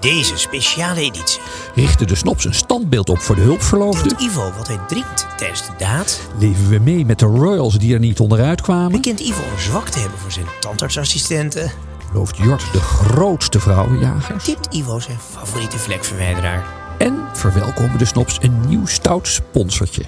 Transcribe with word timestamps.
Deze 0.00 0.36
speciale 0.36 1.00
editie 1.00 1.40
Richten 1.74 2.06
de 2.06 2.14
snops 2.14 2.44
een 2.44 2.54
standbeeld 2.54 3.08
op 3.08 3.18
voor 3.18 3.34
de 3.34 3.40
hulpverloofden? 3.40 4.16
Kent 4.16 4.20
Ivo 4.20 4.52
wat 4.56 4.66
hij 4.66 4.78
drinkt 4.88 5.26
tijdens 5.36 5.66
de 5.66 5.72
daad? 5.78 6.20
Leven 6.38 6.68
we 6.68 6.78
mee 6.78 7.04
met 7.04 7.18
de 7.18 7.26
royals 7.26 7.78
die 7.78 7.94
er 7.94 8.00
niet 8.00 8.20
onderuit 8.20 8.60
kwamen? 8.60 8.92
Bekent 8.92 9.20
Ivo 9.20 9.42
een 9.52 9.60
zwak 9.60 9.88
te 9.88 9.98
hebben 9.98 10.18
voor 10.18 10.30
zijn 10.30 10.46
tandartsassistenten? 10.60 11.72
Looft 12.12 12.36
Jort 12.36 12.72
de 12.72 12.80
grootste 12.80 13.60
vrouwenjager? 13.60 14.42
Tipt 14.42 14.74
Ivo 14.74 14.98
zijn 14.98 15.18
favoriete 15.18 15.78
vlekverwijderaar? 15.78 16.64
En 16.98 17.18
verwelkomen 17.32 17.98
de 17.98 18.04
snops 18.04 18.38
een 18.40 18.60
nieuw 18.68 18.86
stout 18.86 19.28
sponsortje. 19.28 20.04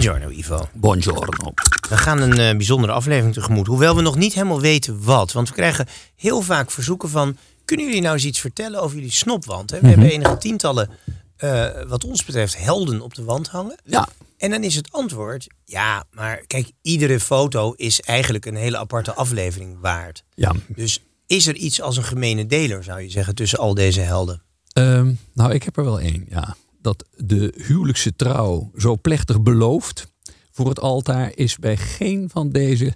Buongiorno 0.00 0.30
Ivo. 0.30 0.68
Buongiorno. 0.72 1.52
We 1.88 1.96
gaan 1.96 2.20
een 2.20 2.38
eh, 2.38 2.56
bijzondere 2.56 2.92
aflevering 2.92 3.34
tegemoet. 3.34 3.66
Hoewel 3.66 3.96
we 3.96 4.02
nog 4.02 4.16
niet 4.16 4.34
helemaal 4.34 4.60
weten 4.60 5.04
wat. 5.04 5.32
Want 5.32 5.48
we 5.48 5.54
krijgen 5.54 5.86
heel 6.16 6.40
vaak 6.40 6.70
verzoeken 6.70 7.08
van... 7.08 7.36
kunnen 7.64 7.86
jullie 7.86 8.00
nou 8.00 8.14
eens 8.14 8.24
iets 8.24 8.40
vertellen 8.40 8.80
over 8.82 8.96
jullie 8.96 9.12
snopwand? 9.12 9.70
Hè? 9.70 9.80
We 9.80 9.88
hebben 9.88 10.10
enige 10.10 10.38
tientallen, 10.38 10.90
eh, 11.36 11.66
wat 11.88 12.04
ons 12.04 12.24
betreft, 12.24 12.58
helden 12.58 13.00
op 13.00 13.14
de 13.14 13.24
wand 13.24 13.48
hangen. 13.48 13.76
Ja, 13.84 14.08
En 14.36 14.50
dan 14.50 14.64
is 14.64 14.74
het 14.74 14.92
antwoord... 14.92 15.46
ja, 15.64 16.04
maar 16.10 16.36
kijk, 16.46 16.70
iedere 16.82 17.20
foto 17.20 17.72
is 17.72 18.00
eigenlijk 18.00 18.46
een 18.46 18.56
hele 18.56 18.78
aparte 18.78 19.14
aflevering 19.14 19.78
waard. 19.80 20.24
ja. 20.34 20.52
Dus 20.68 21.02
is 21.26 21.46
er 21.46 21.54
iets 21.54 21.80
als 21.80 21.96
een 21.96 22.04
gemene 22.04 22.46
deler, 22.46 22.84
zou 22.84 23.00
je 23.00 23.10
zeggen, 23.10 23.34
tussen 23.34 23.58
al 23.58 23.74
deze 23.74 24.00
helden? 24.00 24.42
Ehm, 24.72 25.12
nou, 25.34 25.52
ik 25.52 25.62
heb 25.62 25.76
er 25.76 25.84
wel 25.84 26.00
één, 26.00 26.26
ja. 26.28 26.56
Dat 26.82 27.04
de 27.16 27.54
huwelijkse 27.66 28.16
trouw 28.16 28.70
zo 28.76 28.96
plechtig 28.96 29.42
beloofd 29.42 30.06
voor 30.50 30.68
het 30.68 30.80
altaar 30.80 31.32
is 31.34 31.56
bij 31.56 31.76
geen 31.76 32.28
van 32.30 32.50
deze 32.50 32.92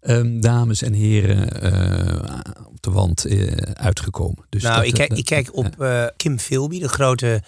ehm, 0.00 0.40
dames 0.40 0.82
en 0.82 0.92
heren 0.92 1.60
eh, 1.62 2.38
op 2.66 2.82
de 2.82 2.90
wand 2.90 3.24
eh, 3.24 3.52
uitgekomen. 3.72 4.44
Dus 4.48 4.62
nou, 4.62 4.76
dat- 4.76 4.84
ik, 4.86 4.94
kijk, 4.94 5.08
dat- 5.08 5.18
ik 5.18 5.24
kijk 5.24 5.56
op 5.56 5.80
eh, 5.80 6.06
Kim 6.16 6.38
Philby, 6.38 6.80
de 6.80 6.88
grote 6.88 7.42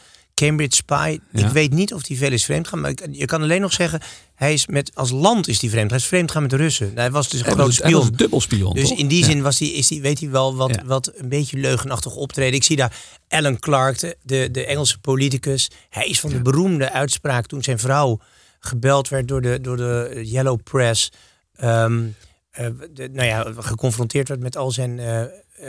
Cambridge 0.47 0.77
Spy. 0.77 1.19
Ja. 1.33 1.47
Ik 1.47 1.53
weet 1.53 1.73
niet 1.73 1.95
of 1.95 2.07
hij 2.09 2.17
veel 2.17 2.33
is 2.33 2.45
vreemd 2.45 2.69
gaan, 2.69 2.81
maar 2.81 2.91
ik- 2.91 3.07
je 3.11 3.25
kan 3.25 3.43
alleen 3.43 3.61
nog 3.61 3.73
zeggen, 3.73 4.01
hij 4.35 4.53
is 4.53 4.67
met 4.67 4.91
als 4.95 5.11
land 5.11 5.49
is 5.49 5.61
hij 5.61 5.71
vreemd. 5.71 5.91
Hij 5.91 5.99
is 5.99 6.05
vreemd 6.07 6.31
gaan 6.31 6.43
met 6.43 6.51
de 6.51 6.57
Russen. 6.57 6.87
Nou, 6.87 6.99
Hij 6.99 7.11
was 7.11 7.29
dus 7.29 7.41
een 7.41 7.47
Hij 7.47 7.55
was, 7.57 7.77
hij 7.79 7.91
was 7.91 7.91
spion. 7.93 8.07
een 8.13 8.17
dubbelspion. 8.17 8.75
Dus 8.75 8.89
toch? 8.89 8.99
in 8.99 9.09
die 9.09 9.19
Ja. 9.21 9.27
zin 9.27 9.43
was 9.43 9.59
die, 9.59 9.73
is 9.73 9.87
die, 9.89 10.01
weet 10.03 10.21
hij 10.21 10.31
wel 10.31 10.57
wat, 10.57 10.75
Ja. 10.75 10.85
wat 10.85 11.13
een 11.15 11.29
beetje 11.29 11.57
leugenachtig 11.59 12.15
optreden. 12.15 12.55
Ik 12.55 12.63
zie 12.65 12.77
daar 12.77 12.97
Alan 13.29 13.59
Clark, 13.59 13.99
de, 14.01 14.17
de, 14.23 14.49
de 14.53 14.67
Engelse 14.67 14.99
politicus. 14.99 15.71
Hij 15.91 16.07
is 16.07 16.21
van 16.21 16.31
de 16.31 16.43
beroemde 16.43 16.93
uitspraak 16.93 17.47
toen 17.47 17.63
zijn 17.63 17.79
vrouw 17.79 18.21
gebeld 18.61 19.09
werd 19.09 19.29
door 19.29 19.41
de, 19.43 19.59
door 19.61 19.77
de 19.77 20.21
Yellow 20.25 20.59
Press. 20.63 21.11
ehm, 21.57 22.03
eh, 22.51 22.67
de, 22.95 23.09
nou 23.13 23.27
ja, 23.27 23.47
geconfronteerd 23.57 24.29
werd 24.29 24.41
met 24.41 24.57
al 24.57 24.71
zijn 24.71 24.99
eh, 24.99 25.23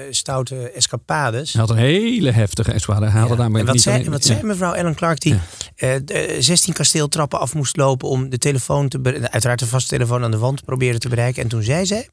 stoute 0.10 0.70
escapades. 0.70 1.52
Hij 1.54 1.62
had 1.62 1.70
een 1.70 1.76
hele 1.78 2.32
heftige 2.32 2.72
escalade. 2.72 3.10
Hij 3.10 3.28
Ja. 3.28 3.36
daarmee 3.36 3.60
en 3.60 3.66
wat, 3.66 3.74
niet 3.76 3.84
zei, 3.84 3.98
alleen- 3.98 4.12
wat 4.12 4.28
ja. 4.28 4.34
zei 4.34 4.46
mevrouw 4.46 4.74
Ellen 4.74 4.96
Clark 4.96 5.20
die 5.20 5.34
Ja. 5.34 5.40
eh, 5.76 6.00
de 6.06 6.36
16 6.40 6.74
kasteeltrappen 6.74 7.40
af 7.40 7.54
moest 7.54 7.78
lopen 7.78 8.08
om 8.10 8.30
de 8.30 8.38
telefoon 8.38 8.88
te 8.90 9.28
uiteraard 9.32 9.60
de 9.60 9.68
vaste 9.68 9.90
telefoon 9.90 10.24
aan 10.24 10.32
de 10.32 10.38
wand 10.38 10.58
te 10.58 10.64
proberen 10.64 11.00
te 11.00 11.10
bereiken. 11.10 11.44
En 11.44 11.50
toen 11.50 11.64
zei 11.64 11.86
zij, 11.86 12.10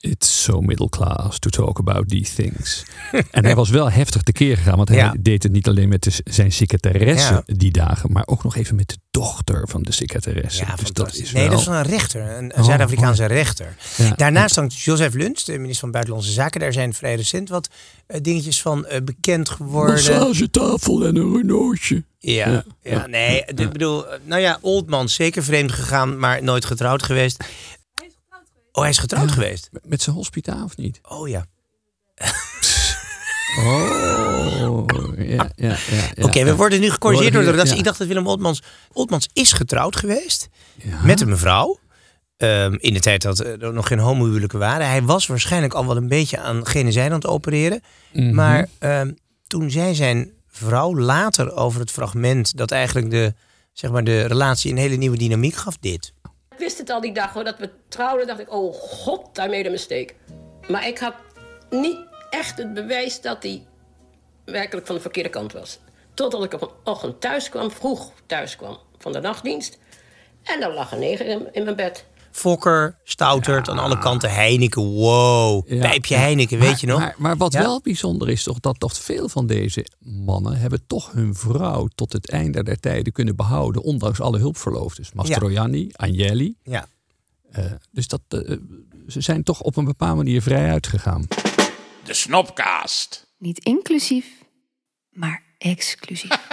It's 0.00 0.42
so 0.42 0.60
middle 0.60 0.88
class 0.88 1.38
to 1.38 1.50
talk 1.50 1.78
about 1.78 2.08
these 2.08 2.34
things. 2.34 2.84
en 3.30 3.44
hij 3.44 3.54
was 3.54 3.70
wel 3.70 3.90
heftig 3.90 4.22
tekeer 4.22 4.56
gegaan. 4.56 4.76
Want 4.76 4.88
hij 4.88 4.98
Ja. 4.98 5.14
deed 5.20 5.42
het 5.42 5.52
niet 5.52 5.68
alleen 5.68 5.88
met 5.88 6.02
de, 6.02 6.10
zijn 6.24 6.52
secretaresse 6.52 7.32
Ja. 7.32 7.42
die 7.46 7.70
dagen. 7.72 8.12
Maar 8.12 8.22
ook 8.26 8.42
nog 8.42 8.56
even 8.56 8.76
met 8.76 8.88
de 8.88 8.96
dochter 9.10 9.68
van 9.68 9.82
de 9.82 9.92
secretaresse. 9.92 10.64
ja, 10.66 10.74
dus 10.76 10.92
dat 10.92 11.14
is 11.14 11.32
nee, 11.32 11.42
wel... 11.42 11.50
dat 11.50 11.58
is 11.60 11.64
van 11.64 11.74
een 11.74 11.82
rechter, 11.82 12.36
een, 12.36 12.52
Oh, 12.56 12.64
Zuid-Afrikaanse 12.64 13.24
rechter. 13.24 13.76
Ja. 13.96 14.12
Daarnaast 14.16 14.54
hangt 14.56 14.78
Joseph 14.80 15.14
Luns, 15.14 15.44
de 15.44 15.52
minister 15.52 15.78
van 15.80 15.90
Buitenlandse 15.90 16.32
Zaken. 16.32 16.60
Daar 16.60 16.72
zijn 16.72 16.94
vrij 16.94 17.14
recent 17.14 17.48
wat 17.48 17.68
eh, 18.06 18.20
dingetjes 18.22 18.62
van 18.62 18.86
eh, 18.86 19.02
bekend 19.02 19.48
geworden. 19.48 19.94
Massagetafel 19.94 21.06
en 21.06 21.16
een 21.16 21.36
Renaultje. 21.36 22.04
Ja, 22.18 22.48
ja. 22.48 22.64
Ja. 22.82 23.06
nee, 23.06 23.42
ik 23.46 23.72
bedoel, 23.72 24.08
eh, 24.08 24.18
nou 24.24 24.40
ja, 24.40 24.58
Oldman 24.60 25.08
zeker 25.08 25.44
vreemd 25.44 25.72
gegaan, 25.72 26.18
maar 26.18 26.42
nooit 26.42 26.64
getrouwd 26.64 27.02
geweest. 27.02 27.44
Oh, 28.78 28.84
hij 28.84 28.92
is 28.92 28.98
getrouwd 28.98 29.28
Ja. 29.28 29.34
geweest. 29.34 29.68
Met, 29.72 29.88
met 29.88 30.02
zijn 30.02 30.16
hospita 30.16 30.64
of 30.64 30.76
niet? 30.76 31.00
Oh 31.02 31.28
ja. 31.28 31.46
Oh, 33.58 34.84
ja, 35.16 35.50
ja, 35.56 35.76
ja. 35.90 36.06
ja. 36.14 36.24
Oké, 36.24 36.44
we 36.44 36.56
worden 36.56 36.80
nu 36.80 36.90
gecorrigeerd 36.90 37.32
door 37.32 37.42
de 37.42 37.50
redactie. 37.50 37.76
Ik 37.76 37.84
dacht 37.84 37.98
dat 37.98 38.06
Willem 38.06 38.26
Oldmans... 38.26 38.62
Oldmans 38.92 39.28
is 39.32 39.52
getrouwd 39.52 39.96
geweest 39.96 40.48
met 41.02 41.20
een 41.20 41.28
mevrouw. 41.28 41.78
Ehm, 42.36 42.74
in 42.78 42.92
de 42.94 43.00
tijd 43.00 43.22
dat 43.22 43.38
er 43.38 43.72
nog 43.72 43.86
geen 43.86 43.98
homohuwelijken 43.98 44.58
waren. 44.58 44.86
Hij 44.88 45.02
was 45.02 45.26
waarschijnlijk 45.26 45.74
al 45.74 45.86
wel 45.86 45.96
een 45.96 46.08
beetje 46.08 46.38
aan 46.38 46.66
gene 46.66 46.92
zijde 46.92 47.10
aan 47.10 47.20
het 47.20 47.26
opereren. 47.28 47.80
Mhm. 48.12 48.34
Maar 48.34 48.68
ehm, 48.78 49.12
toen 49.46 49.70
zei 49.70 49.94
zijn 49.94 50.30
vrouw 50.46 50.96
later 50.96 51.52
over 51.52 51.80
het 51.80 51.90
fragment... 51.90 52.56
dat 52.56 52.70
eigenlijk 52.70 53.10
de, 53.10 53.34
zeg 53.72 53.90
maar, 53.90 54.04
de 54.04 54.26
relatie 54.26 54.70
een 54.70 54.78
hele 54.78 54.96
nieuwe 54.96 55.16
dynamiek 55.16 55.54
gaf, 55.54 55.76
dit. 55.80 56.12
Wist 56.58 56.78
het 56.78 56.90
al 56.90 57.00
die 57.00 57.12
dag 57.12 57.32
hoor, 57.32 57.44
dat 57.44 57.58
we 57.58 57.70
trouwden. 57.88 58.26
dacht 58.26 58.40
ik, 58.40 58.52
oh 58.52 58.74
god, 58.74 59.36
made 59.36 59.66
a 59.66 59.70
mistake. 59.70 60.14
Maar 60.68 60.86
ik 60.86 60.98
had 60.98 61.14
niet 61.70 61.98
echt 62.30 62.58
het 62.58 62.74
bewijs 62.74 63.20
dat 63.20 63.42
hij 63.42 63.66
werkelijk 64.44 64.86
van 64.86 64.94
de 64.94 65.00
verkeerde 65.00 65.28
kant 65.28 65.52
was. 65.52 65.78
Totdat 66.14 66.44
ik 66.44 66.52
op 66.52 66.62
een 66.62 66.70
ochtend 66.84 67.20
thuis 67.20 67.48
kwam, 67.48 67.70
vroeg 67.70 68.12
thuis 68.26 68.56
kwam 68.56 68.78
van 68.98 69.12
de 69.12 69.20
nachtdienst. 69.20 69.78
En 70.42 70.60
daar 70.60 70.72
lag 70.72 70.92
een 70.92 70.98
neger 70.98 71.26
in 71.52 71.64
mijn 71.64 71.76
bed. 71.76 72.04
Fokker, 72.30 72.98
Stoutert, 73.04 73.68
aan 73.68 73.78
alle 73.78 73.98
kanten 73.98 74.30
Heineken. 74.30 74.82
Wow, 74.82 75.68
Ja, 75.68 75.80
pijpje. 75.80 76.16
Heineken, 76.16 76.58
weet 76.58 76.68
Maar- 76.70 76.80
je 76.80 76.86
nog? 76.86 76.98
Maar, 76.98 77.14
maar 77.18 77.36
wat 77.36 77.52
Ja? 77.52 77.60
wel 77.60 77.80
bijzonder 77.80 78.28
is, 78.28 78.42
toch, 78.42 78.60
dat 78.60 78.80
toch 78.80 78.96
veel 78.96 79.28
van 79.28 79.46
deze 79.46 79.86
mannen 79.98 80.58
hebben 80.58 80.86
toch 80.86 81.12
hun 81.12 81.34
vrouw 81.34 81.86
tot 81.94 82.12
het 82.12 82.30
einde 82.30 82.62
der 82.62 82.80
tijden 82.80 83.12
kunnen 83.12 83.36
behouden, 83.36 83.82
ondanks 83.82 84.20
alle 84.20 84.38
hulpverloofdes. 84.38 85.12
Mastroianni, 85.12 85.88
Agnelli. 85.92 86.54
Ja. 86.62 86.86
Eh, 87.50 87.64
dus 87.90 88.08
dat, 88.08 88.20
eh, 88.28 88.56
ze 89.08 89.20
zijn 89.20 89.42
toch 89.42 89.60
op 89.60 89.76
een 89.76 89.84
bepaalde 89.84 90.16
manier 90.16 90.42
vrij 90.42 90.70
uitgegaan. 90.70 91.26
De 92.04 92.14
Snopcast. 92.14 93.26
Niet 93.38 93.58
inclusief, 93.58 94.26
maar 95.10 95.42
exclusief. 95.58 96.30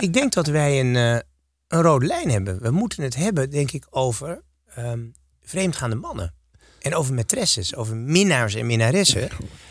Ik 0.00 0.12
denk 0.12 0.32
dat 0.32 0.46
wij 0.46 0.80
een, 0.80 0.96
eh, 0.96 1.18
een 1.68 1.82
rode 1.82 2.06
lijn 2.06 2.30
hebben. 2.30 2.62
We 2.62 2.70
moeten 2.70 3.02
het 3.02 3.16
hebben, 3.16 3.50
denk 3.50 3.70
ik, 3.72 3.86
over 3.90 4.42
ehm, 4.74 5.00
vreemdgaande 5.42 5.96
mannen. 5.96 6.34
En 6.80 6.94
over 6.94 7.14
maîtresses, 7.14 7.74
over 7.74 7.96
minnaars 7.96 8.54
en 8.54 8.66
minnaressen. 8.66 9.28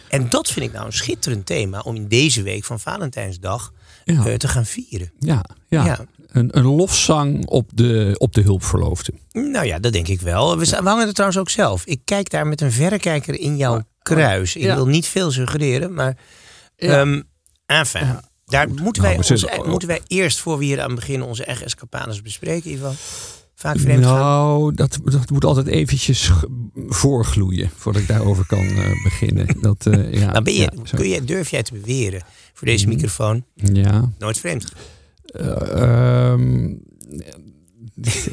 En 0.09 0.29
dat 0.29 0.51
vind 0.51 0.65
ik 0.65 0.71
nou 0.71 0.85
een 0.85 0.93
schitterend 0.93 1.45
thema 1.45 1.79
om 1.79 1.95
in 1.95 2.07
deze 2.07 2.41
week 2.43 2.63
van 2.63 2.79
Valentijnsdag 2.79 3.73
Ja. 4.03 4.25
eh, 4.25 4.33
te 4.33 4.47
gaan 4.47 4.65
vieren. 4.65 5.11
Ja, 5.19 5.45
ja. 5.67 5.85
Ja. 5.85 6.05
Een, 6.27 6.57
een 6.57 6.63
lofzang 6.65 7.45
op 7.47 7.69
de, 7.73 8.15
op 8.17 8.33
de 8.33 8.41
hulpverloofde. 8.41 9.13
Nou 9.31 9.65
ja, 9.65 9.79
dat 9.79 9.93
denk 9.93 10.07
ik 10.07 10.21
wel. 10.21 10.57
We, 10.57 10.65
staan- 10.65 10.83
we 10.83 10.89
hangen 10.89 11.07
er 11.07 11.13
trouwens 11.13 11.39
ook 11.39 11.49
zelf. 11.49 11.85
Ik 11.85 12.01
kijk 12.03 12.29
daar 12.29 12.47
met 12.47 12.61
een 12.61 12.71
verrekijker 12.71 13.39
in 13.39 13.57
jouw 13.57 13.81
kruis. 14.01 14.55
Ik 14.55 14.73
wil 14.73 14.87
niet 14.87 15.05
veel 15.07 15.31
suggereren, 15.31 15.93
maar... 15.93 16.17
Ehm 16.75 17.21
enfin, 17.65 18.19
daar 18.45 18.67
moeten 18.69 19.01
wij, 19.01 19.11
Nou, 19.15 19.23
we 19.27 19.31
onze, 19.33 19.47
zullen- 19.47 19.69
moeten 19.69 19.87
wij 19.87 20.01
eerst, 20.07 20.39
voor 20.39 20.57
we 20.57 20.65
hier 20.65 20.81
aan 20.81 20.95
beginnen, 20.95 21.27
onze 21.27 21.45
eigen 21.45 21.65
escapades 21.65 22.21
bespreken, 22.21 22.71
Ivan. 22.71 22.93
Vaak 23.57 23.79
vreemd. 23.79 24.01
Nou, 24.01 24.73
dat, 24.75 24.99
dat 25.03 25.29
moet 25.29 25.45
altijd 25.45 25.67
eventjes 25.67 26.31
voorgloeien 26.87 27.69
voordat 27.75 28.01
ik 28.01 28.07
daarover 28.07 28.45
kan 28.47 28.65
eh, 28.67 29.03
beginnen. 29.03 29.47
Dat, 29.61 29.85
eh, 29.85 30.13
ja, 30.13 30.31
Nou, 30.31 30.43
ben 30.43 30.53
je, 30.53 30.59
ja, 30.59 30.71
kun 30.95 31.07
je, 31.07 31.23
durf 31.23 31.49
jij 31.49 31.63
te 31.63 31.73
beweren 31.73 32.23
voor 32.53 32.67
deze 32.67 32.85
Mhm. 32.85 32.95
microfoon 32.95 33.45
Ja. 33.55 34.11
nooit 34.19 34.37
vreemd 34.39 34.71
ehm, 35.25 36.73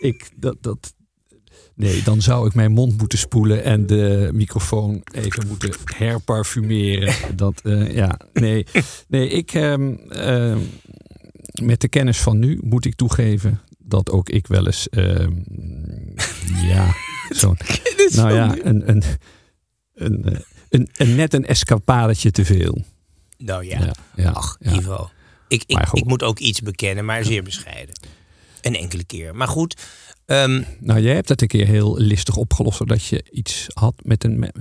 ik, 0.00 0.30
dat, 0.36 0.56
dat, 0.60 0.94
nee, 1.76 2.02
dan 2.02 2.22
zou 2.22 2.46
ik 2.46 2.54
mijn 2.54 2.72
mond 2.72 2.98
moeten 2.98 3.18
spoelen 3.18 3.64
en 3.64 3.86
de 3.86 4.30
microfoon 4.32 5.02
even 5.12 5.46
moeten 5.46 5.72
herparfumeren. 5.84 7.14
Dat, 7.36 7.60
eh, 7.64 7.94
ja, 7.94 8.20
nee, 8.32 8.66
nee, 9.08 9.28
ik, 9.28 9.52
ehm, 9.52 9.94
ehm, 10.08 10.58
met 11.62 11.80
de 11.80 11.88
kennis 11.88 12.18
van 12.18 12.38
nu 12.38 12.60
moet 12.62 12.84
ik 12.84 12.94
toegeven 12.94 13.60
dat 13.78 14.10
ook 14.10 14.28
ik 14.28 14.46
wel 14.46 14.66
eens, 14.66 14.88
ehm, 14.88 15.32
ja, 16.54 16.94
zo'n, 17.28 17.56
nou 18.16 18.34
ja, 18.34 18.56
een, 18.62 18.88
een, 18.88 19.02
een, 19.94 20.44
een, 20.68 20.88
een, 20.96 21.14
net 21.14 21.34
een 21.34 21.46
escapadetje 21.46 22.30
te 22.30 22.44
veel. 22.44 22.84
Nou 23.38 23.64
ja, 23.64 23.78
Ja, 23.78 23.94
ja, 24.14 24.30
ach, 24.30 24.56
ja. 24.60 24.72
Ivo. 24.72 25.10
Ik, 25.48 25.62
ik, 25.66 25.78
ik 25.92 26.04
moet 26.04 26.22
ook 26.22 26.38
iets 26.38 26.60
bekennen, 26.60 27.04
maar 27.04 27.24
zeer 27.24 27.42
bescheiden. 27.42 27.94
Een 28.60 28.76
enkele 28.76 29.04
keer. 29.04 29.36
Maar 29.36 29.48
goed, 29.48 29.82
ehm, 30.26 30.62
Nou, 30.80 31.00
jij 31.00 31.14
hebt 31.14 31.28
het 31.28 31.42
een 31.42 31.48
keer 31.48 31.66
heel 31.66 31.96
listig 31.98 32.36
opgelost, 32.36 32.76
zodat 32.76 33.04
je 33.04 33.24
iets 33.30 33.66
had 33.74 33.94
met 34.02 34.24
een. 34.24 34.38
Met, 34.38 34.54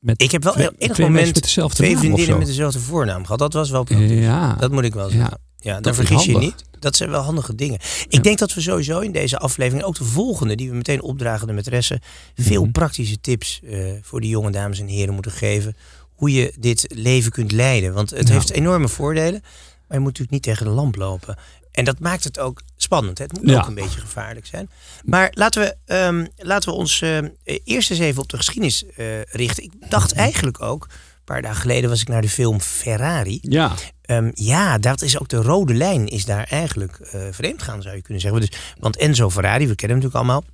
met, 0.00 0.22
ik 0.22 0.30
heb 0.30 0.42
wel 0.42 0.52
twee, 0.52 0.64
enig 0.66 0.76
twee 0.76 0.88
mensen 0.88 1.04
moment 1.12 1.34
met 1.34 1.42
dezelfde 1.42 1.76
twee 1.76 1.96
vriendinnen 1.98 2.38
met 2.38 2.46
dezelfde 2.46 2.78
voornaam 2.80 3.22
gehad. 3.24 3.38
Dat 3.38 3.52
was 3.52 3.70
wel 3.70 3.84
praktisch. 3.84 4.10
Ja, 4.18 4.54
Dat 4.54 4.70
moet 4.72 4.84
ik 4.84 4.94
wel 4.94 5.08
zeggen. 5.08 5.30
ja. 5.30 5.38
Ja, 5.62 5.80
Dat 5.80 5.94
vergis 5.94 6.24
je 6.24 6.38
niet. 6.38 6.64
Dat 6.78 6.96
zijn 6.96 7.10
wel 7.10 7.20
handige 7.22 7.54
dingen. 7.54 7.78
Ik 8.08 8.22
denk 8.22 8.38
dat 8.38 8.54
we 8.54 8.60
sowieso 8.60 9.00
in 9.00 9.12
deze 9.12 9.38
aflevering, 9.38 9.84
ook 9.84 9.96
de 9.98 10.04
volgende, 10.04 10.54
die 10.54 10.70
we 10.70 10.76
meteen 10.76 11.02
opdragen 11.02 11.46
de 11.46 11.52
maîtresse, 11.62 12.02
veel 12.34 12.62
Mhm. 12.62 12.70
praktische 12.70 13.20
tips 13.20 13.60
eh, 13.64 13.78
voor 14.02 14.20
de 14.20 14.28
jonge 14.28 14.50
dames 14.50 14.80
en 14.80 14.86
heren 14.86 15.14
moeten 15.14 15.32
geven. 15.32 15.76
Hoe 16.14 16.32
je 16.32 16.52
dit 16.58 16.86
leven 16.94 17.30
kunt 17.32 17.52
leiden. 17.52 17.92
Want 17.92 18.10
het 18.10 18.28
Ja. 18.28 18.34
heeft 18.34 18.50
enorme 18.50 18.88
voordelen, 18.88 19.40
maar 19.40 19.96
je 19.96 20.04
moet 20.04 20.04
natuurlijk 20.18 20.30
niet 20.30 20.42
tegen 20.42 20.64
de 20.66 20.72
lamp 20.72 20.96
lopen. 20.96 21.36
En 21.72 21.84
dat 21.84 21.98
maakt 21.98 22.24
het 22.24 22.38
ook 22.38 22.62
spannend. 22.90 23.18
hè. 23.18 23.24
Het 23.24 23.32
moet 23.32 23.50
Ja. 23.50 23.58
ook 23.60 23.66
een 23.66 23.74
beetje 23.74 24.00
gevaarlijk 24.00 24.46
zijn. 24.46 24.70
Maar 25.04 25.28
laten 25.34 25.62
we, 25.62 25.76
ehm, 25.94 26.26
laten 26.36 26.68
we 26.70 26.74
ons 26.74 27.00
eh, 27.02 27.18
eerst 27.64 27.90
eens 27.90 28.00
even 28.00 28.22
op 28.22 28.28
de 28.28 28.36
geschiedenis 28.36 28.84
eh, 28.96 29.22
richten. 29.22 29.62
Ik 29.64 29.72
dacht 29.88 30.12
eigenlijk 30.12 30.62
ook, 30.62 30.84
een 30.84 31.24
paar 31.36 31.42
dagen 31.42 31.60
geleden 31.60 31.90
was 31.90 32.00
ik 32.00 32.08
naar 32.08 32.22
de 32.22 32.28
film 32.28 32.60
Ferrari. 32.60 33.38
Ja, 33.42 33.72
Ehm, 34.02 34.30
ja, 34.34 34.78
dat 34.78 35.02
is 35.02 35.18
ook 35.18 35.28
de 35.28 35.36
rode 35.36 35.74
lijn, 35.74 36.06
is 36.08 36.24
daar 36.24 36.44
eigenlijk 36.44 36.96
eh 36.98 37.20
vreemd 37.30 37.62
gaan, 37.62 37.82
zou 37.82 37.96
je 37.96 38.02
kunnen 38.02 38.22
zeggen. 38.22 38.40
Dus, 38.40 38.50
want 38.78 38.96
Enzo 38.96 39.30
Ferrari, 39.30 39.66
we 39.68 39.74
kennen 39.74 39.98
hem 40.00 40.06
natuurlijk 40.06 40.14
allemaal. 40.32 40.44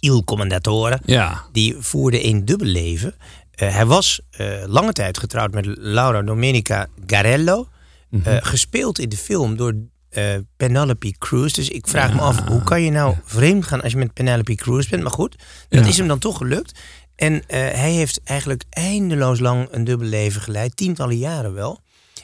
Il 0.00 0.24
Commendatore, 0.24 1.00
ja. 1.04 1.44
die 1.52 1.76
voerde 1.78 2.24
een 2.24 2.44
dubbel 2.44 2.66
leven. 2.66 3.14
Eh, 3.54 3.74
hij 3.74 3.86
was 3.86 4.20
eh, 4.30 4.46
lange 4.66 4.92
tijd 4.92 5.18
getrouwd 5.18 5.52
met 5.52 5.66
Laura 5.66 6.22
Domenica 6.22 6.86
Garello. 7.06 7.68
Mhm. 8.10 8.28
eh, 8.28 8.36
gespeeld 8.40 8.98
in 8.98 9.08
de 9.08 9.16
film 9.16 9.56
door 9.56 9.74
eh, 10.12 10.34
Penelope 10.56 11.14
Cruz. 11.18 11.52
Dus 11.52 11.68
ik 11.68 11.86
vraag 11.88 12.14
me 12.14 12.20
af, 12.20 12.46
hoe 12.48 12.62
kan 12.62 12.82
je 12.82 12.90
nou 12.90 13.16
vreemd 13.24 13.64
gaan 13.66 13.82
als 13.82 13.92
je 13.92 13.98
met 13.98 14.12
Penelope 14.12 14.54
Cruz 14.54 14.88
bent? 14.88 15.02
Maar 15.02 15.12
goed, 15.12 15.36
dat 15.68 15.82
Ja. 15.84 15.90
is 15.90 15.98
hem 15.98 16.08
dan 16.08 16.18
toch 16.18 16.36
gelukt. 16.36 16.78
En 17.16 17.46
eh, 17.46 17.58
hij 17.58 17.92
heeft 17.92 18.20
eigenlijk 18.24 18.64
eindeloos 18.70 19.38
lang 19.40 19.68
een 19.70 19.84
dubbel 19.84 20.08
leven 20.08 20.40
geleid. 20.40 20.76
Tientallen 20.76 21.18
jaren 21.18 21.54
wel. 21.54 21.80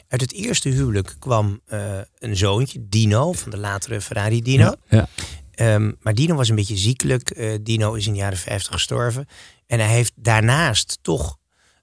Uit 0.07 0.21
het 0.21 0.33
eerste 0.33 0.69
huwelijk 0.69 1.15
kwam 1.19 1.59
eh, 1.65 1.79
een 2.19 2.35
zoontje, 2.37 2.79
Dino, 2.89 3.31
van 3.33 3.51
de 3.51 3.57
latere 3.57 4.01
Ferrari 4.01 4.41
Dino. 4.41 4.73
Ja. 4.89 5.07
Ehm, 5.51 5.91
maar 6.01 6.13
Dino 6.13 6.35
was 6.35 6.49
een 6.49 6.55
beetje 6.55 6.77
ziekelijk. 6.77 7.57
Dino 7.63 7.93
is 7.93 8.07
in 8.07 8.13
de 8.13 8.19
jaren 8.19 8.37
50 8.37 8.73
gestorven. 8.73 9.27
En 9.67 9.79
hij 9.79 9.89
heeft 9.89 10.11
daarnaast 10.15 10.97
toch, 11.01 11.37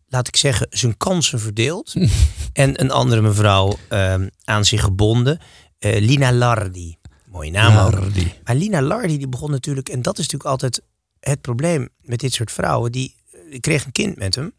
laat 0.09 0.29
ik 0.29 0.37
zeggen, 0.37 0.67
zijn 0.71 0.97
kansen 0.97 1.41
verdeeld. 1.41 1.95
en 2.53 2.81
een 2.81 2.91
andere 2.91 3.21
mevrouw 3.21 3.79
ehm, 3.89 4.29
aan 4.45 4.65
zich 4.65 4.81
gebonden. 4.83 5.41
Eh, 5.93 6.01
Lina 6.01 6.33
Lardi. 6.33 6.97
Mooie 7.25 7.51
naam 7.51 7.87
ook. 7.87 7.93
Lardi. 7.93 8.33
Maar 8.45 8.55
Lina 8.55 8.83
Lardi 8.83 9.19
die 9.19 9.29
begon 9.29 9.51
natuurlijk, 9.51 9.89
en 9.89 10.03
dat 10.03 10.19
is 10.19 10.25
natuurlijk 10.25 10.51
altijd 10.51 10.83
het 11.21 11.41
probleem 11.41 11.89
met 12.03 12.21
dit 12.21 12.33
soort 12.33 12.53
vrouwen. 12.53 12.93
Die, 12.93 13.15
die 13.51 13.61
kreeg 13.61 13.85
een 13.85 13.93
kind 13.93 14.17
met 14.17 14.35
hem, 14.35 14.53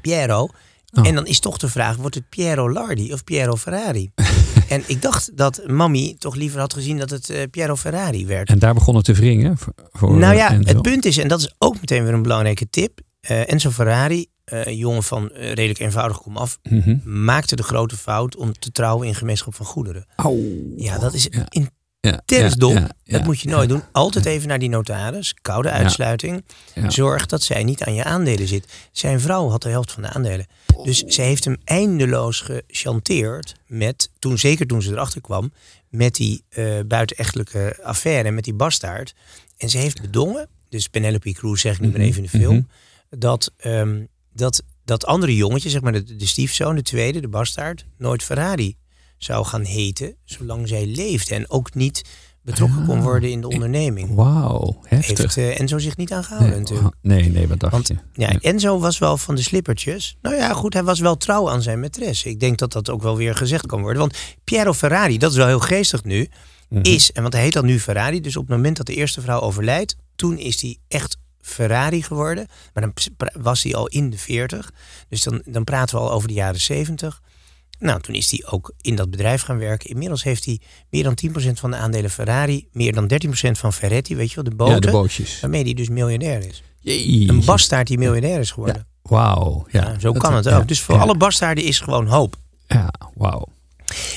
Piero. 0.00 0.48
Oh. 0.92 1.06
En 1.06 1.14
dan 1.14 1.26
is 1.26 1.40
toch 1.40 1.58
de 1.58 1.68
vraag, 1.68 1.96
wordt 1.96 2.14
het 2.14 2.28
Piero 2.28 2.72
Lardi 2.72 3.12
of 3.12 3.24
Piero 3.24 3.56
Ferrari? 3.56 4.10
en 4.68 4.82
ik 4.86 5.02
dacht 5.02 5.36
dat 5.36 5.62
Mami 5.66 6.16
toch 6.18 6.34
liever 6.34 6.60
had 6.60 6.72
gezien 6.74 6.98
dat 6.98 7.10
het 7.10 7.30
eh, 7.30 7.42
Piero 7.50 7.76
Ferrari 7.76 8.26
werd. 8.26 8.48
En 8.48 8.58
daar 8.58 8.74
begon 8.74 8.96
het 8.96 9.04
te 9.04 9.12
wringen. 9.12 9.58
Voor, 9.58 9.72
voor 9.92 10.16
nou 10.16 10.34
ja, 10.34 10.50
Enzo. 10.50 10.68
het 10.68 10.82
punt 10.82 11.04
is, 11.04 11.16
en 11.16 11.28
dat 11.28 11.40
is 11.40 11.54
ook 11.58 11.74
meteen 11.80 12.04
weer 12.04 12.12
een 12.14 12.22
belangrijke 12.22 12.70
tip. 12.70 13.00
eh, 13.20 13.50
Enzo 13.50 13.70
Ferrari, 13.70 14.26
eh, 14.44 14.64
een 14.66 14.76
jongen 14.76 15.02
van 15.02 15.30
eh, 15.30 15.46
redelijk 15.52 15.78
eenvoudig 15.78 16.20
komaf, 16.22 16.58
Mhm. 16.62 16.96
maakte 17.24 17.56
de 17.56 17.62
grote 17.62 17.96
fout 17.96 18.36
om 18.36 18.52
te 18.52 18.72
trouwen 18.72 19.06
in 19.06 19.14
gemeenschap 19.14 19.54
van 19.54 19.66
goederen. 19.66 20.06
Au. 20.16 20.72
Ja, 20.76 20.98
dat 20.98 21.14
is 21.14 21.26
Ja. 21.30 21.46
in 21.48 21.68
Ja, 22.00 22.10
Intens 22.12 22.52
ja, 22.52 22.58
dom. 22.58 22.74
ja, 22.74 22.88
dat 23.04 23.24
moet 23.24 23.40
je 23.40 23.48
nooit 23.48 23.68
doen. 23.68 23.82
Altijd 23.92 24.24
even 24.26 24.48
naar 24.48 24.58
die 24.58 24.68
notaris. 24.68 25.34
Koude 25.42 25.70
uitsluiting. 25.70 26.44
Zorg 26.88 27.26
dat 27.26 27.42
zij 27.42 27.64
niet 27.64 27.82
aan 27.82 27.94
je 27.94 28.04
aandelen 28.04 28.48
zit. 28.48 28.72
Zijn 28.92 29.20
vrouw 29.20 29.48
had 29.48 29.62
de 29.62 29.68
helft 29.68 29.92
van 29.92 30.02
de 30.02 30.08
aandelen. 30.08 30.46
Dus 30.82 30.98
zij 31.06 31.24
heeft 31.26 31.44
hem 31.44 31.56
eindeloos 31.64 32.40
gechanteerd 32.40 33.54
met, 33.66 34.10
toen, 34.18 34.38
zeker 34.38 34.66
toen 34.66 34.82
ze 34.82 34.90
erachter 34.92 35.20
kwam, 35.20 35.52
met 35.88 36.14
die 36.14 36.44
eh 36.48 36.64
buitenechtelijke 36.86 37.78
affaire, 37.82 38.30
met 38.30 38.44
die 38.44 38.54
bastaard. 38.54 39.14
En 39.56 39.68
ze 39.70 39.78
heeft 39.78 40.00
bedongen, 40.00 40.48
dus 40.68 40.88
Penelope 40.88 41.32
Cruz 41.32 41.60
zeg 41.60 41.74
ik 41.74 41.80
nu 41.80 41.86
maar 41.88 41.98
Mhm, 41.98 42.06
even 42.08 42.24
in 42.24 42.28
de 42.32 42.38
film, 42.38 42.68
dat, 43.10 43.52
ehm, 43.56 44.04
dat 44.34 44.62
dat 44.84 45.06
andere 45.06 45.36
jongetje, 45.36 45.70
zeg 45.70 45.80
maar 45.80 45.92
de, 45.92 46.16
de 46.16 46.26
stiefzoon, 46.26 46.74
de 46.74 46.82
tweede, 46.82 47.20
de 47.20 47.28
bastaard, 47.28 47.86
nooit 47.98 48.22
Ferrari 48.22 48.76
zou 49.18 49.44
gaan 49.46 49.62
heten, 49.64 50.14
zolang 50.24 50.68
zij 50.68 50.86
leefde. 50.86 51.34
En 51.34 51.50
ook 51.50 51.74
niet 51.74 52.02
betrokken 52.42 52.86
kon 52.86 53.00
worden 53.02 53.30
in 53.30 53.40
de 53.40 53.48
onderneming. 53.48 54.14
Wauw, 54.14 54.80
heftig. 54.82 55.18
Heeft 55.18 55.36
eh, 55.36 55.60
Enzo 55.60 55.78
zich 55.78 55.96
niet 55.96 56.12
aangehouden 56.12 56.50
nee, 56.50 56.58
natuurlijk. 56.60 56.94
nee, 57.02 57.28
nee, 57.30 57.48
wat 57.48 57.60
dacht 57.60 57.72
Want 57.72 57.86
je? 57.88 57.96
ja, 58.12 58.38
Enzo 58.40 58.78
was 58.78 58.98
wel 58.98 59.16
van 59.16 59.34
de 59.34 59.42
slippertjes. 59.42 60.16
Nou 60.22 60.36
ja, 60.36 60.52
goed, 60.52 60.72
hij 60.72 60.84
was 60.84 61.00
wel 61.00 61.16
trouw 61.16 61.50
aan 61.50 61.62
zijn 61.62 61.84
maîtresse. 61.84 62.28
Ik 62.28 62.40
denk 62.40 62.58
dat 62.58 62.72
dat 62.72 62.90
ook 62.90 63.02
wel 63.02 63.16
weer 63.16 63.34
gezegd 63.34 63.66
kan 63.66 63.80
worden. 63.80 63.98
Want 64.00 64.16
Piero 64.44 64.72
Ferrari, 64.72 65.18
dat 65.18 65.30
is 65.30 65.36
wel 65.36 65.46
heel 65.46 65.60
geestig 65.60 66.04
nu, 66.04 66.28
Mhm. 66.68 66.82
is, 66.82 67.12
en 67.12 67.22
want 67.22 67.34
hij 67.34 67.42
heet 67.42 67.52
dan 67.52 67.64
nu 67.66 67.80
Ferrari, 67.80 68.20
dus 68.20 68.36
op 68.36 68.42
het 68.46 68.56
moment 68.56 68.76
dat 68.76 68.86
de 68.86 68.94
eerste 68.94 69.20
vrouw 69.20 69.40
overlijdt, 69.40 69.96
toen 70.16 70.38
is 70.38 70.60
hij 70.62 70.76
echt 70.88 71.16
Ferrari 71.44 72.02
geworden. 72.02 72.46
Maar 72.72 72.82
dan 72.82 72.92
was 73.42 73.62
hij 73.62 73.74
al 73.74 73.86
in 73.86 74.10
de 74.10 74.18
40. 74.18 74.72
Dus 75.08 75.22
dan, 75.22 75.42
dan 75.44 75.64
praten 75.64 75.96
we 75.96 76.02
al 76.02 76.12
over 76.12 76.28
de 76.28 76.34
jaren 76.34 76.60
70. 76.60 77.20
Nou, 77.78 78.00
toen 78.00 78.14
is 78.14 78.30
hij 78.30 78.44
ook 78.50 78.72
in 78.80 78.94
dat 78.94 79.10
bedrijf 79.10 79.42
gaan 79.42 79.58
werken. 79.58 79.90
Inmiddels 79.90 80.22
heeft 80.22 80.44
hij 80.44 80.60
meer 80.90 81.02
dan 81.02 81.18
10% 81.48 81.50
van 81.52 81.70
de 81.70 81.76
aandelen 81.76 82.10
Ferrari, 82.10 82.68
meer 82.72 82.92
dan 82.92 83.10
13% 83.48 83.50
van 83.50 83.72
Ferretti, 83.72 84.16
weet 84.16 84.28
je 84.28 84.34
wel, 84.34 84.44
de 84.44 84.54
boten. 84.54 84.74
Ja, 84.74 84.80
de 84.80 84.90
bootjes. 84.90 85.40
Waarmee 85.40 85.62
hij 85.62 85.74
dus 85.74 85.88
miljonair 85.88 86.46
is. 86.46 86.62
Een 87.28 87.44
bastaard 87.44 87.86
die 87.86 87.98
miljonair 87.98 88.40
is 88.40 88.50
geworden. 88.50 88.86
Wauw. 89.02 89.66
Ja, 89.70 89.98
zo 89.98 90.12
dat- 90.12 90.22
kan 90.22 90.34
het 90.34 90.44
ja, 90.44 90.56
ook. 90.56 90.68
Dus 90.68 90.80
voor 90.80 90.98
alle 90.98 91.16
bastaarden 91.16 91.64
is 91.64 91.80
gewoon 91.80 92.06
hoop. 92.06 92.36
Ja, 92.68 92.92
wauw. 93.14 93.48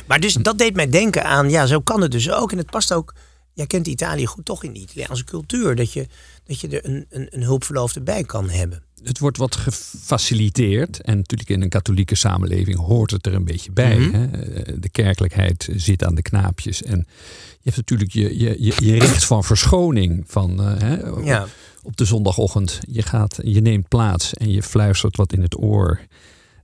Maar 0.06 0.20
dus 0.20 0.34
dat 0.34 0.58
deed 0.58 0.76
mij 0.76 0.90
denken 0.90 1.24
aan, 1.24 1.50
ja, 1.50 1.66
zo 1.66 1.80
kan 1.80 2.02
het 2.02 2.12
dus 2.12 2.32
ook. 2.32 2.52
En 2.52 2.58
het 2.58 2.70
past 2.70 2.94
ook, 2.94 3.14
jij 3.54 3.68
kent 3.68 3.88
Italië 3.88 4.26
goed, 4.26 4.46
toch 4.46 4.64
in 4.64 4.74
de 4.74 4.80
Italiaanse 4.80 5.24
cultuur. 5.24 5.76
Dat 5.76 5.94
je, 5.94 6.08
dat 6.48 6.60
je 6.60 6.68
er 6.68 6.86
een, 6.86 7.06
een, 7.10 7.28
een 7.30 7.44
hulpverloofde 7.44 8.02
bij 8.02 8.24
kan 8.24 8.50
hebben. 8.50 8.82
Het 9.04 9.20
wordt 9.20 9.38
wat 9.38 9.56
gefaciliteerd. 9.56 11.02
En 11.02 11.18
natuurlijk 11.18 11.50
in 11.50 11.62
een 11.62 11.70
katholieke 11.70 12.16
samenleving 12.16 12.78
hoort 12.78 13.12
het 13.12 13.26
er 13.26 13.34
een 13.34 13.46
beetje 13.46 13.72
bij. 13.72 13.98
Mhm. 14.00 14.16
hè. 14.16 14.26
Eh, 14.54 14.74
De 14.80 14.90
kerkelijkheid 14.90 15.70
zit 15.76 16.04
aan 16.04 16.16
de 16.16 16.22
knaapjes. 16.22 16.84
En 16.84 17.08
je 17.50 17.74
hebt 17.74 17.76
natuurlijk 17.76 18.12
je, 18.12 18.40
je, 18.40 18.56
je, 18.60 18.74
je 18.86 19.00
recht 19.00 19.26
van 19.26 19.44
verschoning 19.44 20.24
van 20.28 20.62
eh, 20.62 20.74
hè, 20.78 20.96
Ja. 21.24 21.48
op 21.84 21.98
de 21.98 22.06
zondagochtend. 22.06 22.80
Je, 22.90 23.02
gaat, 23.02 23.40
je 23.44 23.62
neemt 23.62 23.88
plaats 23.88 24.34
en 24.34 24.52
je 24.52 24.64
fluistert 24.64 25.16
wat 25.16 25.34
in 25.34 25.42
het 25.42 25.58
oor 25.62 26.00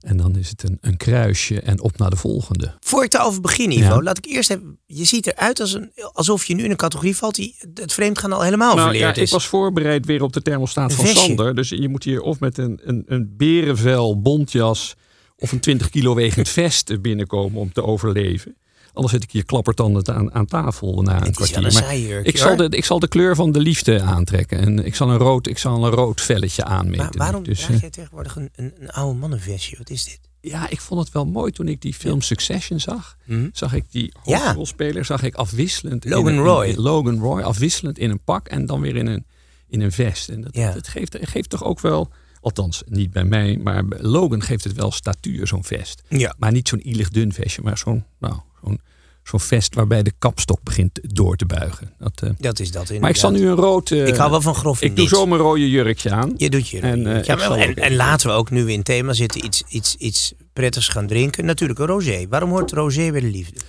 En 0.03 0.17
dan 0.17 0.35
is 0.35 0.49
het 0.49 0.63
een, 0.63 0.77
een 0.81 0.97
kruisje 0.97 1.59
en 1.61 1.81
op 1.81 1.97
naar 1.97 2.09
de 2.09 2.15
volgende. 2.15 2.73
Voor 2.79 3.03
ik 3.03 3.11
daarover 3.11 3.41
begin, 3.41 3.71
Ivo, 3.71 3.83
Ja. 3.83 4.01
laat 4.01 4.17
ik 4.17 4.25
eerst 4.25 4.49
even... 4.49 4.77
Je 4.85 5.03
ziet 5.03 5.27
eruit 5.27 5.59
als 5.59 5.73
een, 5.73 5.91
alsof 6.13 6.45
je 6.45 6.55
nu 6.55 6.63
in 6.63 6.71
een 6.71 6.75
categorie 6.77 7.15
valt 7.15 7.35
die 7.35 7.55
het 7.73 7.93
vreemdgaan 7.93 8.31
al 8.33 8.41
helemaal 8.41 8.75
Nou 8.75 8.87
ja, 8.87 8.93
verleerd 8.93 9.17
ik 9.17 9.23
is. 9.23 9.31
was 9.31 9.47
voorbereid 9.47 10.05
weer 10.05 10.23
op 10.23 10.33
de 10.33 10.41
thermostaat 10.41 10.89
Een 10.89 10.95
van 10.95 11.05
vestje. 11.05 11.25
Sander. 11.25 11.55
Dus 11.55 11.69
je 11.69 11.89
moet 11.89 12.03
hier 12.03 12.21
of 12.21 12.39
met 12.39 12.57
een, 12.57 12.79
een, 12.83 13.03
een 13.07 13.33
berenvel, 13.37 14.21
bontjas 14.21 14.95
of 15.37 15.51
een 15.51 15.59
20 15.59 15.89
kilo 15.89 16.15
wegend 16.15 16.49
vest 16.49 17.01
binnenkomen 17.01 17.59
om 17.61 17.73
te 17.73 17.83
overleven. 17.83 18.55
Anders 18.93 19.13
zit 19.13 19.23
ik 19.23 19.31
hier 19.31 19.45
klappertandend 19.45 20.09
aan, 20.09 20.33
aan 20.33 20.45
tafel 20.45 21.01
na 21.01 21.25
een 21.25 21.33
kwartier. 21.33 21.61
Maar 21.61 21.95
ik, 22.25 22.37
zal 22.37 22.55
de, 22.55 22.69
ik 22.69 22.85
zal 22.85 22.99
de 22.99 23.07
kleur 23.07 23.35
van 23.35 23.51
de 23.51 23.59
liefde 23.59 24.01
aantrekken. 24.01 24.59
En 24.59 24.85
ik 24.85 24.95
zal 24.95 25.09
een 25.09 25.17
rood, 25.17 25.47
ik 25.47 25.57
zal 25.57 25.85
een 25.85 25.91
rood 25.91 26.21
velletje 26.21 26.63
aanmeten. 26.63 26.97
Maar 27.05 27.13
waarom 27.17 27.43
Dus, 27.43 27.59
draag 27.59 27.71
eh, 27.75 27.79
jij 27.81 27.89
tegenwoordig 27.89 28.35
een, 28.35 28.49
een, 28.55 28.73
een 28.79 28.89
oude 28.89 29.19
mannenvestje? 29.19 29.77
Wat 29.77 29.89
is 29.89 30.03
dit? 30.03 30.19
ja, 30.41 30.69
ik 30.69 30.81
vond 30.81 30.99
het 30.99 31.11
wel 31.11 31.25
mooi 31.25 31.51
toen 31.51 31.67
ik 31.67 31.81
die 31.81 31.93
film 31.93 32.21
Succession 32.21 32.79
zag. 32.79 33.17
Mhm. 33.25 33.49
Zag 33.53 33.73
ik 33.73 33.83
die 33.91 34.13
Ja. 34.23 34.37
hoofdrolspeler, 34.43 35.05
zag 35.05 35.23
ik 35.23 35.35
afwisselend. 35.35 36.05
in 36.05 36.11
Logan 36.11 36.33
een- 36.33 36.43
Roy. 36.43 36.65
in- 36.67 36.79
Logan 36.79 37.19
Roy, 37.19 37.41
afwisselend 37.41 37.97
in 37.97 38.09
een 38.09 38.23
pak 38.23 38.47
en 38.47 38.65
dan 38.65 38.81
weer 38.81 38.95
in 38.95 39.07
een, 39.07 39.25
in 39.67 39.81
een 39.81 39.91
vest. 39.91 40.29
En 40.29 40.41
dat, 40.41 40.55
Ja. 40.55 40.71
dat 40.71 40.87
geeft, 40.87 41.17
geeft 41.21 41.49
toch 41.49 41.63
ook 41.63 41.79
wel, 41.79 42.09
althans 42.41 42.83
niet 42.85 43.11
bij 43.11 43.23
mij, 43.23 43.57
maar 43.63 43.83
Logan 43.97 44.41
geeft 44.41 44.63
het 44.63 44.73
wel 44.73 44.91
statuur, 44.91 45.47
zo'n 45.47 45.63
vest. 45.63 46.03
Ja. 46.09 46.35
Maar 46.37 46.51
niet 46.51 46.67
zo'n 46.67 46.87
ielig 46.87 47.09
dun 47.09 47.33
vestje, 47.33 47.61
maar 47.61 47.77
zo'n 47.77 48.03
nou, 48.19 48.35
zo'n 48.63 48.79
zo'n 49.23 49.39
vest 49.39 49.75
waarbij 49.75 50.03
de 50.03 50.11
kapstok 50.19 50.59
begint 50.63 50.99
door 51.01 51.35
te 51.35 51.45
buigen. 51.45 51.93
Dat, 51.99 52.21
eh, 52.23 52.29
Dat 52.37 52.59
is 52.59 52.71
dat 52.71 52.81
inderdaad. 52.81 52.99
maar 53.01 53.09
ik 53.09 53.15
zal 53.15 53.31
nu 53.31 53.47
een 53.47 53.55
rood... 53.55 53.91
eh, 53.91 54.07
Ik 54.07 54.15
hou 54.15 54.31
wel 54.31 54.41
van 54.41 54.55
grof 54.55 54.81
Ik 54.81 54.95
doe 54.95 55.07
zo 55.07 55.25
mijn 55.25 55.41
rode 55.41 55.69
jurkje 55.69 56.11
aan. 56.11 56.33
Je 56.37 56.49
doet 56.49 56.69
je. 56.69 56.79
En, 56.79 57.07
eh, 57.17 57.23
ja, 57.23 57.35
maar- 57.35 57.59
en, 57.59 57.95
laten 57.95 58.27
we 58.29 58.33
ook 58.35 58.49
nu 58.49 58.69
in 58.71 58.75
het 58.77 58.85
thema 58.85 59.13
zitten 59.13 59.45
iets, 59.45 59.63
iets, 59.67 59.95
iets 59.95 60.33
prettigs 60.53 60.87
gaan 60.87 61.07
drinken. 61.07 61.45
Natuurlijk 61.45 61.79
een 61.79 61.85
rosé. 61.85 62.25
Waarom 62.29 62.49
hoort 62.49 62.71
rosé 62.71 63.11
bij 63.11 63.21
de 63.21 63.27
liefde? 63.27 63.59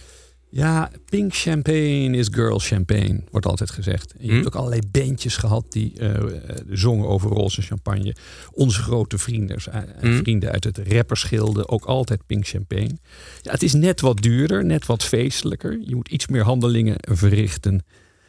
Ja, 0.56 0.90
pink 1.04 1.34
champagne 1.34 2.16
is 2.16 2.28
girl 2.30 2.58
champagne, 2.58 3.20
wordt 3.30 3.46
altijd 3.46 3.70
gezegd. 3.70 4.12
En 4.12 4.18
je 4.25 4.28
Hm? 4.28 4.34
hebt 4.34 4.46
ook 4.46 4.54
allerlei 4.54 4.80
bandjes 4.90 5.37
gehad 5.37 5.64
die 5.68 5.92
eh, 5.99 6.14
eh, 6.14 6.56
zongen 6.70 7.08
over 7.08 7.30
roze 7.30 7.62
champagne. 7.62 8.14
Onze 8.52 8.82
grote 8.82 9.18
vrienden, 9.18 9.56
eh, 9.56 9.80
Hm? 10.00 10.16
vrienden 10.16 10.50
uit 10.50 10.64
het 10.64 10.78
rapperschilde, 10.78 11.68
ook 11.68 11.84
altijd 11.84 12.26
pink 12.26 12.46
champagne. 12.46 12.99
Ja, 13.42 13.50
het 13.52 13.62
is 13.62 13.73
net 13.73 14.00
wat 14.00 14.23
duurder, 14.23 14.64
net 14.64 14.87
wat 14.87 15.02
feestelijker. 15.04 15.78
Je 15.84 15.94
moet 15.94 16.08
iets 16.08 16.26
meer 16.26 16.42
handelingen 16.44 16.96
verrichten. 17.00 17.84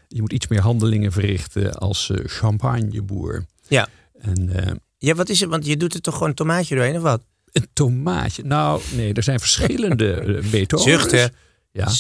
Je 0.07 0.21
moet 0.21 0.33
iets 0.33 0.47
meer 0.47 0.61
handelingen 0.61 1.11
verrichten 1.11 1.73
als 1.73 2.11
champagneboer. 2.25 3.45
Ja. 3.67 3.87
En 4.19 4.49
Ja, 4.97 5.13
wat 5.15 5.29
is 5.29 5.39
het? 5.39 5.49
Want 5.49 5.65
je 5.65 5.77
doet 5.77 5.93
er 5.93 6.01
toch 6.01 6.13
gewoon 6.13 6.29
een 6.29 6.35
tomaatje 6.35 6.75
doorheen 6.75 6.95
of 6.95 7.01
wat? 7.01 7.23
een 7.51 7.67
tomaatje. 7.73 8.43
Nou, 8.43 8.81
nee, 8.95 9.13
er 9.13 9.23
zijn 9.23 9.39
verschillende 9.47 10.39
methodes. 10.51 10.85
Zuchten. 10.85 11.31
Ja. 11.75 11.91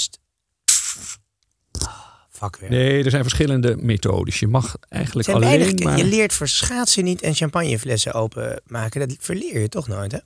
Ah, 1.71 1.87
Vakwerk. 2.29 2.71
Nee, 2.71 3.03
er 3.03 3.09
zijn 3.09 3.21
verschillende 3.21 3.75
methodes. 3.77 4.39
Je 4.39 4.47
mag 4.47 4.75
eigenlijk 4.89 5.29
zijn 5.29 5.43
alleen 5.43 5.59
weinig, 5.59 5.83
maar... 5.83 5.97
Je 5.97 6.03
leert 6.03 6.33
voor 6.33 6.47
schaatsen 6.47 7.03
niet 7.03 7.21
en 7.21 7.33
champagneflessen 7.33 8.13
openmaken. 8.13 9.07
Dat 9.07 9.17
verleer 9.19 9.61
je 9.61 9.69
toch 9.69 9.87
nooit, 9.87 10.11
hè? 10.11 10.19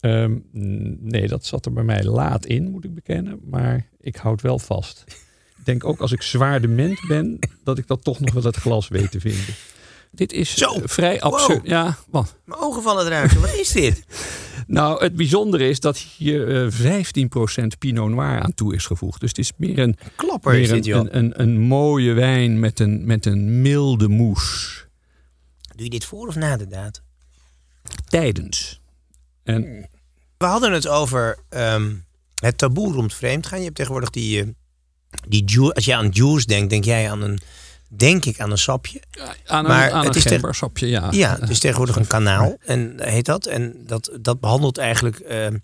Ehm, 0.00 0.38
nee, 1.00 1.28
dat 1.28 1.46
zat 1.46 1.66
er 1.66 1.72
bij 1.72 1.82
mij 1.82 2.04
laat 2.04 2.46
in, 2.46 2.70
moet 2.70 2.84
ik 2.84 2.94
bekennen. 2.94 3.40
Maar 3.44 3.88
ik 4.00 4.16
houd 4.16 4.40
wel 4.40 4.58
vast. 4.58 5.04
Ik 5.58 5.64
denk 5.64 5.84
ook 5.84 6.00
als 6.00 6.12
ik 6.12 6.22
zwaar 6.22 6.60
dement 6.60 6.98
ben, 7.08 7.38
dat 7.64 7.78
ik 7.78 7.86
dat 7.86 8.04
toch 8.04 8.20
nog 8.20 8.34
wel 8.34 8.42
het 8.42 8.56
glas 8.56 8.88
weet 8.88 9.10
te 9.10 9.20
vinden. 9.20 9.54
Dit 10.14 10.32
is 10.32 10.54
Zo. 10.54 10.74
eh, 10.74 10.82
vrij 10.84 11.20
absurd. 11.20 11.58
Wow. 11.58 11.66
Ja, 11.66 11.98
wat? 12.10 12.36
Mijn 12.44 12.60
ogen 12.60 12.82
vallen 12.82 13.06
eruit. 13.06 13.40
Wat 13.40 13.54
is 13.54 13.68
dit? 13.72 14.02
Nou, 14.66 15.02
het 15.02 15.16
bijzondere 15.16 15.68
is 15.68 15.80
dat 15.80 15.96
hier 15.98 16.64
eh 16.64 17.02
15% 17.62 17.66
Pinot 17.78 18.10
Noir 18.10 18.40
aan 18.40 18.54
toe 18.54 18.74
is 18.74 18.86
gevoegd. 18.86 19.20
Dus 19.20 19.28
het 19.28 19.38
is 19.38 19.52
meer 19.56 19.78
een, 19.78 19.96
Klapper 20.16 20.54
is 20.54 20.68
dit, 20.68 20.76
een, 20.76 20.82
joh. 20.82 20.98
een, 21.00 21.18
een, 21.18 21.40
een 21.40 21.60
mooie 21.60 22.12
wijn 22.12 22.60
met 22.60 22.80
een, 22.80 23.06
met 23.06 23.26
een 23.26 23.62
milde 23.62 24.08
moes. 24.08 24.86
Doe 25.74 25.84
je 25.84 25.90
dit 25.90 26.04
voor 26.04 26.28
of 26.28 26.34
na 26.34 26.56
de 26.56 26.66
daad? 26.66 27.02
Tijdens. 28.08 28.80
En 29.44 29.88
We 30.38 30.44
hadden 30.46 30.72
het 30.72 30.88
over 30.88 31.38
ehm, 31.48 31.94
het 32.34 32.58
taboe 32.58 32.92
rond 32.92 33.14
vreemdgaan. 33.14 33.58
Je 33.58 33.64
hebt 33.64 33.76
tegenwoordig 33.76 34.10
die, 34.10 34.40
eh, 34.40 34.46
die 35.28 35.44
ju- 35.44 35.70
als 35.72 35.84
je 35.84 35.94
aan 35.96 36.08
juice 36.08 36.46
denkt, 36.46 36.70
denk 36.70 36.84
jij 36.84 37.10
aan 37.10 37.22
een, 37.22 37.38
denk 37.96 38.24
ik 38.24 38.40
aan 38.40 38.50
een 38.50 38.58
sapje. 38.58 39.02
aan 39.46 39.64
Maar 39.64 39.86
een, 39.86 39.92
aan 39.92 40.04
het 40.04 40.16
een 40.16 40.22
is 40.24 40.30
gembersapje, 40.30 40.86
ja. 40.86 41.08
Ja, 41.10 41.36
het 41.40 41.50
is 41.50 41.58
tegenwoordig 41.58 41.96
een 41.96 42.06
kanaal 42.16 42.56
en 42.64 42.94
heet 42.96 43.24
dat. 43.24 43.46
En 43.46 43.74
dat, 43.86 44.10
dat 44.20 44.40
behandelt 44.40 44.78
eigenlijk 44.78 45.18
ehm 45.18 45.56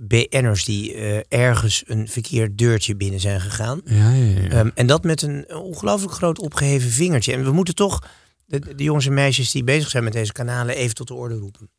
BN'ers 0.00 0.64
die 0.64 0.94
eh, 0.94 1.20
ergens 1.28 1.82
een 1.86 2.08
verkeerd 2.08 2.58
deurtje 2.58 2.96
binnen 2.96 3.20
zijn 3.20 3.40
gegaan. 3.40 3.80
Ja, 3.84 4.12
ja, 4.12 4.40
ja. 4.40 4.48
Ehm, 4.48 4.70
en 4.74 4.86
dat 4.86 5.04
met 5.04 5.22
een 5.22 5.54
ongelooflijk 5.54 6.12
groot 6.12 6.38
opgeheven 6.38 6.90
vingertje. 6.90 7.32
En 7.32 7.44
we 7.44 7.52
moeten 7.52 7.74
toch 7.74 8.06
de, 8.44 8.74
de 8.74 8.82
jongens 8.82 9.06
en 9.06 9.14
meisjes 9.14 9.50
die 9.50 9.64
bezig 9.64 9.90
zijn 9.90 10.04
met 10.04 10.12
deze 10.12 10.32
kanalen 10.32 10.76
even 10.76 10.94
tot 10.94 11.08
de 11.08 11.14
orde 11.14 11.34
roepen. 11.34 11.70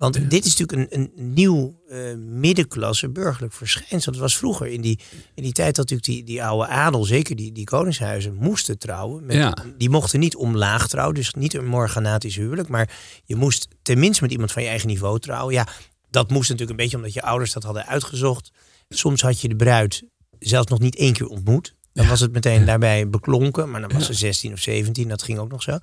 Want 0.00 0.30
dit 0.30 0.44
is 0.44 0.56
natuurlijk 0.56 0.92
een, 0.92 1.00
een 1.00 1.32
nieuw 1.34 1.80
eh, 1.88 2.14
middenklasse 2.16 3.08
burgerlijk 3.08 3.52
verschijnsel. 3.52 4.12
Dat 4.12 4.20
was 4.20 4.36
vroeger 4.36 4.66
in 4.66 4.80
die, 4.80 4.98
in 5.34 5.42
die 5.42 5.52
tijd 5.52 5.76
dat 5.76 5.90
natuurlijk 5.90 6.08
die, 6.08 6.34
die 6.34 6.44
oude 6.44 6.66
adel, 6.66 7.04
zeker 7.04 7.36
die, 7.36 7.52
die 7.52 7.64
koningshuizen, 7.64 8.34
moesten 8.34 8.78
trouwen. 8.78 9.26
Met, 9.26 9.36
Ja. 9.36 9.56
Die 9.78 9.90
mochten 9.90 10.20
niet 10.20 10.36
omlaag 10.36 10.88
trouwen, 10.88 11.14
dus 11.14 11.34
niet 11.34 11.54
een 11.54 11.66
morganatisch 11.66 12.36
huwelijk. 12.36 12.68
Maar 12.68 12.90
je 13.24 13.36
moest 13.36 13.68
tenminste 13.82 14.22
met 14.22 14.32
iemand 14.32 14.52
van 14.52 14.62
je 14.62 14.68
eigen 14.68 14.88
niveau 14.88 15.18
trouwen. 15.18 15.54
Ja, 15.54 15.66
dat 16.10 16.30
moest 16.30 16.48
natuurlijk 16.48 16.70
een 16.70 16.84
beetje 16.84 16.96
omdat 16.96 17.12
je 17.12 17.22
ouders 17.22 17.52
dat 17.52 17.62
hadden 17.62 17.86
uitgezocht. 17.86 18.52
Soms 18.88 19.22
had 19.22 19.40
je 19.40 19.48
de 19.48 19.56
bruid 19.56 20.02
zelfs 20.38 20.70
nog 20.70 20.78
niet 20.78 20.96
één 20.96 21.12
keer 21.12 21.26
ontmoet. 21.26 21.74
Dan 21.92 22.08
was 22.08 22.20
het 22.20 22.32
meteen 22.32 22.64
daarbij 22.64 23.08
beklonken, 23.08 23.70
maar 23.70 23.80
dan 23.80 23.92
was 23.92 24.06
ze 24.06 24.14
16 24.14 24.52
of 24.52 24.60
17, 24.60 25.08
dat 25.08 25.22
ging 25.22 25.38
ook 25.38 25.50
nog 25.50 25.62
zo. 25.62 25.78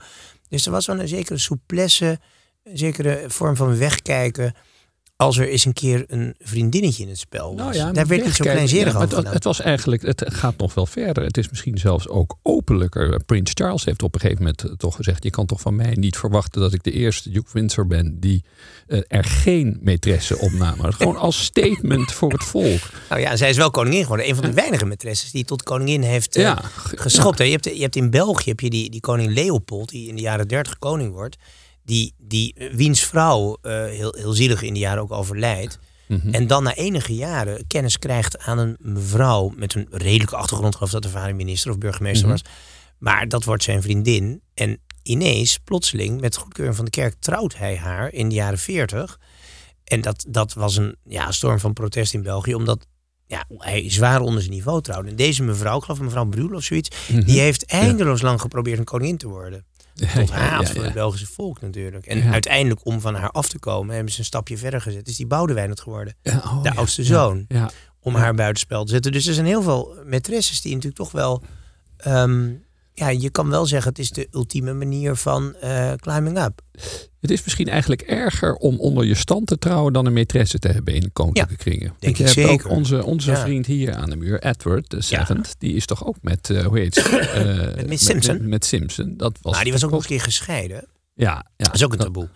Dus 0.49 0.65
er 0.65 0.71
was 0.71 0.85
wel 0.85 0.99
een 0.99 1.07
zekere 1.07 1.37
souplesse, 1.37 2.19
zekere 2.73 3.23
vorm 3.27 3.55
van 3.55 3.77
wegkijken. 3.77 4.53
Als 5.15 5.37
er 5.37 5.47
eens 5.47 5.65
een 5.65 5.73
keer 5.73 6.05
een 6.07 6.35
vriendinnetje 6.39 7.03
in 7.03 7.09
het 7.09 7.17
spel 7.17 7.55
was. 7.55 7.57
Nou 7.57 7.73
ja, 7.73 7.91
Daar 7.91 8.07
werd 8.07 8.25
niet 8.25 8.35
zo 8.35 8.43
kleinzerig 8.43 8.93
ja, 8.93 8.99
over 8.99 9.17
het, 9.17 9.33
het 9.33 9.43
was 9.43 9.61
eigenlijk, 9.61 10.01
het 10.01 10.23
gaat 10.27 10.57
nog 10.57 10.73
wel 10.73 10.85
verder. 10.85 11.23
Het 11.23 11.37
is 11.37 11.49
misschien 11.49 11.77
zelfs 11.77 12.07
ook 12.07 12.37
openlijker. 12.41 13.21
Prins 13.25 13.51
Charles 13.53 13.85
heeft 13.85 14.03
op 14.03 14.13
een 14.13 14.19
gegeven 14.19 14.43
moment 14.43 14.63
eh, 14.63 14.71
toch 14.71 14.95
gezegd: 14.95 15.23
je 15.23 15.29
kan 15.29 15.45
toch 15.45 15.61
van 15.61 15.75
mij 15.75 15.93
niet 15.93 16.17
verwachten 16.17 16.61
dat 16.61 16.73
ik 16.73 16.83
de 16.83 16.91
eerste 16.91 17.29
Duke 17.29 17.49
Windsor 17.53 17.87
ben 17.87 18.19
die 18.19 18.43
eh, 18.87 18.99
er 19.07 19.23
geen 19.23 19.79
maîtresse 19.81 20.39
opnam. 20.39 20.81
Gewoon 20.81 21.17
als 21.17 21.43
statement 21.43 22.11
voor 22.11 22.31
het 22.31 22.43
volk. 22.43 22.79
Nou 23.09 23.21
ja, 23.21 23.35
zij 23.35 23.49
is 23.49 23.57
wel 23.57 23.71
koningin 23.71 24.01
geworden. 24.01 24.29
Een 24.29 24.35
van 24.35 24.45
de 24.45 24.53
weinige 24.53 24.85
maîtresses 24.85 25.31
die 25.31 25.45
tot 25.45 25.63
koningin 25.63 26.01
heeft 26.01 26.35
Ja, 26.35 26.59
geschopt. 26.73 27.37
Je, 27.37 27.43
hebt, 27.43 27.65
je 27.65 27.81
hebt 27.81 27.95
in 27.95 28.09
België 28.09 28.49
heb 28.49 28.59
je 28.59 28.69
die, 28.69 28.89
die 28.89 28.99
koning 28.99 29.33
Leopold, 29.33 29.89
die 29.89 30.07
in 30.07 30.15
de 30.15 30.21
jaren 30.21 30.47
30 30.47 30.79
koning 30.79 31.13
wordt. 31.13 31.37
Die, 31.87 32.13
die 32.17 32.55
wiens 32.71 32.99
vrouw 33.01 33.57
eh, 33.61 33.71
heel, 33.85 34.15
heel 34.17 34.33
zielig 34.33 34.61
in 34.61 34.73
die 34.73 34.81
jaren 34.81 35.01
ook 35.01 35.11
overlijdt. 35.11 35.79
Mhm. 36.07 36.33
En 36.33 36.47
dan 36.47 36.63
na 36.63 36.75
enige 36.75 37.15
jaren 37.15 37.67
kennis 37.67 37.99
krijgt 37.99 38.39
aan 38.39 38.57
een 38.57 38.75
mevrouw 38.79 39.53
met 39.55 39.73
een 39.75 39.87
redelijke 39.91 40.35
achtergrond. 40.35 40.75
Geloof 40.75 40.91
dat 40.91 41.01
de 41.03 41.09
vader 41.09 41.35
minister 41.35 41.71
of 41.71 41.77
burgemeester 41.77 42.27
Mhm. 42.27 42.37
was. 42.37 42.51
Maar 42.97 43.27
dat 43.27 43.43
wordt 43.43 43.63
zijn 43.63 43.81
vriendin. 43.81 44.41
En 44.53 44.79
ineens, 45.03 45.57
plotseling, 45.63 46.21
met 46.21 46.35
goedkeuring 46.37 46.75
van 46.75 46.85
de 46.85 46.91
kerk, 46.91 47.15
trouwt 47.19 47.57
hij 47.57 47.77
haar 47.77 48.13
in 48.13 48.29
de 48.29 48.35
jaren 48.35 48.59
40. 48.59 49.19
En 49.83 50.01
dat, 50.01 50.25
dat 50.27 50.53
was 50.53 50.77
een 50.77 50.95
ja, 51.03 51.31
storm 51.31 51.59
van 51.59 51.73
protest 51.73 52.13
in 52.13 52.21
België, 52.21 52.55
omdat 52.55 52.87
ja, 53.25 53.45
hij 53.57 53.91
zwaar 53.91 54.21
onder 54.21 54.41
zijn 54.41 54.53
niveau 54.53 54.81
trouwde. 54.81 55.09
En 55.09 55.15
deze 55.15 55.43
mevrouw, 55.43 55.77
ik 55.77 55.83
geloof 55.83 55.99
mevrouw 55.99 56.25
Brul 56.25 56.53
of 56.55 56.63
zoiets, 56.63 56.89
die 57.25 57.39
heeft 57.39 57.65
eindeloos 57.65 58.21
lang 58.21 58.41
geprobeerd 58.41 58.77
een 58.79 58.83
koningin 58.85 59.17
te 59.17 59.27
worden. 59.27 59.65
Tot 60.15 60.29
haat 60.29 60.73
ja. 60.73 60.81
het 60.81 60.93
Belgische 60.93 61.27
volk 61.27 61.61
natuurlijk. 61.61 62.05
En 62.05 62.31
uiteindelijk, 62.31 62.85
om 62.85 63.01
van 63.01 63.15
haar 63.15 63.31
af 63.31 63.47
te 63.47 63.59
komen, 63.59 63.95
hebben 63.95 64.13
ze 64.13 64.19
een 64.19 64.25
stapje 64.25 64.57
verder 64.57 64.81
gezet. 64.81 65.07
Is 65.07 65.15
die 65.15 65.27
Boudewijn 65.27 65.69
het 65.69 65.81
geworden. 65.81 66.15
Oh, 66.23 66.63
de 66.63 66.75
oudste 66.75 67.03
zoon. 67.03 67.45
Ja, 67.47 67.69
Om 67.99 68.15
haar 68.15 68.35
buitenspel 68.35 68.85
te 68.85 68.91
zetten. 68.91 69.11
Dus 69.11 69.27
er 69.27 69.33
zijn 69.33 69.45
heel 69.45 69.61
veel 69.61 69.95
maîtresses 70.05 70.61
die 70.61 70.73
natuurlijk 70.73 70.95
toch 70.95 71.11
wel... 71.11 71.43
ehm, 71.97 72.49
ja, 72.93 73.09
je 73.09 73.29
kan 73.29 73.49
wel 73.49 73.65
zeggen, 73.65 73.89
het 73.89 73.99
is 73.99 74.11
de 74.11 74.27
ultieme 74.31 74.73
manier 74.73 75.15
van 75.15 75.55
eh, 75.55 75.93
climbing 75.93 76.39
up. 76.39 76.61
Het 77.21 77.31
is 77.31 77.43
misschien 77.43 77.67
eigenlijk 77.67 78.01
erger 78.01 78.53
om 78.55 78.79
onder 78.79 79.05
je 79.05 79.15
stand 79.15 79.47
te 79.47 79.57
trouwen 79.57 79.93
dan 79.93 80.05
een 80.05 80.17
maîtresse 80.25 80.59
te 80.59 80.67
hebben 80.67 80.93
in 80.93 81.09
koninklijke 81.13 81.55
kringen. 81.55 81.93
Denk 81.99 82.17
je 82.17 82.23
ik 82.23 82.29
hebt 82.29 82.31
zeker. 82.47 82.51
ook 82.65 82.71
onze, 82.77 83.03
onze 83.03 83.31
Ja. 83.31 83.41
vriend 83.41 83.65
hier 83.65 83.95
aan 83.95 84.09
de 84.09 84.15
muur, 84.15 84.43
Edward 84.43 84.89
de 84.89 85.01
Seventh, 85.01 85.55
die 85.57 85.73
is 85.73 85.85
toch 85.85 86.05
ook 86.05 86.15
met, 86.21 86.49
eh, 86.49 86.65
hoe 86.65 86.79
heet 86.79 86.93
ze? 86.93 87.01
Eh, 87.77 87.85
Met 87.87 88.01
Simpson? 88.01 88.33
Met, 88.37 88.47
met 88.47 88.65
Simpson. 88.65 89.13
Dat 89.17 89.37
was 89.41 89.53
Maar 89.53 89.63
die 89.63 89.73
was 89.73 89.83
ook 89.83 89.91
nog 89.91 90.01
een 90.01 90.07
keer 90.07 90.21
gescheiden. 90.21 90.85
Ja, 91.13 91.33
ja. 91.57 91.65
Dat 91.65 91.73
is 91.75 91.83
ook 91.83 91.91
een 91.91 91.97
taboe. 91.99 92.29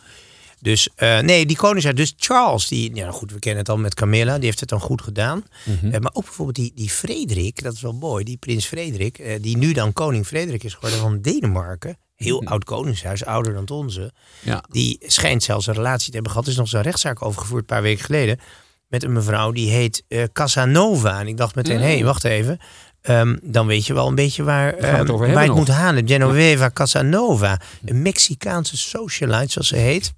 Dus 0.59 0.89
eh, 0.95 1.19
nee, 1.19 1.45
die 1.45 1.55
koningshuis. 1.57 1.95
Dus 1.95 2.13
Charles, 2.17 2.67
die, 2.67 2.95
ja, 2.95 3.01
nou 3.01 3.13
goed, 3.13 3.31
we 3.31 3.39
kennen 3.39 3.59
het 3.59 3.69
al 3.69 3.77
met 3.77 3.93
Camilla, 3.93 4.35
die 4.35 4.45
heeft 4.45 4.59
het 4.59 4.69
dan 4.69 4.79
goed 4.79 5.01
gedaan. 5.01 5.43
Mhm. 5.65 6.01
Maar 6.01 6.11
ook 6.13 6.23
bijvoorbeeld 6.23 6.55
die, 6.57 6.71
die 6.75 6.89
Frederik, 6.89 7.63
dat 7.63 7.73
is 7.73 7.81
wel 7.81 7.93
mooi, 7.93 8.23
die 8.23 8.37
prins 8.37 8.65
Frederik, 8.65 9.37
die 9.41 9.57
nu 9.57 9.73
dan 9.73 9.93
koning 9.93 10.25
Frederik 10.27 10.63
is 10.63 10.73
geworden 10.73 10.99
van 10.99 11.21
Denemarken, 11.21 11.97
heel 12.23 12.45
oud 12.51 12.63
koningshuis, 12.63 13.25
ouder 13.25 13.51
dan 13.51 13.61
het 13.61 13.71
onze. 13.71 14.13
Ja. 14.39 14.63
Die 14.69 14.97
schijnt 15.05 15.43
zelfs 15.43 15.67
een 15.67 15.73
relatie 15.73 16.07
te 16.07 16.13
hebben 16.13 16.31
gehad. 16.31 16.45
Er 16.45 16.51
is 16.51 16.57
nog 16.57 16.67
zo'n 16.67 16.81
rechtszaak 16.81 17.25
overgevoerd 17.25 17.61
een 17.61 17.65
paar 17.75 17.81
weken 17.81 18.05
geleden. 18.05 18.39
Met 18.87 19.03
een 19.03 19.13
mevrouw 19.13 19.51
die 19.51 19.69
heet 19.69 20.03
eh, 20.07 20.23
Casanova. 20.33 21.19
En 21.19 21.27
ik 21.27 21.37
dacht 21.37 21.55
meteen, 21.55 21.79
hé, 21.79 21.93
hey, 21.93 22.03
wacht 22.03 22.23
even. 22.23 22.59
Ehm, 23.01 23.37
dan 23.43 23.67
weet 23.67 23.85
je 23.85 23.93
wel 23.93 24.07
een 24.07 24.15
beetje 24.15 24.43
waar, 24.43 24.75
we 24.75 24.85
het 24.85 25.09
ehm, 25.09 25.17
waar 25.17 25.43
het 25.43 25.55
moet 25.55 25.67
halen. 25.67 26.07
Genoveva 26.07 26.71
Casanova. 26.73 27.59
Een 27.85 28.01
Mexicaanse 28.01 28.77
socialite, 28.77 29.51
zoals 29.51 29.67
ze 29.67 29.75
heet. 29.75 30.13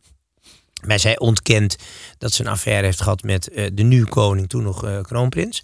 Maar 0.88 1.00
zij 1.00 1.19
ontkent 1.19 1.77
dat 2.17 2.33
ze 2.33 2.41
een 2.41 2.51
affaire 2.51 2.86
heeft 2.86 3.01
gehad 3.01 3.24
met 3.24 3.50
eh, 3.50 3.69
de 3.74 3.83
nu 3.83 4.05
koning, 4.05 4.50
toen 4.50 4.63
nog 4.63 4.86
eh, 4.86 5.01
kroonprins. 5.01 5.63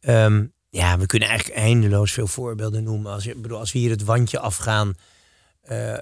Ehm, 0.00 0.44
ja, 0.70 0.98
we 0.98 1.06
kunnen 1.06 1.28
eigenlijk 1.28 1.58
eindeloos 1.58 2.12
veel 2.12 2.26
voorbeelden 2.26 2.82
noemen. 2.82 3.12
Als, 3.12 3.24
je, 3.24 3.36
bedoel, 3.36 3.58
als 3.58 3.72
we 3.72 3.78
hier 3.78 3.90
het 3.90 4.04
wandje 4.04 4.38
afgaan. 4.38 4.94
Eh, 5.64 5.98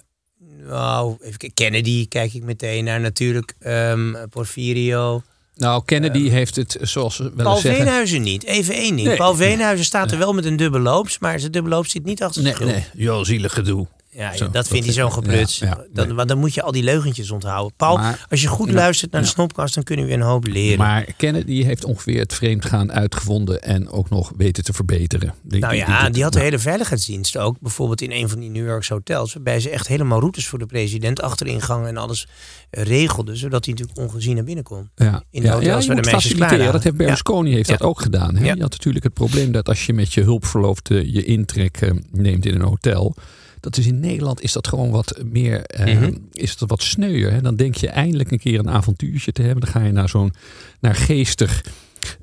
nou, 0.66 1.16
even. 1.20 1.54
Kennedy 1.54 2.08
kijk 2.08 2.34
ik 2.34 2.42
meteen 2.42 2.84
naar 2.84 3.00
natuurlijk. 3.00 3.54
ehm, 3.58 4.28
Porfirio. 4.30 5.22
Nou, 5.54 5.82
Kennedy 5.84 6.28
heeft 6.28 6.56
het, 6.56 6.76
zoals 6.80 7.18
wel 7.18 7.30
Paul 7.30 7.56
zeggen... 7.56 7.82
Veenhuizen 7.82 8.22
niet. 8.22 8.44
Even 8.44 8.74
één 8.74 8.96
ding. 8.96 9.08
Nee. 9.08 9.16
Paul 9.16 9.34
Veenhuizen 9.34 9.84
staat 9.84 10.12
er 10.12 10.18
wel 10.18 10.32
met 10.32 10.44
een 10.44 10.56
dubbele 10.56 10.84
loops. 10.84 11.18
Maar 11.18 11.40
zijn 11.40 11.52
dubbele 11.52 11.74
loops 11.74 11.90
zit 11.90 12.04
niet 12.04 12.22
achter 12.22 12.42
Nee, 12.42 12.54
nee, 12.58 12.84
joh, 12.94 13.24
zielig 13.24 13.52
gedoe. 13.52 13.86
Ja, 14.14 14.36
Zo, 14.36 14.50
dat 14.50 14.68
vindt 14.68 14.84
hij 14.84 14.94
zo'n 14.94 15.12
gepluts. 15.12 15.58
ja, 15.58 15.66
ja, 15.66 15.84
dan, 15.92 16.14
nee. 16.16 16.26
dan 16.26 16.38
moet 16.38 16.54
je 16.54 16.62
al 16.62 16.72
die 16.72 16.82
leugentjes 16.82 17.30
onthouden. 17.30 17.72
Paul, 17.76 17.96
Maar- 17.96 18.26
als 18.30 18.42
je 18.42 18.48
goed 18.48 18.68
Ja, 18.68 18.74
luistert 18.74 19.12
naar 19.12 19.20
de 19.22 19.26
snopkast, 19.28 19.74
dan 19.74 19.82
kunnen 19.84 20.04
we 20.04 20.10
weer 20.10 20.20
een 20.20 20.26
hoop 20.26 20.46
leren. 20.46 20.78
Maar 20.78 21.04
Kennedy 21.16 21.62
heeft 21.62 21.84
ongeveer 21.84 22.20
het 22.20 22.34
vreemdgaan 22.34 22.92
uitgevonden 22.92 23.62
en 23.62 23.88
ook 23.88 24.10
nog 24.10 24.32
weten 24.36 24.64
te 24.64 24.72
verbeteren. 24.72 25.34
Die- 25.42 25.60
Nou 25.60 25.74
ja, 25.74 26.02
die- 26.02 26.10
die 26.12 26.22
had 26.22 26.32
de 26.32 26.40
hele 26.40 26.58
veiligheidsdienst 26.58 27.36
ook. 27.36 27.56
Bijvoorbeeld 27.60 28.00
in 28.00 28.10
een 28.12 28.28
van 28.28 28.40
die 28.40 28.50
New 28.50 28.66
Yorkse 28.66 28.92
hotels. 28.92 29.32
Waarbij 29.34 29.60
ze 29.60 29.70
echt 29.70 29.86
helemaal 29.88 30.18
routes 30.20 30.46
voor 30.46 30.58
de 30.58 30.66
president, 30.66 31.22
achteringang 31.22 31.86
en 31.86 31.96
alles 31.96 32.26
eh, 32.70 32.82
regelden. 32.84 33.36
Zodat 33.36 33.64
hij 33.64 33.74
natuurlijk 33.74 33.98
ongezien 34.08 34.34
naar 34.34 34.44
binnen 34.44 34.64
kon. 34.64 34.90
Ja, 34.94 35.22
in 35.30 35.40
de 35.40 35.46
ja, 35.46 35.54
hotels 35.54 35.86
ja, 35.86 35.92
waar 35.94 36.02
de 36.02 36.10
meisjes 36.10 36.34
klaar 36.34 36.58
Dat 36.72 36.82
heeft. 36.82 36.96
Berlusconi 36.96 37.52
heeft 37.52 37.68
dat 37.68 37.82
ook 37.82 38.00
gedaan. 38.00 38.36
Hè? 38.36 38.44
Je 38.44 38.60
had 38.60 38.70
natuurlijk 38.70 39.04
het 39.04 39.14
probleem 39.14 39.52
dat 39.52 39.68
als 39.68 39.86
je 39.86 39.92
met 39.92 40.12
je 40.14 40.20
hulpverloofde 40.22 41.12
je 41.12 41.24
intrek 41.24 41.76
eh, 41.80 41.90
neemt 42.10 42.46
in 42.46 42.54
een 42.54 42.60
hotel. 42.62 43.14
Dat 43.62 43.76
is 43.76 43.86
in 43.86 44.00
Nederland 44.00 44.42
is 44.42 44.52
dat 44.52 44.68
gewoon 44.68 44.90
wat 44.90 45.18
meer, 45.32 45.62
eh, 45.64 45.94
Mhm. 46.00 46.12
is 46.32 46.56
dat 46.56 46.68
wat 46.68 46.82
sneuier. 46.82 47.32
Hè? 47.32 47.40
Dan 47.40 47.56
denk 47.56 47.74
je 47.74 47.88
eindelijk 47.88 48.30
een 48.30 48.38
keer 48.38 48.58
een 48.58 48.70
avontuurtje 48.70 49.32
te 49.32 49.42
hebben. 49.42 49.60
Dan 49.64 49.72
ga 49.72 49.82
je 49.86 49.92
naar 49.92 50.08
zo'n, 50.08 50.32
naar 50.80 50.94
geestig 50.94 51.64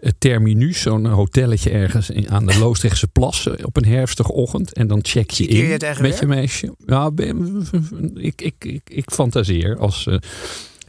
eh, 0.01 0.11
terminus, 0.17 0.81
zo'n 0.81 1.05
hotelletje 1.05 1.69
ergens 1.69 2.09
in, 2.09 2.29
aan 2.29 2.45
de 2.45 2.57
Loosdrechtse 2.59 3.07
plassen 3.07 3.65
op 3.65 3.77
een 3.77 3.85
herfstige 3.85 4.31
ochtend. 4.33 4.73
En 4.73 4.87
dan 4.87 4.99
check 5.01 5.31
je 5.31 5.43
je 5.43 5.49
in 5.49 5.79
eigen 5.79 6.01
met 6.01 6.19
je 6.19 6.25
meisje. 6.25 6.75
Ja, 6.85 7.11
ik, 8.15 8.41
ik, 8.41 8.53
ik, 8.65 8.81
ik 8.89 9.11
fantaseer 9.11 9.77
als... 9.77 10.07
eh, 10.07 10.17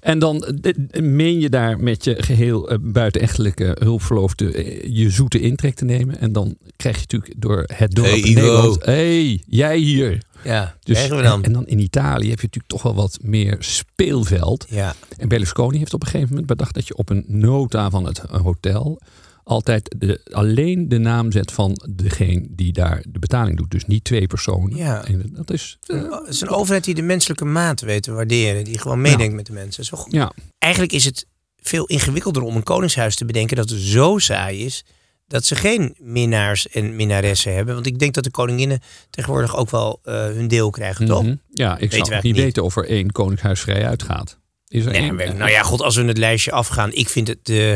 en 0.01 0.19
dan 0.19 0.45
eh, 0.45 1.03
meen 1.03 1.41
je 1.41 1.49
daar 1.49 1.79
met 1.79 2.05
je 2.05 2.23
geheel 2.23 2.71
eh, 2.71 2.79
buitenechtelijke 2.81 3.77
hulpverloofde 3.81 4.53
eh, 4.53 4.97
je 4.97 5.11
zoete 5.11 5.41
intrek 5.41 5.75
te 5.75 5.85
nemen. 5.85 6.19
En 6.19 6.33
dan 6.33 6.57
krijg 6.77 6.95
je 6.95 7.01
natuurlijk 7.01 7.35
door 7.37 7.65
het 7.75 7.95
dorp 7.95 8.09
Hey, 8.09 8.21
in. 8.21 8.35
Nederland... 8.35 8.85
hey, 8.85 9.43
jij 9.47 9.77
hier. 9.77 10.23
Ja, 10.45 10.77
Dus, 10.83 11.09
we 11.09 11.23
dan. 11.23 11.25
En, 11.25 11.43
en 11.43 11.53
dan 11.53 11.67
in 11.67 11.79
Italië 11.79 12.29
heb 12.31 12.41
je 12.41 12.47
natuurlijk 12.47 12.67
toch 12.73 12.83
wel 12.83 12.95
wat 12.95 13.19
meer 13.23 13.57
speelveld. 13.59 14.67
ja. 14.69 14.95
En 15.19 15.29
Berlusconi 15.29 15.79
heeft 15.79 15.95
op 15.95 16.01
een 16.03 16.07
gegeven 16.09 16.29
moment 16.29 16.47
bedacht 16.47 16.75
dat 16.75 16.87
je 16.87 16.97
op 16.97 17.09
een 17.11 17.25
nota 17.27 17.91
van 17.91 18.07
het 18.07 18.19
hotel 18.19 19.01
altijd 19.45 19.95
de, 19.99 20.21
alleen 20.31 20.89
de 20.89 20.99
naam 20.99 21.33
zet 21.33 21.53
van 21.53 21.81
degene 21.91 22.47
die 22.51 22.73
daar 22.73 23.05
de 23.09 23.19
betaling 23.19 23.57
doet. 23.57 23.71
Dus 23.71 23.87
niet 23.87 24.05
twee 24.05 24.27
personen. 24.27 24.77
Ja. 24.77 25.05
En 25.05 25.31
dat 25.33 25.51
is... 25.53 25.79
eh, 25.87 25.97
Het 26.11 26.29
is 26.29 26.41
een 26.41 26.49
overheid 26.49 26.85
die 26.85 26.95
de 26.95 27.03
menselijke 27.03 27.45
maat 27.45 27.81
weet 27.81 28.03
te 28.03 28.13
waarderen. 28.13 28.65
Die 28.65 28.79
gewoon 28.79 29.01
meedenkt 29.01 29.35
met 29.35 29.47
de 29.47 29.53
mensen. 29.53 29.85
Wel 29.91 30.01
goed. 30.01 30.13
ja, 30.13 30.33
Eigenlijk 30.59 30.93
is 30.93 31.05
het 31.05 31.27
veel 31.57 31.85
ingewikkelder 31.87 32.43
om 32.43 32.57
een 32.57 32.63
koningshuis 32.63 33.17
te 33.17 33.25
bedenken 33.25 33.57
dat 33.57 33.71
het 33.71 33.81
zo 33.81 34.19
saai 34.19 34.65
is. 34.65 34.85
Dat 35.27 35.45
ze 35.45 35.55
geen 35.55 35.95
minnaars 35.99 36.69
en 36.69 36.97
minnaressen 36.97 37.55
hebben. 37.55 37.75
Want 37.75 37.87
ik 37.87 37.99
denk 37.99 38.15
dat 38.15 38.25
de 38.25 38.31
koninginnen 38.31 38.81
tegenwoordig 39.11 39.57
ook 39.57 39.71
wel 39.71 40.01
eh, 40.03 40.15
hun 40.15 40.49
deel 40.49 40.71
krijgen, 40.71 41.07
toch? 41.07 41.23
Mhm. 41.23 41.35
Ja, 41.51 41.79
ik 41.79 41.93
zou 41.93 42.19
niet. 42.23 42.37
weten 42.37 42.63
of 42.65 42.77
er 42.77 42.89
één 42.89 43.13
koningshuis 43.13 43.61
vrij 43.61 43.87
uitgaat. 43.87 44.39
Is 44.71 44.85
er 44.85 44.93
Nee, 44.93 45.13
maar- 45.13 45.35
nou 45.35 45.51
ja, 45.51 45.63
god, 45.63 45.83
als 45.83 45.97
we 45.97 46.05
het 46.05 46.19
lijstje 46.19 46.53
afgaan. 46.53 46.93
Ik 46.93 47.09
vind 47.09 47.29
het, 47.29 47.49
eh, 47.49 47.75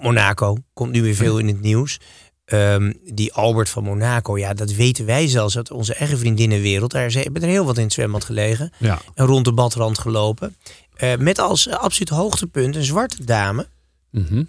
Monaco 0.00 0.56
komt 0.72 0.92
nu 0.92 1.02
weer 1.02 1.14
veel 1.14 1.38
in 1.38 1.46
het 1.46 1.60
nieuws. 1.60 1.98
Ehm, 2.44 2.92
die 3.04 3.32
Albert 3.32 3.68
van 3.68 3.84
Monaco, 3.84 4.38
ja, 4.38 4.54
dat 4.54 4.72
weten 4.72 5.06
wij 5.06 5.28
zelfs 5.28 5.56
uit 5.56 5.70
onze 5.70 5.94
eigen 5.94 6.18
vriendinnenwereld. 6.18 6.90
Daar 6.90 7.10
ze 7.10 7.18
hebben 7.18 7.42
er 7.42 7.48
heel 7.48 7.64
wat 7.64 7.76
in 7.76 7.82
het 7.84 7.92
zwembad 7.92 8.24
gelegen. 8.24 8.72
Ja. 8.78 9.00
En 9.14 9.26
rond 9.26 9.44
de 9.44 9.52
badrand 9.52 9.98
gelopen. 9.98 10.56
Eh, 10.96 11.16
met 11.16 11.38
als 11.38 11.68
absoluut 11.68 12.08
hoogtepunt 12.08 12.76
een 12.76 12.84
zwarte 12.84 13.24
dame. 13.24 13.66
Mhm. 14.10 14.42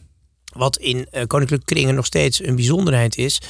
Wat 0.53 0.77
in 0.77 1.07
eh, 1.11 1.25
koninklijke 1.27 1.65
kringen 1.65 1.95
nog 1.95 2.05
steeds 2.05 2.43
een 2.43 2.55
bijzonderheid 2.55 3.15
is. 3.17 3.41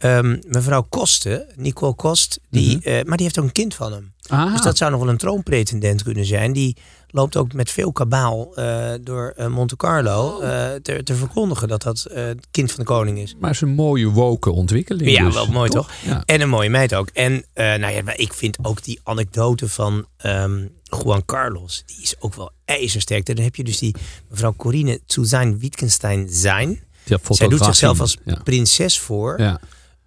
Ehm, 0.00 0.36
mevrouw 0.48 0.82
Kosten, 0.88 1.46
Nicole 1.56 1.94
Kost, 1.94 2.40
die, 2.50 2.76
Mhm. 2.76 2.88
eh, 2.88 3.04
maar 3.04 3.16
die 3.16 3.26
heeft 3.26 3.38
ook 3.38 3.44
een 3.44 3.52
kind 3.52 3.74
van 3.74 3.92
hem. 3.92 4.12
Ah, 4.26 4.52
Dus 4.52 4.62
dat 4.62 4.76
zou 4.76 4.90
nog 4.90 5.00
wel 5.00 5.08
een 5.08 5.16
troonpretendent 5.16 6.02
kunnen 6.02 6.24
zijn. 6.24 6.52
Die 6.52 6.76
loopt 7.08 7.36
ook 7.36 7.52
met 7.52 7.70
veel 7.70 7.92
kabaal 7.92 8.54
eh, 8.56 8.90
door 9.00 9.32
eh, 9.36 9.46
Monte 9.46 9.76
Carlo 9.76 10.40
eh, 10.40 10.68
te, 10.82 11.02
te 11.02 11.14
verkondigen 11.14 11.68
dat 11.68 11.82
dat 11.82 12.06
het 12.12 12.46
kind 12.50 12.70
van 12.70 12.80
de 12.80 12.86
koning 12.86 13.18
is. 13.18 13.34
maar 13.38 13.50
het 13.50 13.62
is 13.62 13.68
een 13.68 13.74
mooie 13.74 14.08
woke 14.08 14.50
ontwikkeling. 14.50 15.10
Ja, 15.10 15.24
dus, 15.24 15.34
wel 15.34 15.46
mooi 15.46 15.70
toch? 15.70 15.90
Ja. 16.04 16.22
En 16.24 16.40
een 16.40 16.48
mooie 16.48 16.70
meid 16.70 16.94
ook. 16.94 17.08
En 17.12 17.44
nou 17.54 17.88
ja, 17.92 18.02
maar 18.02 18.18
ik 18.18 18.32
vind 18.34 18.58
ook 18.62 18.82
die 18.84 19.00
anekdote 19.02 19.68
van 19.68 20.06
ehm, 20.16 20.66
Juan 21.04 21.24
Carlos, 21.24 21.82
die 21.86 22.02
is 22.02 22.14
ook 22.18 22.34
wel 22.34 22.50
ijzersterk. 22.64 23.26
Dan 23.26 23.38
heb 23.44 23.56
je 23.56 23.64
dus 23.64 23.78
die 23.78 23.94
mevrouw 24.28 24.54
Corine 24.56 25.00
zijn 25.06 25.58
Wittgenstein 25.58 26.26
zijn. 26.30 26.80
Ja, 27.04 27.18
Zij 27.28 27.48
doet 27.48 27.64
zichzelf 27.64 28.00
als 28.00 28.16
Ja. 28.24 28.40
prinses 28.44 28.98
voor. 28.98 29.34
Ja, 29.40 29.60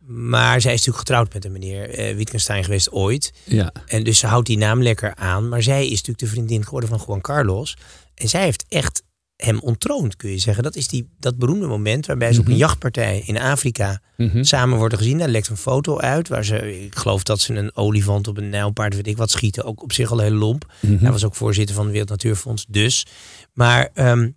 Maar 0.06 0.62
zij 0.62 0.72
is 0.74 0.78
natuurlijk 0.86 1.08
getrouwd 1.08 1.34
met 1.34 1.46
een 1.46 1.52
meneer 1.52 1.89
eh, 1.89 2.16
Wittgenstein 2.16 2.63
geweest 2.63 2.92
ooit. 2.92 3.34
ja. 3.44 3.72
En 3.86 4.04
dus 4.04 4.20
ze 4.20 4.28
houdt 4.28 4.48
die 4.48 4.58
naam 4.58 4.82
lekker 4.82 5.16
aan. 5.16 5.50
Maar 5.50 5.63
zij 5.63 5.84
is 5.84 5.89
natuurlijk 5.92 6.20
de 6.20 6.28
vriendin 6.28 6.63
geworden 6.63 6.89
van 6.89 7.04
Juan 7.08 7.22
Carlos. 7.22 7.78
En 8.16 8.30
zij 8.30 8.44
heeft 8.44 8.66
echt 8.70 9.04
hem 9.36 9.60
ontroond, 9.60 10.16
kun 10.16 10.30
je 10.30 10.38
zeggen. 10.38 10.63
Dat 10.63 10.76
is 10.76 10.88
die, 10.88 11.10
dat 11.20 11.38
beroemde 11.38 11.68
moment 11.68 12.06
waarbij 12.06 12.34
ze 12.34 12.39
op 12.39 12.48
een 12.48 12.56
jachtpartij 12.58 13.24
in 13.26 13.38
Afrika 13.38 14.02
Mhm. 14.18 14.44
samen 14.44 14.78
worden 14.78 14.98
gezien. 14.98 15.18
Daar 15.18 15.28
lekt 15.28 15.48
een 15.48 15.58
foto 15.58 16.00
uit 16.00 16.28
waar 16.28 16.46
ze, 16.46 16.84
ik 16.84 16.96
geloof 16.96 17.24
dat 17.24 17.39
ze 17.39 17.54
een 17.54 17.76
olifant 17.76 18.28
op 18.28 18.38
een 18.38 18.50
nijlpaard, 18.50 18.96
weet 18.96 19.08
ik 19.08 19.18
wat, 19.18 19.32
schieten. 19.32 19.63
Ook 19.63 19.84
op 19.84 19.92
zich 19.94 20.12
al 20.12 20.20
heel 20.20 20.32
lomp. 20.32 20.74
Mhm. 20.80 20.98
Hij 20.98 21.12
was 21.12 21.24
ook 21.26 21.36
voorzitter 21.36 21.74
van 21.76 21.84
het 21.84 21.92
Wereld 21.92 22.12
Natuurfonds, 22.12 22.66
dus. 22.70 23.06
Maar 23.54 23.89
ehm, 23.94 24.30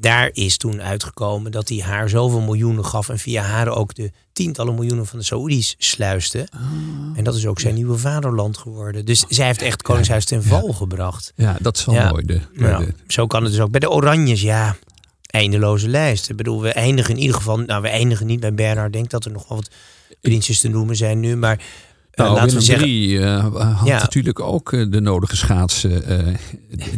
daar 0.00 0.30
is 0.32 0.56
toen 0.56 0.82
uitgekomen 0.82 1.52
dat 1.52 1.68
hij 1.68 1.78
haar 1.78 2.08
zoveel 2.08 2.40
miljoenen 2.40 2.84
gaf 2.84 3.08
en 3.08 3.18
via 3.18 3.42
haar 3.42 3.68
ook 3.68 3.94
de 3.94 4.10
tientallen 4.32 4.74
miljoenen 4.74 5.06
van 5.06 5.18
de 5.18 5.24
Saoedi's 5.24 5.74
sluiste. 5.78 6.48
Ah. 6.50 6.60
En 7.14 7.24
dat 7.24 7.34
is 7.34 7.46
ook 7.46 7.60
zijn 7.60 7.74
nieuwe 7.74 7.98
vaderland 7.98 8.58
geworden. 8.58 9.04
Dus 9.04 9.24
zij 9.28 9.46
heeft 9.46 9.62
echt 9.62 9.82
Koningshuis 9.82 10.24
ten 10.24 10.42
val 10.42 10.72
gebracht. 10.72 11.32
ja, 11.36 11.56
dat 11.60 11.76
is 11.76 11.84
wel 11.84 11.94
Ja. 11.94 12.10
mooi. 12.10 12.24
De, 12.24 12.40
zo 13.06 13.26
kan 13.26 13.42
het 13.42 13.52
dus 13.52 13.60
ook. 13.60 13.70
Bij 13.70 13.80
de 13.80 13.90
Oranjes, 13.90 14.40
ja, 14.40 14.76
eindeloze 15.26 15.88
lijst. 15.88 16.28
Ik 16.30 16.36
bedoel, 16.36 16.60
we 16.60 16.72
eindigen 16.72 17.14
in 17.14 17.20
ieder 17.20 17.36
geval... 17.36 17.56
Nou, 17.58 17.82
we 17.82 17.88
eindigen 17.88 18.26
niet 18.26 18.40
bij 18.40 18.54
Bernard. 18.54 18.86
Ik 18.86 18.92
denk 18.92 19.10
dat 19.10 19.24
er 19.24 19.30
nog 19.30 19.48
wel 19.48 19.58
wat 19.58 19.70
prinsjes 20.20 20.60
te 20.60 20.68
noemen 20.68 20.96
zijn 20.96 21.20
nu. 21.20 21.36
Maar 21.36 21.60
Nou, 22.18 22.34
laten 22.34 22.58
we 22.58 22.66
Willem 22.66 22.66
zeggen... 22.66 22.88
III 22.88 23.18
eh, 23.18 23.76
had 23.78 23.86
Ja. 23.88 23.98
natuurlijk 23.98 24.40
ook 24.40 24.72
eh, 24.72 24.86
de 24.90 25.00
nodige 25.00 25.36
schaatsen 25.36 26.04
eh, 26.04 26.34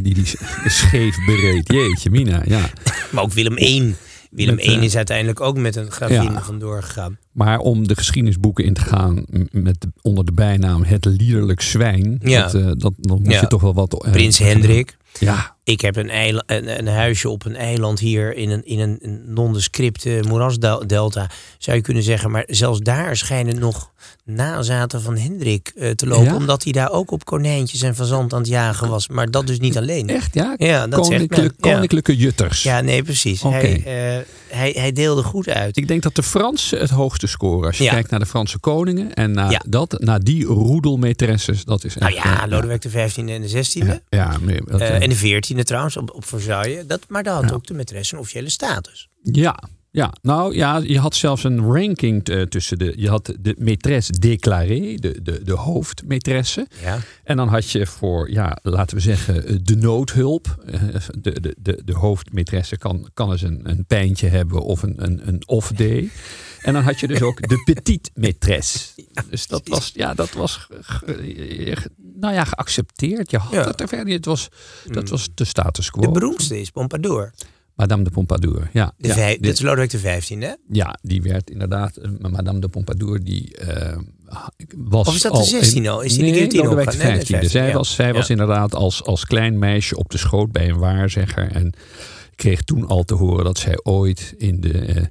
die 0.01 0.15
die 0.15 0.27
scheef 0.81 1.17
bereed. 1.27 1.73
Jeetje, 1.73 2.11
Mina, 2.11 2.43
ja. 2.47 2.71
Maar 3.13 3.23
ook 3.25 3.33
Willem 3.33 3.59
I. 3.59 3.95
Willem 4.31 4.59
I 4.59 4.63
eh, 4.63 4.83
is 4.83 4.97
uiteindelijk 4.97 5.41
ook 5.41 5.57
met 5.59 5.77
een 5.77 5.91
gravin 5.91 6.23
Ja. 6.33 6.43
vandoor 6.43 6.83
gegaan. 6.83 7.19
Maar 7.33 7.59
om 7.59 7.89
de 7.89 7.97
geschiedenisboeken 7.97 8.65
in 8.65 8.75
te 8.75 8.81
gaan 8.81 9.25
met 9.51 9.81
de- 9.81 9.93
onder 10.03 10.25
de 10.25 10.33
bijnaam 10.33 10.83
het 10.85 11.05
liederlijk 11.05 11.61
zwijn, 11.61 12.19
Ja. 12.23 12.43
dat, 12.43 12.55
eh, 12.55 12.67
dat, 12.67 12.93
dan 12.97 13.23
moet 13.23 13.33
Ja. 13.33 13.41
je 13.41 13.47
toch 13.47 13.61
wel 13.63 13.75
wat... 13.75 14.05
eh, 14.05 14.11
Prins 14.13 14.39
Hendrik. 14.39 14.99
Ja, 15.19 15.57
Ik 15.65 15.81
heb 15.81 15.97
een, 15.97 16.11
een, 16.47 16.79
een 16.79 16.87
huisje 16.87 17.29
op 17.29 17.45
een 17.45 17.57
eiland 17.57 17.99
hier 17.99 18.35
in 18.37 18.51
een, 18.51 18.65
in 18.65 18.79
een, 18.81 18.99
een 19.01 19.23
nondescripte 19.27 20.23
moerasdelta, 20.29 21.31
zou 21.59 21.77
je 21.77 21.83
kunnen 21.83 22.03
zeggen. 22.03 22.31
Maar 22.31 22.45
zelfs 22.47 22.81
daar 22.81 23.17
schijnen 23.17 23.59
nog 23.59 23.93
nazaten 24.25 25.03
van 25.03 25.17
Hendrik 25.17 25.73
eh, 25.77 25.91
te 25.91 26.07
lopen. 26.07 26.25
Ja? 26.25 26.35
Omdat 26.35 26.63
hij 26.65 26.73
daar 26.73 26.91
ook 26.91 27.11
op 27.11 27.25
konijntjes 27.25 27.83
en 27.83 27.95
fazant 27.95 28.33
aan 28.33 28.39
het 28.41 28.49
jagen 28.49 28.89
was. 28.89 29.09
Maar 29.09 29.31
dat 29.31 29.47
dus 29.47 29.59
niet 29.59 29.77
alleen. 29.77 30.09
echt 30.09 30.35
ja? 30.35 30.55
Ja, 30.57 30.87
dat 30.87 31.01
Koninklijk. 31.01 31.55
Ja. 31.59 31.73
Koninklijke 31.73 32.17
jutters. 32.17 32.63
Ja, 32.63 32.81
nee, 32.81 33.03
precies. 33.03 33.43
Hij, 33.43 33.77
eh, 33.85 34.57
hij, 34.57 34.75
hij 34.79 34.93
deelde 34.93 35.23
goed 35.23 35.49
uit. 35.49 35.77
Ik 35.77 35.89
denk 35.89 36.03
dat 36.03 36.15
de 36.15 36.23
Fransen 36.23 36.79
het 36.81 36.91
hoogste 36.91 37.27
scoren. 37.27 37.67
Als 37.67 37.79
je 37.79 37.85
Ja. 37.85 37.91
kijkt 37.91 38.11
naar 38.11 38.21
de 38.21 38.27
Franse 38.27 38.59
koningen 38.59 39.15
en 39.15 39.31
naar, 39.33 39.51
Ja. 39.51 39.63
dat, 39.69 39.97
naar 39.99 40.21
die 40.21 40.45
roedelmaîtresses. 40.45 41.65
Dat 41.65 41.85
is 41.85 41.95
nou 41.95 42.15
echt, 42.15 42.25
ja, 42.25 42.43
eh, 42.45 42.49
Lodewijk 42.51 42.83
de 42.83 42.91
15e 42.91 43.33
en 43.33 43.41
de 43.41 43.49
16e. 43.49 43.87
Ja, 43.87 44.01
ja, 44.09 44.39
dat, 44.65 44.81
en 44.81 45.09
de 45.09 45.17
14e 45.17 45.63
trouwens, 45.65 45.97
op, 45.97 46.11
op 46.15 46.25
Versailles. 46.25 46.87
Dat, 46.87 47.01
maar 47.09 47.23
daar 47.23 47.35
had 47.35 47.49
Ja. 47.49 47.55
ook 47.55 47.67
de 47.67 47.75
maîtresse 47.75 48.13
een 48.13 48.19
officiële 48.19 48.49
status. 48.51 49.09
ja, 49.23 49.59
Ja, 49.93 50.13
nou 50.23 50.55
ja, 50.55 50.77
je 50.77 50.99
had 50.99 51.15
zelfs 51.15 51.45
een 51.45 51.61
ranking 51.73 52.29
eh, 52.29 52.43
tussen 52.43 52.79
de. 52.79 52.93
Je 52.97 53.09
had 53.09 53.35
de 53.41 53.57
maîtresse 53.59 54.11
déclarée, 54.19 54.97
de, 54.99 55.23
de, 55.23 55.43
de 55.45 55.53
hoofdmaîtresse. 55.53 56.67
Ja. 56.83 56.99
En 57.25 57.37
dan 57.37 57.49
had 57.49 57.71
je 57.71 57.87
voor, 57.87 58.31
ja, 58.31 58.59
laten 58.63 58.97
we 58.97 59.03
zeggen, 59.03 59.47
eh, 59.47 59.57
de 59.63 59.77
noodhulp. 59.77 60.63
Eh, 60.67 60.81
De, 61.21 61.41
de, 61.41 61.57
de, 61.59 61.83
de 61.85 61.93
hoofdmaîtresse 61.95 62.79
kan, 62.79 63.09
kan 63.15 63.31
eens 63.33 63.43
een, 63.43 63.61
een 63.63 63.85
pijntje 63.87 64.29
hebben 64.29 64.61
of 64.63 64.83
een, 64.83 64.95
een, 65.05 65.29
een 65.29 65.43
off-day. 65.49 66.11
En 66.61 66.73
dan 66.73 66.83
had 66.83 67.01
je 67.01 67.07
dus 67.07 67.23
ook 67.23 67.49
de 67.49 67.63
petite 67.65 68.11
maîtresse. 68.15 68.95
Dus 69.31 69.47
dat 69.47 69.69
was, 69.69 69.91
ja, 69.95 70.15
dat 70.15 70.33
was, 70.33 70.67
nou 72.21 72.35
ja, 72.35 72.45
geaccepteerd. 72.45 73.31
Je 73.31 73.39
had 73.39 73.53
Ja. 73.53 73.67
het 73.67 73.81
er 73.81 73.89
verder 73.89 74.07
niet. 74.07 74.15
Het 74.17 74.25
was, 74.25 74.49
dat 74.87 75.09
was 75.09 75.29
de 75.35 75.45
status 75.45 75.91
quo. 75.91 76.01
De 76.03 76.11
beroemdste 76.11 76.61
is 76.61 76.71
Pompadour. 76.71 77.33
Madame 77.81 78.03
de 78.05 78.11
Pompadour, 78.11 78.71
ja. 78.73 78.93
De 78.99 79.09
ja, 79.09 79.15
de- 79.15 79.39
dit 79.41 79.53
is 79.53 79.61
Lodewijk 79.61 79.91
de 79.91 79.99
15 79.99 80.43
hè? 80.43 80.53
ja, 80.71 80.99
die 81.03 81.23
werd 81.23 81.51
inderdaad, 81.51 81.97
eh, 81.97 82.11
Madame 82.31 82.59
de 82.59 82.69
Pompadour, 82.69 83.25
die 83.25 83.57
eh, 83.57 83.97
was 84.77 85.07
Of 85.09 85.15
is 85.15 85.23
dat 85.23 85.33
de 85.33 85.39
al 85.39 85.45
16 85.45 85.83
in- 85.83 85.89
al? 85.91 86.01
Is 86.01 86.15
die 86.15 86.33
de 86.33 86.39
nee, 86.39 86.63
Lodewijk 86.63 86.89
opgegaan? 86.89 87.13
Nee, 87.13 87.25
de 87.25 87.47
15e. 87.47 87.51
Zij 87.51 87.71
15e, 87.71 87.73
was, 87.73 87.95
zij 87.95 88.07
ja. 88.07 88.13
was 88.13 88.31
inderdaad 88.31 88.75
als, 88.75 89.05
als 89.05 89.25
klein 89.25 89.59
meisje 89.59 89.97
op 89.97 90.11
de 90.11 90.19
schoot 90.19 90.53
bij 90.53 90.69
een 90.69 90.79
waarzegger 90.79 91.51
en 91.53 91.73
kreeg 92.41 92.63
toen 92.63 92.87
al 92.87 93.05
te 93.05 93.15
horen 93.15 93.45
dat 93.45 93.59
zij 93.59 93.81
ooit 93.83 94.35
in 94.39 94.61
de, 94.61 94.73
eh, 94.79 95.05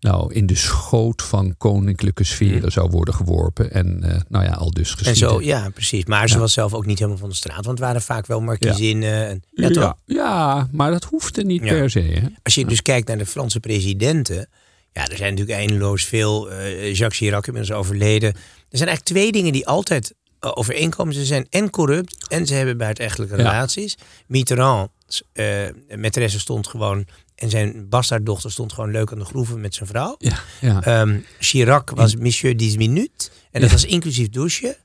nou, 0.00 0.32
in 0.34 0.46
de 0.46 0.54
schoot 0.54 1.22
van 1.22 1.54
koninklijke 1.58 2.24
sferen 2.24 2.72
zou 2.72 2.90
worden 2.90 3.14
geworpen. 3.14 3.70
En 3.72 4.02
eh, 4.02 4.20
nou 4.28 4.44
ja, 4.44 4.50
al 4.50 4.70
dus 4.70 4.90
En 4.90 4.96
geschieden. 4.96 5.30
zo, 5.30 5.42
ja, 5.42 5.68
precies. 5.70 6.04
Maar 6.04 6.28
ze 6.28 6.38
was 6.38 6.52
zelf 6.52 6.74
ook 6.74 6.86
niet 6.86 6.98
helemaal 6.98 7.18
van 7.18 7.28
de 7.28 7.34
straat. 7.34 7.64
Want 7.64 7.78
het 7.78 7.86
waren 7.86 8.02
vaak 8.02 8.26
wel 8.26 8.40
markiezinnen. 8.40 9.28
En, 9.28 9.42
ja, 9.50 9.68
ja, 9.68 9.96
ja, 10.04 10.68
maar 10.72 10.90
dat 10.90 11.04
hoefde 11.04 11.44
niet 11.44 11.60
per 11.60 11.90
se. 11.90 12.00
Hè? 12.00 12.26
Als 12.42 12.54
je 12.54 12.64
dus 12.66 12.82
kijkt 12.82 13.08
naar 13.08 13.18
de 13.18 13.26
Franse 13.26 13.60
presidenten. 13.60 14.48
Ja, 14.92 15.08
er 15.08 15.16
zijn 15.16 15.30
natuurlijk 15.34 15.58
eindeloos 15.58 16.04
veel. 16.04 16.50
eh, 16.50 16.86
Jacques 16.94 17.18
Chirac 17.18 17.46
inmiddels 17.46 17.78
overleden. 17.78 18.28
Er 18.34 18.78
zijn 18.78 18.88
eigenlijk 18.88 19.18
twee 19.18 19.32
dingen 19.32 19.52
die 19.52 19.66
altijd 19.66 20.14
overeenkomen. 20.40 21.14
Ze 21.14 21.24
zijn 21.24 21.46
en 21.50 21.70
corrupt 21.70 22.28
en 22.28 22.46
ze 22.46 22.54
hebben 22.54 22.76
buitenechtelijke 22.76 23.36
relaties. 23.36 23.96
Mitterrand, 24.26 24.90
eh 25.32 25.68
maîtresse 25.96 26.38
stond 26.38 26.66
gewoon... 26.66 27.06
En 27.34 27.50
zijn 27.50 27.88
bastaarddochter 27.88 28.50
stond 28.50 28.72
gewoon 28.72 28.90
leuk 28.90 29.12
aan 29.12 29.18
de 29.18 29.24
groeven 29.24 29.60
met 29.60 29.74
zijn 29.74 29.88
vrouw. 29.88 30.14
Ja, 30.18 30.38
ja. 30.60 30.82
Ehm, 30.82 31.18
Chirac 31.38 31.90
was 31.90 32.16
Monsieur 32.16 32.56
10 32.56 32.78
minutes. 32.78 33.30
En 33.50 33.60
dat 33.60 33.70
was 33.70 33.84
inclusief 33.84 34.28
douchen. 34.28 34.76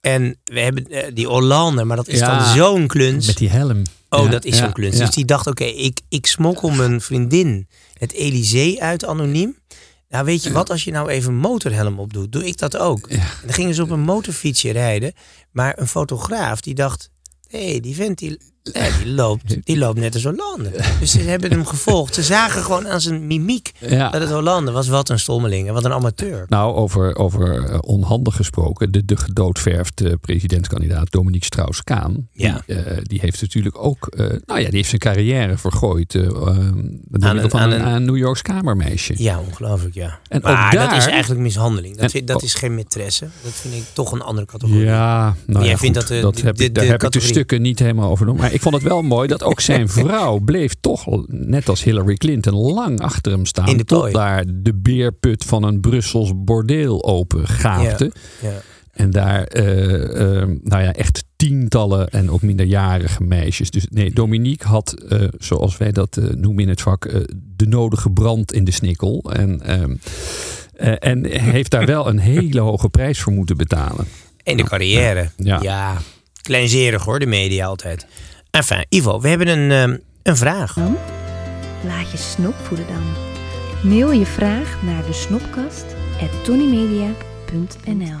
En 0.00 0.38
we 0.44 0.60
hebben 0.60 0.86
eh, 0.86 1.14
die 1.14 1.26
Hollande, 1.26 1.84
maar 1.84 1.96
dat 1.96 2.08
is 2.08 2.18
dan 2.18 2.44
zo'n 2.44 2.86
kluns. 2.86 3.26
Met 3.26 3.36
die 3.36 3.50
helm. 3.50 3.82
Oh, 4.08 4.30
dat 4.30 4.44
is 4.44 4.56
zo'n 4.56 4.72
kluns. 4.72 4.96
Dus 4.96 5.10
die 5.10 5.24
dacht, 5.24 5.46
oké, 5.46 5.64
ik, 5.64 6.00
ik 6.08 6.26
smokkel 6.26 6.70
mijn 6.70 7.00
vriendin 7.00 7.68
het 7.98 8.12
Elysée 8.12 8.80
uit 8.80 9.04
anoniem. 9.04 9.58
Nou, 10.08 10.24
weet 10.24 10.42
je 10.42 10.52
wat, 10.52 10.70
als 10.70 10.84
je 10.84 10.90
nou 10.90 11.08
even 11.08 11.32
een 11.32 11.38
motorhelm 11.38 11.98
opdoet, 11.98 12.32
doe 12.32 12.46
ik 12.46 12.58
dat 12.58 12.76
ook. 12.76 13.06
En 13.08 13.20
dan 13.44 13.54
gingen 13.54 13.74
ze 13.74 13.82
op 13.82 13.90
een 13.90 14.00
motorfietsje 14.00 14.70
rijden. 14.70 15.12
Maar 15.50 15.78
een 15.78 15.88
fotograaf 15.88 16.60
die 16.60 16.74
dacht, 16.74 17.10
hé, 17.48 17.70
hey, 17.70 17.80
die 17.80 17.94
vent 17.94 18.18
die, 18.18 18.38
die, 18.72 19.12
loopt, 19.12 19.56
die 19.66 19.78
loopt 19.78 19.98
net 19.98 20.14
als 20.14 20.24
Hollande. 20.24 20.70
Dus 21.00 21.10
ze 21.10 21.20
hebben 21.20 21.50
hem 21.50 21.66
gevolgd. 21.66 22.14
Ze 22.14 22.22
zagen 22.22 22.62
gewoon 22.62 22.88
aan 22.88 23.00
zijn 23.00 23.26
mimiek 23.26 23.72
Ja. 23.78 24.10
dat 24.10 24.20
het 24.20 24.30
Hollande 24.30 24.70
was. 24.70 24.88
Wat 24.88 25.08
een 25.08 25.18
stommeling 25.18 25.68
en 25.68 25.74
wat 25.74 25.84
een 25.84 25.92
amateur. 25.92 26.44
Nou, 26.48 26.74
over, 26.74 27.16
over 27.16 27.64
eh, 27.64 27.78
onhandig 27.80 28.36
gesproken. 28.36 28.92
De, 28.92 29.04
de 29.04 29.16
gedoodverfde 29.16 30.16
presidentskandidaat 30.16 31.10
Dominique 31.10 31.44
Strauss-Kaan. 31.46 32.28
Ja. 32.32 32.62
Die, 32.66 32.76
eh, 32.76 32.98
die 33.02 33.18
heeft 33.20 33.40
natuurlijk 33.40 33.84
ook... 33.84 34.06
eh, 34.06 34.26
nou 34.26 34.60
ja, 34.60 34.66
die 34.66 34.76
heeft 34.76 34.88
zijn 34.88 35.00
carrière 35.00 35.58
vergooid. 35.58 36.12
door 36.12 36.48
Aan 36.48 37.38
een- 37.38 37.50
van 37.50 37.60
aan 37.60 37.70
een, 37.72 37.86
een- 37.86 38.04
New 38.04 38.16
Yorks 38.16 38.42
kamermeisje. 38.42 39.14
Ja, 39.16 39.38
ongelooflijk, 39.40 39.94
ja. 39.94 40.18
En 40.28 40.40
maar 40.42 40.66
ook 40.66 40.72
dat 40.88 40.92
is 40.96 41.06
eigenlijk 41.06 41.40
mishandeling. 41.40 41.96
Dat, 41.96 42.10
vind, 42.10 42.26
dat 42.26 42.42
is 42.42 42.54
geen 42.54 42.78
maîtresse. 42.78 43.26
Dat 43.42 43.52
vind 43.52 43.74
ik 43.74 43.82
toch 43.92 44.12
een 44.12 44.22
andere 44.22 44.46
categorie. 44.46 44.84
Ja, 44.84 45.34
nou 45.46 45.60
Jij 45.64 45.70
ja, 45.72 45.78
vindt 45.78 45.94
dat 45.98 46.06
de- 46.06 46.20
dat 46.20 46.34
de- 46.36 46.42
heb 46.42 46.56
de- 46.56 46.64
ik, 46.64 46.74
daar 46.74 46.84
de 46.84 46.90
heb 46.90 47.02
ik 47.02 47.12
de 47.12 47.20
stukken 47.20 47.62
niet 47.62 47.78
helemaal 47.78 48.10
over. 48.10 48.34
Maar 48.34 48.52
ik 48.52 48.59
vond 48.60 48.74
het 48.74 48.84
wel 48.84 49.02
mooi 49.02 49.28
dat 49.28 49.42
ook 49.42 49.60
zijn 49.60 49.88
vrouw 49.98 50.38
bleef 50.38 50.74
toch, 50.80 51.26
net 51.26 51.68
als 51.68 51.82
Hillary 51.82 52.14
Clinton, 52.14 52.54
lang 52.54 53.00
achter 53.00 53.32
hem 53.32 53.46
staan. 53.46 53.68
In 53.68 53.76
de 53.76 53.84
tot 53.84 54.12
daar 54.12 54.44
de 54.48 54.74
beerput 54.74 55.44
van 55.44 55.62
een 55.62 55.80
Brussels 55.80 56.32
bordeel 56.34 57.04
open 57.04 57.48
gaapte. 57.48 58.12
Ja. 58.42 58.62
En 58.92 59.10
daar, 59.10 59.44
eh, 59.44 60.40
eh, 60.40 60.48
nou 60.62 60.82
ja, 60.82 60.92
echt 60.92 61.24
tientallen 61.36 62.08
en 62.08 62.30
ook 62.30 62.42
minderjarige 62.42 63.22
meisjes. 63.22 63.70
Dus 63.70 63.86
nee, 63.90 64.10
Dominique 64.12 64.68
had, 64.68 64.92
eh, 64.92 65.22
zoals 65.38 65.76
wij 65.76 65.92
dat 65.92 66.20
noemen 66.34 66.62
in 66.62 66.68
het 66.68 66.80
vak, 66.80 67.10
de 67.56 67.66
nodige 67.66 68.10
brand 68.10 68.52
in 68.52 68.64
de 68.64 68.70
snikkel. 68.70 69.30
En, 69.32 69.62
ehm, 69.62 69.94
eh, 70.80 70.94
en 70.98 71.26
heeft 71.26 71.70
daar 71.70 71.86
wel 71.86 72.08
een 72.08 72.18
hele 72.18 72.60
hoge 72.60 72.88
prijs 72.88 73.20
voor 73.20 73.32
moeten 73.32 73.56
betalen. 73.56 74.06
En 74.42 74.56
de 74.56 74.62
carrière. 74.62 75.30
Ja. 75.36 75.58
Ja. 75.62 75.96
kleinzerig 76.42 77.04
hoor, 77.04 77.18
de 77.18 77.26
media 77.26 77.66
altijd. 77.66 78.06
Enfin, 78.50 78.84
Ivo, 78.88 79.20
we 79.20 79.28
hebben 79.28 79.48
een, 79.48 79.70
ehm, 79.70 79.96
een 80.22 80.36
vraag. 80.36 80.76
Laat 81.86 82.10
je 82.10 82.16
snop 82.16 82.54
voeden 82.62 82.86
dan. 82.86 83.02
Mail 83.90 84.10
je 84.12 84.26
vraag 84.26 84.76
naar 84.82 85.04
de 85.06 85.12
snopkast 85.12 85.84
at 86.20 86.44
tonymedia.nl 86.44 88.18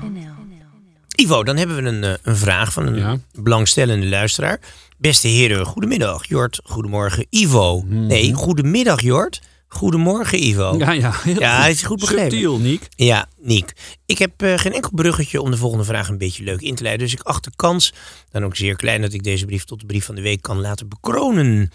Ivo, 1.14 1.44
dan 1.44 1.56
hebben 1.56 1.76
we 1.76 1.82
een, 1.88 2.04
eh, 2.04 2.12
een 2.22 2.36
vraag 2.36 2.72
van 2.72 2.86
een 2.86 2.96
Ja. 2.96 3.16
belangstellende 3.32 4.06
luisteraar. 4.06 4.60
Beste 4.98 5.28
heren, 5.28 5.66
goedemiddag. 5.66 6.26
Jort, 6.28 6.60
goedemorgen. 6.64 7.26
Ivo. 7.30 7.82
Nee, 7.86 8.32
goedemiddag 8.32 9.00
Jort. 9.00 9.40
Goedemorgen 9.72 10.42
Ivo. 10.42 10.74
Ja, 10.78 10.92
ja, 10.92 11.12
heel 11.22 11.38
Ja, 11.40 11.60
hij 11.60 11.70
is 11.70 11.82
goed 11.82 12.00
begrepen. 12.00 12.30
Subtiel, 12.30 12.58
Niek. 12.58 12.88
Ja, 12.96 13.28
Niek. 13.38 13.72
Ik 14.06 14.18
heb 14.18 14.42
eh, 14.42 14.58
geen 14.58 14.72
enkel 14.72 14.90
bruggetje 14.94 15.40
om 15.40 15.50
de 15.50 15.56
volgende 15.56 15.84
vraag 15.84 16.08
een 16.08 16.18
beetje 16.18 16.44
leuk 16.44 16.60
in 16.60 16.74
te 16.74 16.82
leiden. 16.82 17.06
Dus 17.06 17.14
ik 17.16 17.22
acht 17.22 17.44
de 17.44 17.50
kans, 17.56 17.92
dan 18.30 18.44
ook 18.44 18.56
zeer 18.56 18.76
klein, 18.76 19.00
dat 19.00 19.12
ik 19.12 19.22
deze 19.22 19.46
brief 19.46 19.64
tot 19.64 19.80
de 19.80 19.86
brief 19.86 20.04
van 20.04 20.14
de 20.14 20.20
week 20.20 20.42
kan 20.42 20.60
laten 20.60 20.88
bekronen. 20.88 21.70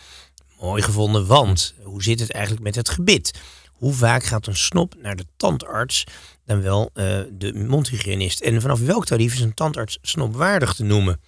Mooi 0.59 0.81
gevonden, 0.81 1.25
want 1.25 1.73
hoe 1.83 2.03
zit 2.03 2.19
het 2.19 2.31
eigenlijk 2.31 2.63
met 2.63 2.75
het 2.75 2.89
gebit? 2.89 3.33
Hoe 3.71 3.93
vaak 3.93 4.23
gaat 4.23 4.47
een 4.47 4.55
snop 4.55 4.95
naar 5.01 5.15
de 5.15 5.25
tandarts 5.37 6.03
dan 6.45 6.61
wel 6.61 6.89
eh, 6.93 7.19
de 7.31 7.53
mondhygiënist? 7.53 8.41
En 8.41 8.61
vanaf 8.61 8.79
welk 8.79 9.05
tarief 9.05 9.33
is 9.33 9.39
een 9.41 9.53
tandarts 9.53 9.97
snopwaardig 10.01 10.73
te 10.73 10.83
noemen? 10.83 11.19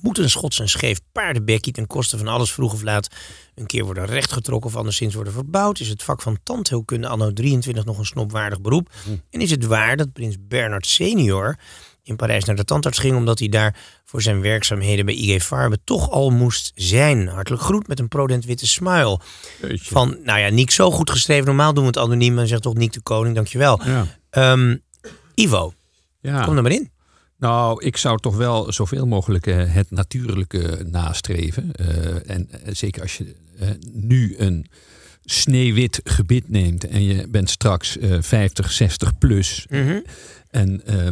Moet 0.00 0.18
een 0.18 0.30
schots 0.30 0.60
en 0.60 0.68
scheef 0.68 1.00
paardenbekkie 1.12 1.72
ten 1.72 1.86
koste 1.86 2.18
van 2.18 2.28
alles 2.28 2.52
vroeg 2.52 2.72
of 2.72 2.82
laat 2.82 3.08
een 3.54 3.66
keer 3.66 3.84
worden 3.84 4.06
rechtgetrokken 4.06 4.70
of 4.70 4.76
anderszins 4.76 5.14
worden 5.14 5.32
verbouwd? 5.32 5.80
Is 5.80 5.88
het 5.88 6.02
vak 6.02 6.22
van 6.22 6.38
tandheelkunde 6.42 7.08
anno 7.08 7.32
23 7.32 7.84
nog 7.84 7.98
een 7.98 8.04
snopwaardig 8.06 8.60
beroep? 8.60 8.90
En 9.30 9.40
is 9.40 9.50
het 9.50 9.66
waar 9.66 9.96
dat 9.96 10.12
prins 10.12 10.36
Bernard 10.40 10.86
senior 10.86 11.56
in 12.02 12.16
Parijs 12.16 12.44
naar 12.44 12.56
de 12.56 12.64
tandarts 12.64 12.98
ging 12.98 13.16
omdat 13.16 13.38
hij 13.38 13.48
daar 13.48 13.76
voor 14.04 14.22
zijn 14.22 14.40
werkzaamheden 14.40 15.04
bij 15.06 15.14
IG 15.14 15.42
Farben 15.44 15.80
toch 15.84 16.10
al 16.10 16.30
moest 16.30 16.72
zijn? 16.74 17.28
Hartelijk 17.28 17.62
groet 17.62 17.86
met 17.88 17.98
een 17.98 18.08
prodent 18.08 18.44
witte 18.44 18.66
smile. 18.66 19.20
Van, 19.60 20.16
nou 20.24 20.38
ja, 20.38 20.48
Niek 20.48 20.70
zo 20.70 20.90
goed 20.90 21.10
geschreven. 21.10 21.44
Normaal 21.46 21.72
doen 21.74 21.82
we 21.82 21.88
het 21.88 21.98
anoniem 21.98 22.38
en 22.38 22.48
zegt 22.48 22.62
toch 22.62 22.74
Niek 22.74 22.92
de 22.92 23.00
Koning, 23.00 23.34
dankjewel. 23.34 23.80
Ja. 23.84 24.06
Ehm, 24.30 24.76
Ivo, 25.34 25.72
Ja. 26.20 26.44
kom 26.44 26.56
er 26.56 26.62
maar 26.62 26.72
in. 26.72 26.90
Nou, 27.42 27.84
ik 27.84 27.96
zou 27.96 28.18
toch 28.18 28.36
wel 28.36 28.72
zoveel 28.72 29.06
mogelijk 29.06 29.46
eh, 29.46 29.74
het 29.74 29.90
natuurlijke 29.90 30.86
nastreven. 30.90 31.72
Eh, 31.72 32.30
en 32.30 32.48
eh, 32.50 32.74
zeker 32.74 33.02
als 33.02 33.16
je 33.16 33.34
nu 33.92 34.34
een 34.38 34.66
sneeuwwit 35.24 36.00
gebit 36.04 36.48
neemt 36.48 36.86
en 36.86 37.02
je 37.02 37.28
bent 37.28 37.50
straks 37.50 37.98
eh 37.98 38.16
50, 38.20 38.72
60 38.72 39.18
plus. 39.18 39.66
Mhm. 39.70 40.00
En 40.50 40.86
eh, 40.86 41.08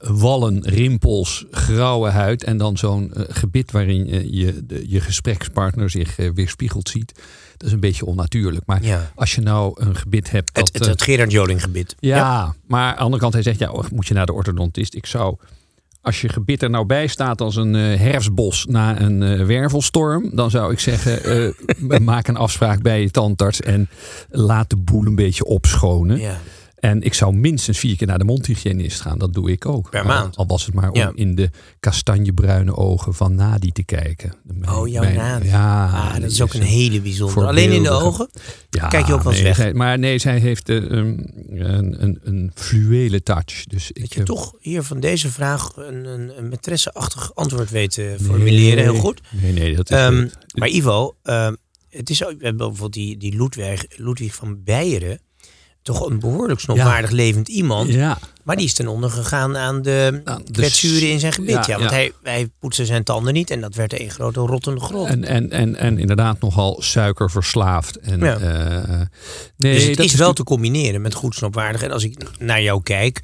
wallen, 0.00 0.62
rimpels, 0.68 1.44
grauwe 1.50 2.10
huid 2.10 2.44
en 2.44 2.56
dan 2.56 2.76
zo'n 2.76 3.12
gebit 3.14 3.70
waarin 3.70 4.30
je 4.36 4.66
de, 4.66 4.88
je 4.88 5.00
gesprekspartner 5.00 5.90
zich 5.90 6.16
weerspiegeld 6.16 6.88
ziet. 6.88 7.12
Dat 7.56 7.66
is 7.66 7.72
een 7.72 7.80
beetje 7.80 8.06
onnatuurlijk. 8.06 8.66
Maar 8.66 8.82
Ja. 8.84 9.10
als 9.14 9.34
je 9.34 9.40
nou 9.40 9.84
een 9.84 9.96
gebit 9.96 10.30
hebt 10.30 10.54
dat... 10.54 10.66
Het, 10.66 10.78
het, 10.78 10.88
het 10.88 11.02
Gerard 11.02 11.30
Joling 11.32 11.62
gebit. 11.62 11.96
ja, 12.00 12.54
maar 12.66 12.88
aan 12.90 12.96
de 12.96 13.00
andere 13.02 13.22
kant, 13.22 13.32
hij 13.32 13.42
zegt, 13.42 13.58
ja, 13.58 13.70
oh, 13.70 13.84
moet 13.90 14.06
je 14.06 14.14
naar 14.14 14.26
de 14.26 14.32
orthodontist? 14.32 14.94
Ik 14.94 15.06
zou, 15.06 15.36
als 16.02 16.20
je 16.20 16.28
gebit 16.28 16.62
er 16.62 16.70
nou 16.70 16.86
bij 16.86 17.06
staat 17.06 17.40
als 17.40 17.56
een 17.56 17.74
eh, 17.74 18.00
herfstbos 18.00 18.66
na 18.66 19.00
een 19.00 19.22
eh, 19.22 19.46
wervelstorm, 19.46 20.30
dan 20.34 20.50
zou 20.50 20.72
ik 20.72 20.78
zeggen, 20.78 21.24
eh, 21.24 21.98
maak 22.10 22.28
een 22.28 22.36
afspraak 22.36 22.82
bij 22.82 23.00
je 23.00 23.10
tandarts 23.10 23.60
en 23.60 23.88
laat 24.30 24.70
de 24.70 24.76
boel 24.76 25.06
een 25.06 25.14
beetje 25.14 25.44
opschonen. 25.44 26.18
Ja. 26.18 26.38
En 26.82 27.02
ik 27.02 27.14
zou 27.14 27.34
minstens 27.34 27.78
vier 27.78 27.96
keer 27.96 28.06
naar 28.06 28.18
de 28.18 28.24
mondhygiënist 28.24 29.00
gaan. 29.00 29.18
Dat 29.18 29.32
doe 29.34 29.50
ik 29.50 29.66
ook. 29.66 29.90
Per 29.90 30.00
Al- 30.00 30.06
maand? 30.06 30.36
Al 30.36 30.46
was 30.46 30.66
het 30.66 30.74
maar 30.74 30.90
om 30.90 30.96
Ja. 30.98 31.12
in 31.14 31.34
de 31.34 31.50
kastanjebruine 31.80 32.76
ogen 32.76 33.14
van 33.14 33.34
Nadi 33.34 33.72
te 33.72 33.82
kijken. 33.84 34.34
Mijn- 34.42 34.70
Oh, 34.72 34.88
jouw 34.88 35.02
mijn-. 35.02 35.44
Ja, 35.44 35.86
Ah, 35.86 36.20
dat 36.20 36.30
is 36.30 36.40
ook 36.42 36.54
een 36.54 36.62
hele 36.62 37.00
bijzondere. 37.00 37.46
Alleen 37.46 37.72
in 37.72 37.82
de 37.82 37.90
ogen? 37.90 38.30
Ja, 38.70 38.88
Kijk 38.88 39.06
je 39.06 39.12
ook 39.14 39.22
wel 39.22 39.32
eens 39.32 39.40
nee, 39.42 39.50
weg? 39.50 39.56
zij- 39.56 39.72
maar 39.74 39.98
nee, 39.98 40.18
zij 40.18 40.38
heeft 40.38 40.68
eh, 40.68 40.76
um, 40.76 41.24
een, 41.50 42.02
een, 42.02 42.18
een 42.22 42.50
fluwele 42.54 43.22
touch. 43.22 43.64
Dus 43.64 43.90
ik, 43.92 44.00
Dat 44.00 44.12
je 44.12 44.18
eh, 44.20 44.24
toch 44.26 44.54
hier 44.60 44.82
van 44.82 45.00
deze 45.00 45.28
vraag 45.30 45.76
een, 45.76 46.04
een, 46.04 46.38
een 46.38 46.52
antwoord 47.34 47.70
weet 47.70 47.90
te 47.90 48.16
formuleren. 48.22 48.82
Heel 48.82 48.94
goed. 48.94 49.20
Nee, 49.30 49.52
nee, 49.52 49.76
dat 49.76 49.90
is 49.90 49.96
Ehm, 49.96 50.28
maar 50.54 50.68
Ivo, 50.68 51.14
ehm, 51.22 51.54
het 51.90 52.10
is 52.10 52.24
ook, 52.24 52.38
we 52.38 52.44
hebben 52.44 52.56
bijvoorbeeld 52.56 52.92
die, 52.92 53.16
die 53.16 53.36
Ludwig, 53.36 53.84
Ludwig 53.96 54.34
van 54.34 54.62
Beieren. 54.64 55.20
Toch 55.82 56.06
een 56.06 56.20
behoorlijk 56.20 56.60
snopwaardig 56.60 57.10
levend 57.10 57.48
iemand. 57.48 57.88
Ja, 57.92 58.18
Maar 58.42 58.56
die 58.56 58.64
is 58.64 58.74
ten 58.74 58.88
onder 58.88 59.10
gegaan 59.10 59.56
aan 59.56 59.82
de 59.82 60.22
kwetsuren 60.52 61.10
in 61.10 61.20
zijn 61.20 61.32
gebit. 61.32 61.50
Ja, 61.54 61.64
ja, 61.66 61.78
want. 61.78 61.90
Hij, 61.90 62.12
hij 62.22 62.50
poetste 62.58 62.86
zijn 62.86 63.04
tanden 63.04 63.32
niet 63.34 63.50
en 63.50 63.60
dat 63.60 63.74
werd 63.74 64.00
een 64.00 64.10
grote 64.10 64.40
rottende 64.40 64.80
grot. 64.80 65.08
en, 65.08 65.24
en, 65.24 65.50
en, 65.50 65.76
en 65.76 65.98
inderdaad 65.98 66.40
nogal 66.40 66.82
suikerverslaafd. 66.82 67.96
En, 67.96 68.20
Ja. 68.20 68.36
eh, 68.38 69.00
nee, 69.56 69.74
dus 69.74 69.84
het 69.84 69.96
dat 69.96 70.06
is 70.06 70.14
wel 70.14 70.32
te 70.32 70.44
combineren 70.44 71.00
met 71.02 71.14
goed 71.14 71.34
snopwaardig. 71.34 71.82
En 71.82 71.90
als 71.90 72.04
ik 72.04 72.16
naar 72.38 72.62
jou 72.62 72.82
kijk, 72.82 73.20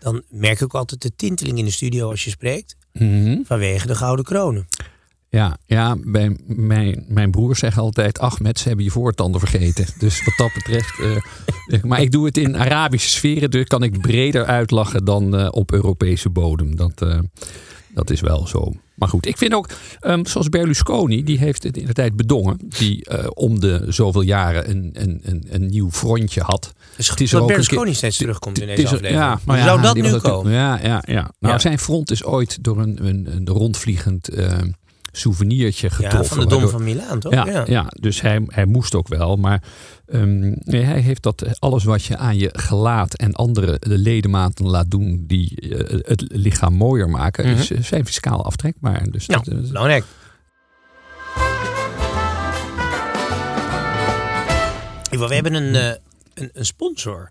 dan 0.00 0.22
merk 0.30 0.56
ik 0.56 0.62
ook 0.62 0.74
altijd 0.74 1.02
de 1.02 1.12
tinteling 1.16 1.58
in 1.58 1.64
de 1.64 1.70
studio 1.70 2.10
als 2.10 2.24
je 2.24 2.30
spreekt. 2.30 2.76
Mhm. 2.92 3.36
Vanwege 3.44 3.86
de 3.86 3.94
gouden 3.94 4.24
kronen. 4.24 4.66
Ja, 5.30 5.56
ja 5.66 5.96
bij 6.04 6.36
mijn, 6.46 7.04
mijn 7.08 7.30
broers 7.30 7.58
zeggen 7.58 7.82
altijd... 7.82 8.18
ach, 8.18 8.40
met 8.40 8.58
ze 8.58 8.66
hebben 8.68 8.84
je 8.84 8.90
voortanden 8.90 9.40
vergeten. 9.40 9.86
Dus 9.98 10.24
wat 10.24 10.34
dat 10.36 10.50
betreft... 10.54 11.00
eh, 11.00 11.82
maar 11.82 12.00
ik 12.00 12.10
doe 12.12 12.26
het 12.26 12.36
in 12.38 12.56
Arabische 12.56 13.10
sferen... 13.10 13.50
dus 13.50 13.64
kan 13.64 13.82
ik 13.82 14.00
breder 14.00 14.44
uitlachen 14.44 15.04
dan 15.04 15.36
eh, 15.36 15.48
op 15.50 15.72
Europese 15.72 16.30
bodem. 16.30 16.76
Dat, 16.76 17.02
eh, 17.02 17.18
dat 17.94 18.10
is 18.10 18.20
wel 18.20 18.46
zo. 18.46 18.72
Maar 18.94 19.08
goed, 19.08 19.26
ik 19.26 19.36
vind 19.36 19.54
ook... 19.54 19.68
ehm, 20.00 20.24
zoals 20.24 20.48
Berlusconi, 20.48 21.24
die 21.24 21.38
heeft 21.38 21.62
het 21.62 21.76
in 21.76 21.86
de 21.86 21.92
tijd 21.92 22.16
bedongen... 22.16 22.56
die 22.78 23.06
om 23.34 23.60
de 23.60 23.84
zoveel 23.88 24.22
jaren 24.22 24.70
een, 24.70 24.90
een, 24.92 25.20
een, 25.22 25.46
een 25.48 25.66
nieuw 25.66 25.90
frontje 25.90 26.40
had. 26.42 26.72
Dus 26.96 27.08
Het 27.10 27.20
is 27.20 27.30
dat 27.30 27.40
er 27.40 27.46
Berlusconi 27.46 27.84
keer- 27.84 27.94
steeds 27.94 28.16
terugkomt 28.16 28.60
in 28.60 28.66
deze 28.66 28.82
is 28.82 28.88
er- 28.90 28.94
aflevering. 28.96 29.24
Ja, 29.24 29.40
maar 29.44 29.58
ja, 29.58 29.64
zou 29.64 29.80
dat 29.80 29.94
nu 29.94 30.16
komen? 30.18 30.52
Ja, 30.52 30.78
ja, 30.82 31.02
ja. 31.06 31.30
Nou, 31.38 31.54
Ja. 31.54 31.58
zijn 31.58 31.78
front 31.78 32.10
is 32.10 32.24
ooit 32.24 32.58
door 32.64 32.78
een, 32.78 33.06
een, 33.06 33.26
een 33.36 33.48
rondvliegend 33.48 34.28
eh, 35.12 35.20
souvenirtje 35.20 35.88
Ja, 35.88 35.94
getroffen. 35.94 36.36
van 36.36 36.38
de 36.38 36.54
Dom 36.54 36.68
van 36.68 36.84
Milaan, 36.84 37.18
toch? 37.20 37.32
ja, 37.32 37.64
ja. 37.66 37.86
dus 38.00 38.20
hij, 38.20 38.42
hij 38.46 38.64
moest 38.66 38.94
ook 38.94 39.08
wel. 39.08 39.36
Maar 39.36 39.62
ehm, 40.06 40.40
nee, 40.58 40.82
hij 40.82 41.00
heeft 41.00 41.22
dat 41.22 41.44
alles 41.58 41.84
wat 41.84 42.04
je 42.04 42.16
aan 42.16 42.36
je 42.38 42.48
gelaat 42.52 43.14
en 43.14 43.32
andere 43.32 43.76
ledematen 43.80 44.66
laat 44.66 44.90
doen 44.90 45.24
die 45.26 45.60
eh, 45.60 45.98
het 46.06 46.24
lichaam 46.28 46.74
mooier 46.74 47.08
maken, 47.08 47.46
Mhm. 47.50 47.58
is, 47.58 47.70
eh, 47.70 47.82
zijn 47.82 48.06
fiscaal 48.06 48.44
aftrekbaar. 48.44 49.10
Dus 49.10 49.26
Nou, 49.26 49.44
dat, 49.44 49.54
eh, 49.54 49.60
belangrijk. 49.68 50.04
We 55.10 55.34
hebben 55.34 55.54
een, 55.54 55.74
een, 56.34 56.50
een 56.52 56.66
sponsor. 56.66 57.30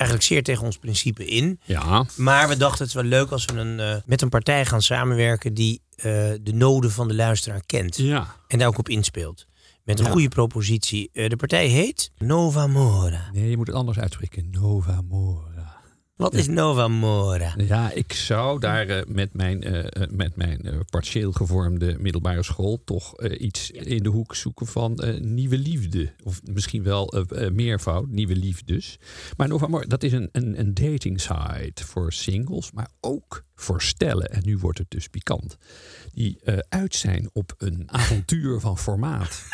Eigenlijk 0.00 0.22
zeer 0.28 0.42
tegen 0.42 0.64
ons 0.64 0.78
principe 0.78 1.24
in. 1.26 1.60
ja, 1.64 2.04
Maar 2.16 2.48
we 2.48 2.56
dachten 2.56 2.78
het 2.78 2.88
is 2.88 2.94
wel 2.94 3.04
leuk 3.04 3.30
als 3.30 3.44
we 3.44 3.52
een, 3.58 3.80
eh, 3.80 3.96
met 4.06 4.22
een 4.22 4.28
partij 4.28 4.66
gaan 4.66 4.82
samenwerken 4.82 5.54
die 5.54 5.80
eh, 5.96 6.04
de 6.42 6.52
noden 6.52 6.90
van 6.90 7.08
de 7.08 7.14
luisteraar 7.14 7.62
kent. 7.66 7.96
ja. 7.96 8.34
En 8.48 8.58
daar 8.58 8.68
ook 8.68 8.78
op 8.78 8.88
inspeelt. 8.88 9.46
Met 9.84 9.98
een 9.98 10.04
Ja. 10.04 10.10
goede 10.10 10.28
propositie. 10.28 11.10
Eh, 11.12 11.28
de 11.28 11.36
partij 11.36 11.66
heet 11.66 12.10
Nova 12.18 12.66
Mora. 12.66 13.30
Nee, 13.32 13.50
je 13.50 13.56
moet 13.56 13.66
het 13.66 13.76
anders 13.76 13.98
uitspreken. 13.98 14.50
Nova 14.50 15.00
Mora. 15.08 15.49
Wat 16.20 16.34
is 16.34 16.48
Nova 16.48 16.88
Mora? 16.88 17.54
Ja, 17.56 17.92
ik 17.92 18.12
zou 18.12 18.60
daar 18.60 18.88
eh, 18.88 19.02
met 19.06 19.34
mijn, 19.34 19.62
eh, 19.62 19.78
eh, 19.78 20.10
met 20.10 20.36
mijn 20.36 20.60
eh, 20.62 20.78
partieel 20.90 21.32
gevormde 21.32 21.96
middelbare 21.98 22.42
school 22.42 22.82
toch 22.84 23.22
iets 23.22 23.70
in 23.70 24.02
de 24.02 24.08
hoek 24.08 24.34
zoeken 24.34 24.66
van 24.66 25.00
nieuwe 25.20 25.58
liefde. 25.58 26.12
Of 26.24 26.40
misschien 26.44 26.82
wel 26.82 27.24
meervoud, 27.52 28.08
nieuwe 28.08 28.36
liefdes. 28.36 28.98
Maar 29.36 29.48
Nova 29.48 29.66
Mor, 29.66 29.88
dat 29.88 30.02
is 30.02 30.12
een, 30.12 30.28
een, 30.32 30.58
een 30.58 30.74
dating 30.74 31.20
site 31.20 31.84
voor 31.86 32.12
singles, 32.12 32.72
maar 32.72 32.90
ook 33.00 33.44
voor 33.60 33.82
stellen. 33.82 34.30
En 34.30 34.42
nu 34.44 34.58
wordt 34.58 34.78
het 34.78 34.90
dus 34.90 35.08
pikant. 35.08 35.56
Die 36.12 36.38
eh, 36.44 36.58
uit 36.68 36.94
zijn 36.94 37.30
op 37.32 37.54
een 37.58 37.82
avontuur 37.86 38.60
van 38.60 38.78
formaat. 38.78 39.42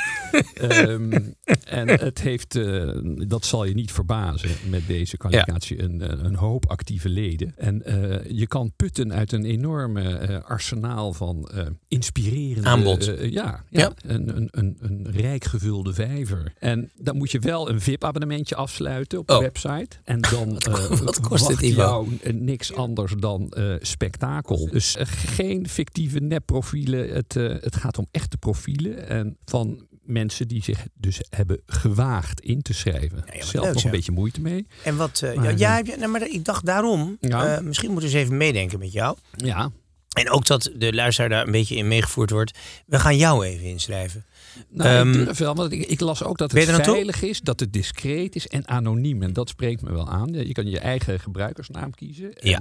Ehm, 0.54 1.18
en 1.64 1.88
het 1.88 2.20
heeft, 2.20 2.54
eh, 2.56 2.90
dat 3.28 3.44
zal 3.44 3.64
je 3.64 3.74
niet 3.74 3.92
verbazen 3.92 4.50
met 4.70 4.86
deze 4.86 5.16
kwalificatie, 5.16 5.82
een, 5.82 6.00
eh, 6.02 6.18
een 6.22 6.34
hoop 6.34 6.66
actieve 6.66 7.08
leden. 7.08 7.54
En 7.56 7.82
je 8.28 8.46
kan 8.46 8.72
putten 8.76 9.12
uit 9.12 9.32
een 9.32 9.44
enorme 9.44 10.42
arsenaal 10.44 11.12
van 11.12 11.50
inspirerende... 11.88 12.68
Aanbod. 12.68 13.04
ja, 13.04 13.24
Ja. 13.28 13.64
ja. 13.70 13.92
Een, 14.04 14.36
een, 14.36 14.48
een, 14.50 14.76
een 14.80 15.10
rijk 15.10 15.44
gevulde 15.44 15.94
vijver. 15.94 16.52
En 16.58 16.90
dan 16.96 17.16
moet 17.16 17.30
je 17.30 17.38
wel 17.38 17.68
een 17.70 17.80
VIP-abonnementje 17.80 18.54
afsluiten 18.54 19.18
op 19.18 19.26
de 19.26 19.34
Oh. 19.34 19.40
website. 19.40 19.96
En 20.04 20.20
dan 20.20 20.60
wat 21.04 21.20
kost 21.20 21.48
het, 21.48 21.60
jou 21.60 22.18
niks 22.32 22.74
anders 22.74 23.14
dan 23.18 23.52
spektakel. 24.00 24.68
Dus 24.70 24.96
eh, 24.96 25.06
geen 25.08 25.68
fictieve 25.68 26.18
nepprofielen. 26.18 27.08
Het, 27.14 27.36
eh, 27.36 27.54
het 27.60 27.76
gaat 27.76 27.98
om 27.98 28.06
echte 28.10 28.36
profielen. 28.38 29.08
En 29.08 29.36
van 29.44 29.86
mensen 30.02 30.48
die 30.48 30.62
zich 30.62 30.86
dus 30.94 31.20
hebben 31.30 31.60
gewaagd 31.66 32.40
in 32.40 32.62
te 32.62 32.72
schrijven. 32.74 33.24
ja, 33.32 33.44
Zelf 33.44 33.64
leuk, 33.64 33.74
nog 33.74 33.82
een 33.84 33.90
ja. 33.90 33.96
beetje 33.96 34.12
moeite 34.12 34.40
mee. 34.40 34.66
En 34.84 34.96
wat, 34.96 35.20
eh, 35.22 35.34
Maar, 35.34 35.58
ja, 35.58 35.74
heb 35.76 35.86
je- 35.86 35.96
nou, 35.96 36.10
maar 36.10 36.28
ik 36.28 36.44
dacht 36.44 36.66
daarom, 36.66 37.16
Ja. 37.20 37.60
misschien 37.62 37.90
moeten 37.90 38.10
we 38.10 38.14
eens 38.16 38.24
even 38.24 38.36
meedenken 38.36 38.78
met 38.78 38.92
jou. 38.92 39.16
Ja, 39.36 39.70
En 40.16 40.30
ook 40.30 40.46
dat 40.46 40.70
de 40.76 40.92
luisteraar 40.94 41.28
daar 41.30 41.46
een 41.46 41.52
beetje 41.52 41.76
in 41.76 41.88
meegevoerd 41.88 42.30
wordt. 42.30 42.58
We 42.86 42.98
gaan 42.98 43.16
jou 43.16 43.44
even 43.46 43.64
inschrijven. 43.66 44.24
Nou, 44.68 45.10
Ehm, 45.14 45.28
ik 45.28 45.34
wel, 45.36 45.54
want 45.54 45.72
ik, 45.72 45.86
ik 45.86 46.00
las 46.00 46.22
ook 46.22 46.38
dat 46.38 46.52
het 46.52 46.64
veilig 46.84 47.22
is, 47.22 47.40
dat 47.40 47.60
het 47.60 47.72
discreet 47.72 48.34
is 48.34 48.48
en 48.48 48.68
anoniem. 48.68 49.22
En 49.22 49.32
dat 49.32 49.48
spreekt 49.48 49.82
me 49.82 49.92
wel 49.92 50.08
aan. 50.08 50.32
Je 50.32 50.52
kan 50.52 50.66
je 50.70 50.78
eigen 50.78 51.20
gebruikersnaam 51.20 51.94
kiezen. 51.94 52.32
En, 52.34 52.48
Ja. 52.50 52.60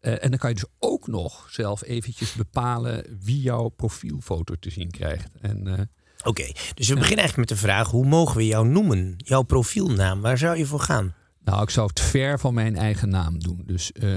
eh, 0.00 0.24
en 0.24 0.30
dan 0.30 0.38
kan 0.38 0.48
je 0.50 0.54
dus 0.56 0.64
ook 0.78 1.06
nog 1.06 1.48
zelf 1.50 1.82
eventjes 1.84 2.32
bepalen 2.32 3.04
wie 3.20 3.40
jouw 3.40 3.68
profielfoto 3.68 4.54
te 4.60 4.70
zien 4.70 4.90
krijgt. 4.90 5.28
En 5.40 5.66
eh, 5.66 5.80
Oké, 6.24 6.42
dus 6.74 6.88
we 6.88 6.94
beginnen 6.94 7.18
eigenlijk 7.24 7.36
met 7.36 7.58
de 7.58 7.64
vraag: 7.66 7.90
hoe 7.90 8.06
mogen 8.06 8.36
we 8.36 8.46
jou 8.46 8.68
noemen? 8.68 9.14
Jouw 9.16 9.42
profielnaam, 9.42 10.20
waar 10.20 10.38
zou 10.38 10.58
je 10.58 10.66
voor 10.66 10.80
gaan? 10.80 11.14
nou, 11.44 11.62
ik 11.62 11.70
zou 11.70 11.86
het 11.86 12.00
ver 12.00 12.38
van 12.38 12.54
mijn 12.54 12.76
eigen 12.76 13.08
naam 13.08 13.38
doen. 13.42 13.62
Dus 13.66 13.92
eh 13.92 14.14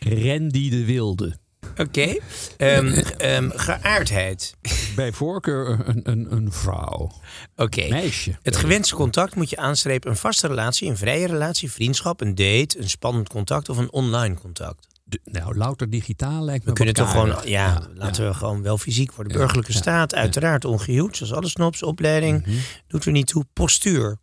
Randy 0.24 0.70
de 0.70 0.84
Wilde. 0.84 1.36
Oké, 1.76 2.16
Ehm, 2.56 2.86
ehm, 3.16 3.50
geaardheid. 3.54 4.54
Bij 4.96 5.12
voorkeur 5.12 5.82
een, 5.88 6.00
een, 6.02 6.26
een 6.32 6.52
vrouw. 6.52 7.12
Oké. 7.56 7.88
Meisje. 7.88 8.36
Het 8.42 8.56
gewenste 8.56 8.94
contact 8.94 9.34
moet 9.34 9.50
je 9.50 9.56
aanstrepen: 9.56 10.10
een 10.10 10.16
vaste 10.16 10.46
relatie, 10.46 10.88
een 10.88 10.96
vrije 10.96 11.26
relatie, 11.26 11.70
vriendschap, 11.72 12.20
een 12.20 12.34
date, 12.34 12.78
een 12.78 12.88
spannend 12.88 13.28
contact 13.28 13.68
of 13.68 13.76
een 13.76 13.92
online 13.92 14.34
contact. 14.34 14.86
De- 15.04 15.20
nou, 15.24 15.56
louter 15.56 15.90
digitaal 15.90 16.44
lijkt 16.44 16.64
me 16.64 16.70
We 16.70 16.76
kunnen 16.76 16.94
toch 16.94 17.10
gewoon, 17.10 17.36
ja, 17.44 17.82
laten 17.94 18.26
we 18.26 18.34
gewoon 18.34 18.62
wel 18.62 18.78
fysiek 18.78 19.12
worden. 19.12 19.36
Burgerlijke 19.38 19.72
ja, 19.72 19.78
staat, 19.78 20.14
uiteraard 20.14 20.64
ongehuwd, 20.64 21.16
zoals 21.16 21.32
alle 21.32 21.48
snops. 21.48 21.82
Opleiding, 21.82 22.46
Mhm. 22.46 22.56
doet 22.86 23.04
er 23.04 23.12
niet 23.12 23.26
toe. 23.26 23.44
Postuur. 23.52 24.16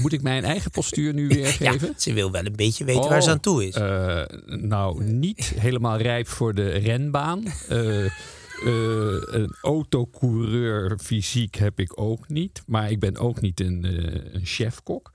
Moet 0.00 0.12
ik 0.12 0.22
mijn 0.22 0.44
eigen 0.44 0.70
postuur 0.70 1.14
nu 1.14 1.28
weergeven? 1.28 1.88
Ja, 1.88 1.98
ze 1.98 2.12
wil 2.12 2.30
wel 2.30 2.46
een 2.46 2.56
beetje 2.56 2.84
weten 2.84 3.08
waar 3.08 3.22
ze 3.22 3.30
aan 3.30 3.40
toe 3.40 3.66
is. 3.66 3.74
Eh, 3.74 4.22
nou, 4.46 5.04
niet 5.04 5.52
helemaal 5.56 5.96
rijp 5.98 6.28
voor 6.28 6.54
de 6.54 6.68
renbaan. 6.68 7.44
Eh, 7.68 8.04
eh, 8.64 9.22
een 9.26 9.54
autocoureur 9.62 10.98
fysiek 11.02 11.54
heb 11.54 11.80
ik 11.80 12.00
ook 12.00 12.28
niet. 12.28 12.62
Maar 12.66 12.90
ik 12.90 12.98
ben 13.00 13.16
ook 13.16 13.40
niet 13.40 13.60
een, 13.60 13.84
eh, 13.84 14.34
een 14.34 14.46
chefkok. 14.46 15.12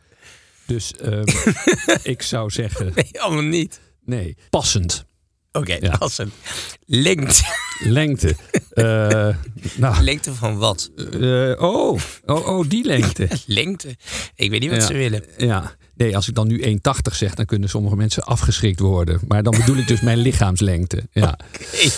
Dus 0.65 0.93
ehm, 0.95 1.25
ik 2.13 2.21
zou 2.21 2.49
zeggen, 2.49 2.91
nee, 2.95 3.21
allemaal 3.21 3.43
niet. 3.43 3.81
nee, 4.05 4.37
passend. 4.49 5.05
Oké, 5.55 5.77
Ja. 5.81 5.97
passend. 5.97 6.33
Lengte. 6.85 7.43
Lengte. 7.79 8.35
Eh, 8.73 9.35
nou, 9.75 10.03
Lengte 10.03 10.33
van 10.33 10.57
wat? 10.57 10.91
eh, 11.21 11.61
oh, 11.61 11.99
oh, 12.25 12.47
oh, 12.47 12.69
die 12.69 12.83
lengte. 12.85 13.27
Lengte. 13.45 13.95
Ik 14.35 14.49
weet 14.49 14.59
niet 14.59 14.69
wat 14.69 14.79
Ja. 14.81 14.87
ze 14.87 14.93
willen. 14.93 15.23
Ja, 15.37 15.75
nee, 15.95 16.15
als 16.15 16.27
ik 16.27 16.35
dan 16.35 16.47
nu 16.47 16.61
1,80 16.63 17.15
zeg, 17.15 17.33
dan 17.35 17.45
kunnen 17.45 17.69
sommige 17.69 17.95
mensen 17.95 18.23
afgeschrikt 18.23 18.79
worden. 18.79 19.19
Maar 19.27 19.43
dan 19.43 19.55
bedoel 19.57 19.77
ik 19.77 19.87
dus 19.87 20.01
mijn 20.01 20.17
lichaamslengte. 20.17 21.03
Ja. 21.11 21.39
Hey, 21.71 21.91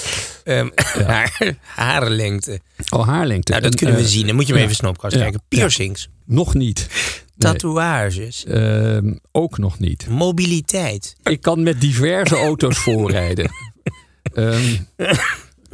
ehm, 0.43 0.69
haar, 1.05 1.57
harenlengte. 1.61 2.59
Oh, 2.89 3.07
haarlengte. 3.07 3.51
Nou, 3.51 3.63
dat 3.63 3.71
En, 3.71 3.77
kunnen 3.77 3.95
we 3.95 4.01
eh, 4.01 4.07
zien. 4.07 4.25
Dan 4.27 4.35
moet 4.35 4.47
je 4.47 4.53
maar 4.53 4.61
even 4.61 4.75
snopkast 4.75 5.15
Ja. 5.15 5.21
kijken. 5.21 5.41
Piercings. 5.47 6.09
Nog 6.25 6.53
niet. 6.53 6.87
Nee. 7.37 7.51
Tatoeages. 7.51 8.45
Ehm, 8.45 9.13
ook 9.31 9.57
nog 9.57 9.79
niet. 9.79 10.07
Mobiliteit. 10.09 11.15
Ik 11.23 11.41
kan 11.41 11.63
met 11.63 11.81
diverse 11.81 12.35
auto's 12.47 12.77
voorrijden. 12.77 13.49
Ehm, 14.33 14.75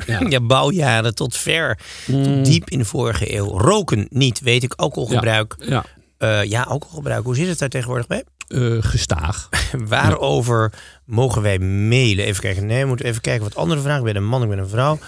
Ja. 0.07 0.19
Ja. 0.29 0.39
bouwjaren 0.41 1.15
tot 1.15 1.37
ver. 1.37 1.79
Tot 2.05 2.45
diep 2.45 2.69
in 2.69 2.77
de 2.77 2.85
vorige 2.85 3.35
eeuw. 3.35 3.57
Roken 3.57 4.07
niet, 4.09 4.39
weet 4.41 4.63
ik. 4.63 4.73
Alcoholgebruik. 4.73 5.55
ja, 5.59 5.85
Ja, 6.19 6.41
ja 6.41 6.61
alcoholgebruik. 6.61 7.23
Hoe 7.23 7.35
zit 7.35 7.47
het 7.47 7.59
daar 7.59 7.69
tegenwoordig 7.69 8.07
bij? 8.07 8.23
eh, 8.47 8.77
gestaag. 8.79 9.49
Waarover 9.87 10.73
mogen 11.05 11.41
wij 11.41 11.59
mailen? 11.59 12.25
Even 12.25 12.41
kijken. 12.41 12.65
Nee, 12.65 12.81
we 12.81 12.87
moeten 12.87 13.05
even 13.05 13.21
kijken 13.21 13.43
wat 13.43 13.55
andere 13.55 13.81
vragen. 13.81 13.99
Ik 13.99 14.13
ben 14.13 14.15
een 14.15 14.27
man, 14.29 14.43
ik 14.43 14.49
ben 14.49 14.57
een 14.57 14.67
vrouw. 14.69 14.99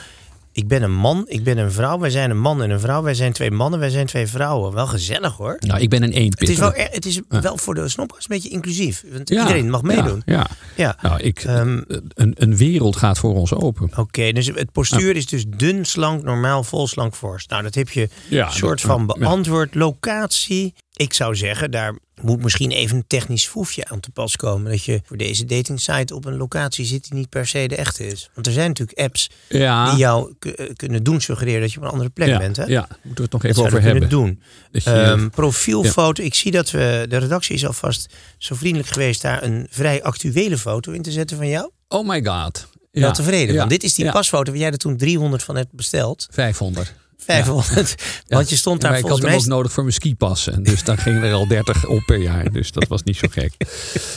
Ik 0.55 0.67
ben 0.67 0.81
een 0.83 0.93
man, 0.95 1.23
ik 1.27 1.43
ben 1.43 1.57
een 1.57 1.71
vrouw. 1.71 1.99
Wij 1.99 2.09
zijn 2.09 2.29
een 2.29 2.39
man 2.39 2.63
en 2.63 2.69
een 2.69 2.79
vrouw. 2.79 3.03
Wij 3.03 3.13
zijn 3.13 3.33
twee 3.33 3.51
mannen, 3.51 3.79
wij 3.79 3.89
zijn 3.89 4.05
twee 4.05 4.27
vrouwen. 4.27 4.73
Wel 4.73 4.87
gezellig 4.87 5.37
hoor. 5.37 5.55
Nou, 5.59 5.81
ik 5.81 5.89
ben 5.89 6.03
een 6.03 6.11
eenpitter. 6.11 6.47
Het 6.47 6.49
is 6.49 6.59
wel, 6.59 6.73
er- 6.73 6.91
het 6.91 7.05
is 7.05 7.19
wel 7.29 7.57
voor 7.57 7.75
de 7.75 7.89
snopkast 7.89 8.29
een 8.29 8.35
beetje 8.35 8.49
inclusief. 8.49 9.03
Want 9.11 9.29
Ja, 9.29 9.41
iedereen 9.41 9.69
mag 9.69 9.81
meedoen. 9.81 10.21
Ja, 10.25 10.47
ja. 10.75 10.97
Nou, 11.01 11.19
ik, 11.21 11.39
Ehm, 11.43 11.81
een, 12.13 12.33
een 12.37 12.57
wereld 12.57 12.95
gaat 12.95 13.17
voor 13.19 13.35
ons 13.35 13.53
open. 13.53 13.89
Oké, 13.97 14.31
dus 14.31 14.45
het 14.47 14.71
postuur 14.71 15.15
is 15.15 15.25
dus 15.25 15.45
dun, 15.47 15.85
slank, 15.85 16.23
normaal, 16.23 16.63
vol, 16.63 16.87
slank, 16.87 17.15
fors. 17.15 17.47
Nou, 17.47 17.63
dat 17.63 17.75
heb 17.75 17.89
je 17.89 18.09
Ja, 18.29 18.49
soort 18.49 18.81
van 18.81 19.05
beantwoord. 19.05 19.75
Locatie. 19.75 20.73
Ik 20.95 21.13
zou 21.13 21.35
zeggen, 21.35 21.71
daar 21.71 21.97
moet 22.21 22.41
misschien 22.41 22.71
even 22.71 22.97
een 22.97 23.07
technisch 23.07 23.47
foefje 23.47 23.85
aan 23.85 23.99
te 23.99 24.09
pas 24.11 24.35
komen. 24.35 24.71
Dat 24.71 24.83
je 24.83 25.01
voor 25.05 25.17
deze 25.17 25.45
dating 25.45 25.79
site 25.79 26.15
op 26.15 26.25
een 26.25 26.37
locatie 26.37 26.85
zit 26.85 27.03
die 27.09 27.13
niet 27.13 27.29
per 27.29 27.47
se 27.47 27.67
de 27.67 27.75
echte 27.75 28.07
is. 28.07 28.29
Want 28.33 28.47
er 28.47 28.53
zijn 28.53 28.67
natuurlijk 28.67 28.99
apps 28.99 29.29
Ja, 29.49 29.89
die 29.89 29.97
jou 29.99 30.33
eh, 30.39 30.69
kunnen 30.75 31.03
doen 31.03 31.21
suggereren 31.21 31.61
dat 31.61 31.71
je 31.71 31.77
op 31.77 31.83
een 31.83 31.89
andere 31.89 32.09
plek 32.09 32.27
ja, 32.27 32.37
bent. 32.37 32.55
Hè? 32.55 32.63
ja, 32.65 32.87
moeten 33.01 33.15
we 33.15 33.21
het 33.21 33.31
nog 33.31 33.41
Dat 33.41 33.51
even 33.51 33.63
over 33.63 33.81
hebben. 33.81 33.91
kunnen 33.91 34.09
doen. 34.09 34.41
Je- 34.71 34.81
Ehm, 34.91 35.29
profielfoto. 35.29 36.23
Ik 36.23 36.33
zie 36.35 36.51
dat 36.51 36.71
we, 36.71 37.05
de 37.09 37.17
redactie 37.17 37.55
is 37.55 37.65
alvast 37.65 38.13
zo 38.37 38.55
vriendelijk 38.55 38.89
geweest 38.89 39.21
daar 39.21 39.43
een 39.43 39.67
vrij 39.69 40.03
actuele 40.03 40.57
foto 40.57 40.91
in 40.91 41.01
te 41.01 41.11
zetten 41.11 41.37
van 41.37 41.47
jou. 41.47 41.69
oh 41.87 42.07
my 42.07 42.23
god. 42.25 42.67
Ja, 42.91 43.01
Wel 43.01 43.11
tevreden. 43.13 43.55
Want 43.55 43.69
dit 43.69 43.83
is 43.83 43.93
die 43.93 44.11
pasfoto 44.11 44.51
waar 44.51 44.59
jij 44.59 44.71
er 44.71 44.77
toen 44.77 44.97
300 44.97 45.43
van 45.43 45.55
hebt 45.55 45.71
besteld. 45.71 46.27
500. 46.31 46.93
500. 47.17 47.95
Ja. 48.27 48.35
Want 48.35 48.49
je 48.49 48.55
stond 48.55 48.81
daar 48.81 48.89
Maar 48.91 48.99
ik 48.99 49.05
had 49.05 49.11
volgens 49.19 49.31
hem 49.33 49.41
mij. 49.47 49.51
ook 49.53 49.57
nodig 49.57 49.71
voor 49.71 49.83
mijn 49.83 49.95
skipassen. 49.95 50.53
En 50.53 50.63
dus 50.63 50.83
daar 50.83 50.97
gingen 50.97 51.23
er 51.23 51.33
al 51.33 51.47
30 51.47 51.85
op 51.87 52.03
per 52.05 52.17
jaar. 52.17 52.51
Dus 52.51 52.71
dat 52.71 52.87
was 52.87 53.03
niet 53.03 53.17
zo 53.17 53.27
gek. 53.31 53.51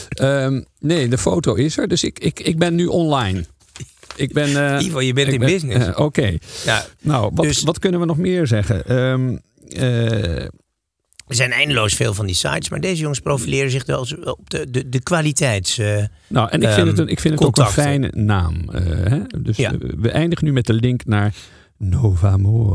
Ehm, 0.09 0.61
nee, 0.79 1.07
de 1.07 1.17
foto 1.17 1.53
is 1.53 1.77
er. 1.77 1.87
Dus 1.87 2.03
ik, 2.03 2.19
ik, 2.19 2.39
ik 2.39 2.57
ben 2.57 2.75
nu 2.75 2.85
online. 2.85 3.45
Ik 4.15 4.33
ben... 4.33 4.75
eh, 4.77 4.85
Ivo, 4.85 5.01
je 5.01 5.13
bent 5.13 5.31
in 5.33 5.39
ben- 5.39 5.49
business. 5.49 5.87
eh, 5.87 5.99
Oké. 5.99 6.37
Ja, 6.65 6.85
Nou, 7.01 7.31
wat, 7.33 7.45
Dus- 7.45 7.61
wat 7.63 7.79
kunnen 7.79 7.99
we 7.99 8.05
nog 8.05 8.17
meer 8.17 8.47
zeggen? 8.47 8.85
Ehm, 8.85 9.37
eh, 9.69 10.43
er 11.27 11.35
zijn 11.35 11.51
eindeloos 11.51 11.93
veel 11.93 12.13
van 12.13 12.25
die 12.25 12.35
sites. 12.35 12.69
Maar 12.69 12.79
deze 12.79 13.01
jongens 13.01 13.19
profileren 13.19 13.71
zich 13.71 13.85
wel 13.85 13.99
op 14.23 14.49
de, 14.49 14.69
de, 14.69 14.89
de 14.89 14.99
kwaliteits. 15.01 15.77
eh, 15.77 16.03
nou, 16.27 16.49
en 16.49 16.61
ik 16.61 16.67
vind 16.67 16.77
Ehm, 16.77 16.87
het, 16.87 16.97
een, 16.99 17.07
ik 17.07 17.19
vind 17.19 17.33
het 17.33 17.43
ook 17.47 17.57
een 17.57 17.65
fijne 17.65 18.11
naam. 18.15 18.69
eh, 18.71 18.81
hè? 18.85 19.19
Dus 19.41 19.57
Ja. 19.57 19.71
eh, 19.71 19.77
we 19.97 20.11
eindigen 20.11 20.45
nu 20.45 20.53
met 20.53 20.65
de 20.65 20.73
link 20.73 21.05
naar 21.05 21.33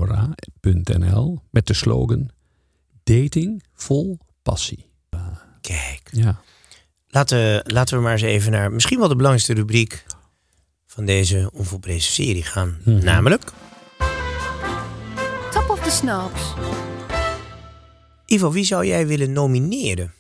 novamora.nl 0.05 1.43
met 1.51 1.67
de 1.67 1.75
slogan 1.75 2.31
Dating 3.05 3.63
vol 3.75 4.19
passie. 4.43 4.87
kijk. 5.61 6.09
Ja. 6.11 6.41
Laten, 7.09 7.63
laten 7.73 7.97
we 7.97 8.03
maar 8.03 8.13
eens 8.13 8.23
even 8.23 8.53
naar 8.53 8.73
misschien 8.73 8.99
wel 8.99 9.09
de 9.09 9.17
belangrijkste 9.17 9.55
rubriek 9.55 10.05
van 10.87 11.05
deze 11.05 11.51
onvolprezen 11.53 12.13
serie 12.13 12.43
gaan. 12.43 12.79
Mhm. 12.85 13.05
Namelijk. 13.05 13.43
Top 15.51 15.69
of 15.69 15.81
the 15.83 15.91
Snaps. 15.91 16.53
Ivo, 18.27 18.53
wie 18.53 18.65
zou 18.65 18.87
jij 18.87 19.07
willen 19.07 19.33
nomineren? 19.33 20.13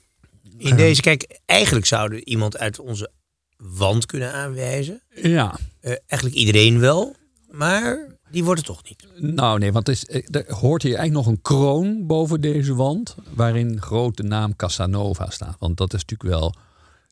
In 0.58 0.76
deze, 0.76 1.00
kijk, 1.00 1.40
eigenlijk 1.46 1.86
zouden 1.86 2.18
we 2.18 2.24
iemand 2.24 2.58
uit 2.58 2.78
onze 2.78 3.10
wand 3.56 4.06
kunnen 4.06 4.32
aanwijzen. 4.32 5.02
Ja, 5.22 5.58
Eh, 5.80 5.92
eigenlijk 6.06 6.40
iedereen 6.40 6.78
wel, 6.80 7.16
maar 7.50 8.13
die 8.34 8.44
wordt 8.44 8.66
het 8.66 8.68
toch 8.68 8.82
niet. 8.84 9.32
Nou 9.36 9.58
nee, 9.58 9.72
want 9.72 9.88
is, 9.88 10.06
eh, 10.06 10.22
er 10.30 10.54
hoort 10.54 10.82
hier 10.82 10.96
eigenlijk 10.96 11.26
nog 11.26 11.34
een 11.36 11.42
kroon 11.42 12.06
boven 12.06 12.40
deze 12.40 12.74
wand. 12.74 13.14
Waarin 13.34 13.80
grote 13.80 14.22
naam 14.22 14.56
Casanova 14.56 15.30
staat. 15.30 15.56
Want 15.58 15.76
dat 15.76 15.94
is 15.94 16.00
natuurlijk 16.00 16.30
wel 16.38 16.54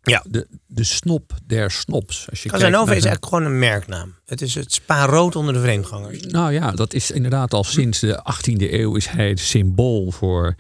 Ja. 0.03 0.25
de, 0.29 0.47
de 0.67 0.85
snop 0.85 1.33
der 1.47 1.71
snops. 1.71 2.27
Als 2.31 2.43
je 2.43 2.49
Casanova 2.49 2.85
kijkt 2.85 2.99
is 2.99 3.05
eigenlijk 3.05 3.35
gewoon 3.35 3.53
een 3.53 3.59
merknaam. 3.59 4.15
Het 4.27 4.41
is 4.41 4.55
het 4.55 4.73
spaarrood 4.73 5.37
onder 5.37 5.55
de 5.55 5.61
vreemdgangers. 5.61 6.21
Nou 6.27 6.53
ja, 6.53 6.71
dat 6.71 6.95
is 6.95 7.11
inderdaad 7.11 7.55
al 7.55 7.65
sinds 7.65 8.01
de 8.01 8.25
18e 8.33 8.73
eeuw 8.73 8.97
is 8.97 9.07
hij 9.07 9.29
het 9.29 9.41
symbool 9.41 10.11
voor 10.11 10.55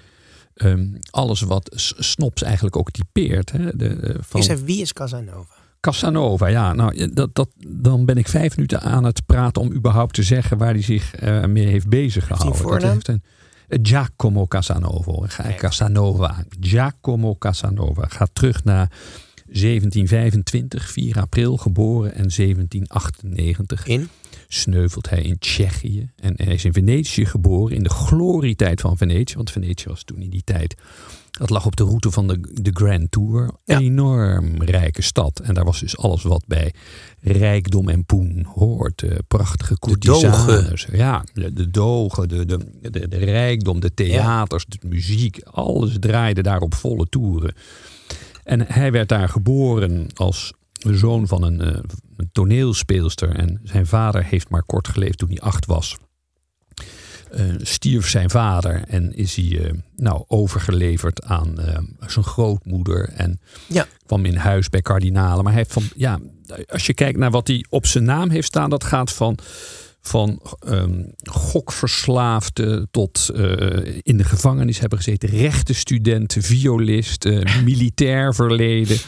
ehm, 0.54 0.86
alles 1.10 1.40
wat 1.40 1.70
snops 1.98 2.42
eigenlijk 2.42 2.76
ook 2.76 2.90
typeert. 2.90 3.52
Hè? 3.52 3.76
De, 3.76 3.88
eh, 3.88 4.14
van 4.20 4.40
Ik 4.40 4.46
zeg, 4.46 4.60
wie 4.60 4.80
is 4.80 4.92
Casanova? 4.92 5.54
Casanova, 5.86 6.46
ja. 6.46 6.72
Nou, 6.72 7.12
dat, 7.12 7.34
dat, 7.34 7.48
dan 7.66 8.04
ben 8.04 8.16
ik 8.16 8.28
vijf 8.28 8.56
minuten 8.56 8.80
aan 8.80 9.04
het 9.04 9.26
praten 9.26 9.62
om 9.62 9.72
überhaupt 9.72 10.14
te 10.14 10.22
zeggen 10.22 10.58
waar 10.58 10.72
hij 10.72 10.82
zich 10.82 11.14
eh, 11.14 11.44
mee 11.44 11.66
heeft 11.66 11.88
bezig 11.88 12.26
gehouden. 12.26 12.62
Dat 12.80 12.82
heeft 12.92 13.08
een, 13.08 13.22
eh, 13.68 13.78
Giacomo 13.82 14.46
Casanova. 14.46 15.26
Ga- 15.26 15.54
Casanova. 15.54 16.44
Giacomo 16.60 17.36
Casanova. 17.38 18.06
Gaat 18.08 18.30
terug 18.32 18.64
naar 18.64 18.90
1725, 19.46 20.90
4 20.90 21.20
april 21.20 21.56
geboren 21.56 22.14
en 22.14 22.30
1798 22.30 23.86
In? 23.86 24.08
sneuvelt 24.48 25.10
hij 25.10 25.22
in 25.22 25.38
Tsjechië. 25.38 26.10
En 26.16 26.34
hij 26.36 26.54
is 26.54 26.64
in 26.64 26.72
Venetië 26.72 27.26
geboren, 27.26 27.76
in 27.76 27.82
de 27.82 27.90
glorietijd 27.90 28.80
van 28.80 28.96
Venetië. 28.96 29.34
Want 29.34 29.50
Venetië 29.50 29.88
was 29.88 30.04
toen 30.04 30.20
in 30.22 30.30
die 30.30 30.44
tijd. 30.44 30.74
Dat 31.38 31.50
lag 31.50 31.66
op 31.66 31.76
de 31.76 31.84
route 31.84 32.10
van 32.10 32.26
de, 32.26 32.40
de 32.62 32.70
Grand 32.74 33.10
Tour. 33.10 33.50
Ja. 33.64 33.78
Enorm 33.78 34.62
rijke 34.62 35.02
stad. 35.02 35.40
En 35.40 35.54
daar 35.54 35.64
was 35.64 35.80
dus 35.80 35.96
alles 35.96 36.22
wat 36.22 36.44
bij 36.46 36.74
rijkdom 37.20 37.88
en 37.88 38.04
poen 38.04 38.46
hoort. 38.54 39.02
Eh, 39.02 39.16
prachtige 39.28 39.78
courtisanes. 39.78 40.86
Ja, 40.92 41.24
de, 41.32 41.52
de 41.52 41.70
dogen, 41.70 42.28
de, 42.28 42.46
de, 42.46 42.58
de, 42.80 43.08
de 43.08 43.16
rijkdom, 43.16 43.80
de 43.80 43.94
theaters, 43.94 44.64
de 44.66 44.78
muziek. 44.88 45.40
Alles 45.44 45.96
draaide 46.00 46.42
daar 46.42 46.60
op 46.60 46.74
volle 46.74 47.06
toeren. 47.08 47.54
En 48.44 48.66
hij 48.66 48.92
werd 48.92 49.08
daar 49.08 49.28
geboren 49.28 50.06
als 50.14 50.52
zoon 50.72 51.26
van 51.26 51.42
een, 51.42 51.60
eh, 51.60 51.80
een 52.16 52.28
toneelspeelster. 52.32 53.30
En 53.36 53.60
zijn 53.64 53.86
vader 53.86 54.24
heeft 54.24 54.48
maar 54.48 54.62
kort 54.62 54.88
geleefd 54.88 55.18
toen 55.18 55.28
hij 55.28 55.40
acht 55.40 55.66
was. 55.66 55.96
Eh, 57.32 57.44
stierf 57.62 58.08
zijn 58.08 58.30
vader 58.30 58.82
en 58.88 59.14
is 59.14 59.34
hij 59.34 59.60
eh, 59.64 59.72
nou, 59.96 60.24
overgeleverd 60.26 61.22
aan 61.24 61.60
eh, 61.60 61.78
zijn 62.06 62.24
grootmoeder. 62.24 63.08
En 63.08 63.40
Ja. 63.66 63.86
kwam 64.06 64.24
in 64.24 64.36
huis 64.36 64.68
bij 64.68 64.80
kardinalen. 64.82 65.44
Maar 65.44 65.52
hij 65.52 65.62
heeft 65.62 65.72
van, 65.72 65.84
ja, 65.96 66.18
als 66.68 66.86
je 66.86 66.94
kijkt 66.94 67.18
naar 67.18 67.30
wat 67.30 67.46
hij 67.46 67.64
op 67.68 67.86
zijn 67.86 68.04
naam 68.04 68.30
heeft 68.30 68.46
staan, 68.46 68.70
dat 68.70 68.84
gaat 68.84 69.12
van, 69.12 69.38
van 70.00 70.40
ehm, 70.66 71.02
gokverslaafde 71.22 72.88
tot 72.90 73.30
in 74.02 74.16
de 74.16 74.24
gevangenis 74.24 74.78
hebben 74.78 74.98
gezeten, 74.98 75.28
rechtenstudent, 75.28 76.36
violist, 76.40 77.28
militair 77.64 78.34
verleden. 78.34 78.98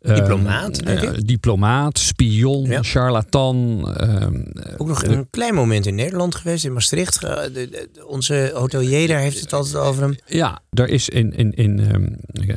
Ehm, 0.00 0.14
Diplomaat, 0.14 0.78
eh, 0.80 1.10
diplomaat, 1.24 1.98
spion, 1.98 2.64
Ja. 2.70 2.82
charlatan. 2.82 3.88
ehm, 3.96 4.42
Ook 4.76 4.88
nog 4.88 5.02
een 5.04 5.26
klein 5.30 5.54
moment 5.54 5.86
in 5.86 5.94
Nederland 5.94 6.34
geweest, 6.34 6.64
in 6.64 6.72
Maastricht. 6.72 7.18
Ge- 7.18 7.50
de- 7.52 7.88
onze 8.06 8.50
hotelier 8.54 9.08
daar 9.08 9.20
heeft 9.20 9.40
het 9.40 9.52
altijd 9.52 9.74
over 9.76 10.02
hem. 10.02 10.16
Ja, 10.26 10.60
daar 10.70 10.88
is 10.88 11.08
in, 11.08 11.32
in, 11.32 11.52
in 11.52 11.78
ehm, 11.80 12.06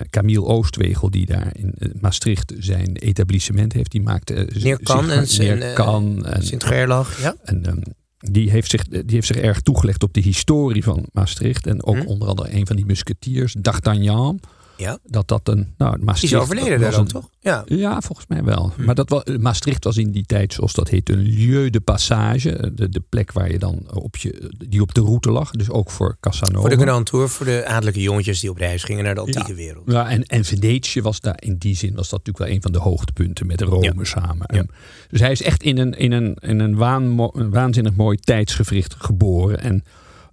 Camille 0.09 0.43
Oostwegel, 0.43 1.09
die 1.11 1.25
daar 1.25 1.51
in 1.57 1.73
eh, 1.77 1.89
Maastricht 2.01 2.53
zijn 2.57 2.95
etablissement 2.95 3.73
heeft, 3.73 3.91
die 3.91 4.01
maakte. 4.01 4.33
eh, 4.33 4.63
Neer 4.63 4.79
Kan 4.83 5.03
zich- 5.03 5.47
en 5.49 5.61
eh, 5.61 6.35
en, 6.35 6.43
Sint-Gerlach. 6.45 7.21
Ja. 7.21 7.35
en 7.43 7.81
die, 8.17 8.49
heeft 8.49 8.69
zich, 8.69 8.83
die 8.87 9.03
heeft 9.07 9.27
zich 9.27 9.37
erg 9.37 9.61
toegelegd 9.61 10.03
op 10.03 10.13
de 10.13 10.21
historie 10.21 10.83
van 10.83 11.05
Maastricht. 11.11 11.67
En 11.67 11.83
ook 11.83 11.97
Hm. 11.97 12.05
onder 12.07 12.27
andere 12.27 12.53
een 12.53 12.67
van 12.67 12.75
die 12.75 12.85
musketiers, 12.85 13.55
D'Artagnan. 13.59 14.39
Ja. 14.81 14.97
Dat 15.03 15.27
dat 15.27 15.47
een. 15.47 15.73
Nou, 15.77 15.97
Maastricht 16.03 16.33
is 16.33 16.39
overleden 16.39 16.79
daar 16.79 16.99
ook, 16.99 17.07
toch? 17.07 17.29
Ja. 17.39 17.63
Ja, 17.65 18.01
volgens 18.01 18.27
mij 18.27 18.43
wel. 18.43 18.73
Maar 18.77 18.95
dat 18.95 19.09
was, 19.09 19.23
Maastricht 19.39 19.83
was 19.83 19.97
in 19.97 20.11
die 20.11 20.25
tijd, 20.25 20.53
zoals 20.53 20.73
dat 20.73 20.89
heet, 20.89 21.09
een 21.09 21.21
lieu 21.21 21.69
de 21.69 21.79
passage. 21.79 22.71
De, 22.75 22.89
de 22.89 23.03
plek 23.09 23.31
waar 23.31 23.51
je 23.51 23.59
dan 23.59 23.85
op 23.93 24.17
je, 24.17 24.51
die 24.67 24.81
op 24.81 24.93
de 24.93 25.01
route 25.01 25.31
lag. 25.31 25.51
Dus 25.51 25.69
ook 25.69 25.91
voor 25.91 26.17
Casanova. 26.19 26.59
Voor 26.59 26.69
de 26.69 26.83
Grand 26.83 27.05
Tour, 27.05 27.29
voor 27.29 27.45
de 27.45 27.65
adellijke 27.65 28.01
jongetjes 28.01 28.39
die 28.39 28.49
op 28.49 28.57
reis 28.57 28.83
gingen 28.83 29.03
naar 29.03 29.15
de 29.15 29.21
antieke 29.21 29.53
wereld. 29.53 29.91
Ja, 29.91 30.09
en, 30.09 30.23
en 30.25 30.45
Venetië 30.45 31.01
was 31.01 31.19
daar 31.19 31.37
in 31.39 31.57
die 31.57 31.75
zin 31.75 31.95
was 31.95 32.09
dat 32.09 32.19
natuurlijk 32.25 32.45
wel 32.45 32.55
een 32.55 32.61
van 32.61 32.71
de 32.71 32.79
hoogtepunten 32.79 33.47
met 33.47 33.61
Rome 33.61 33.93
Ja. 33.97 34.03
samen. 34.03 34.45
Ja. 34.53 34.65
Dus 35.09 35.19
hij 35.19 35.31
is 35.31 35.41
echt 35.41 35.63
in 35.63 35.77
een, 35.77 35.93
in 35.93 36.11
een, 36.11 36.35
in 36.39 36.59
een, 36.59 36.81
een 37.33 37.49
waanzinnig 37.51 37.95
mooi 37.95 38.17
tijdsgewricht 38.17 38.95
geboren. 38.97 39.59
En 39.59 39.83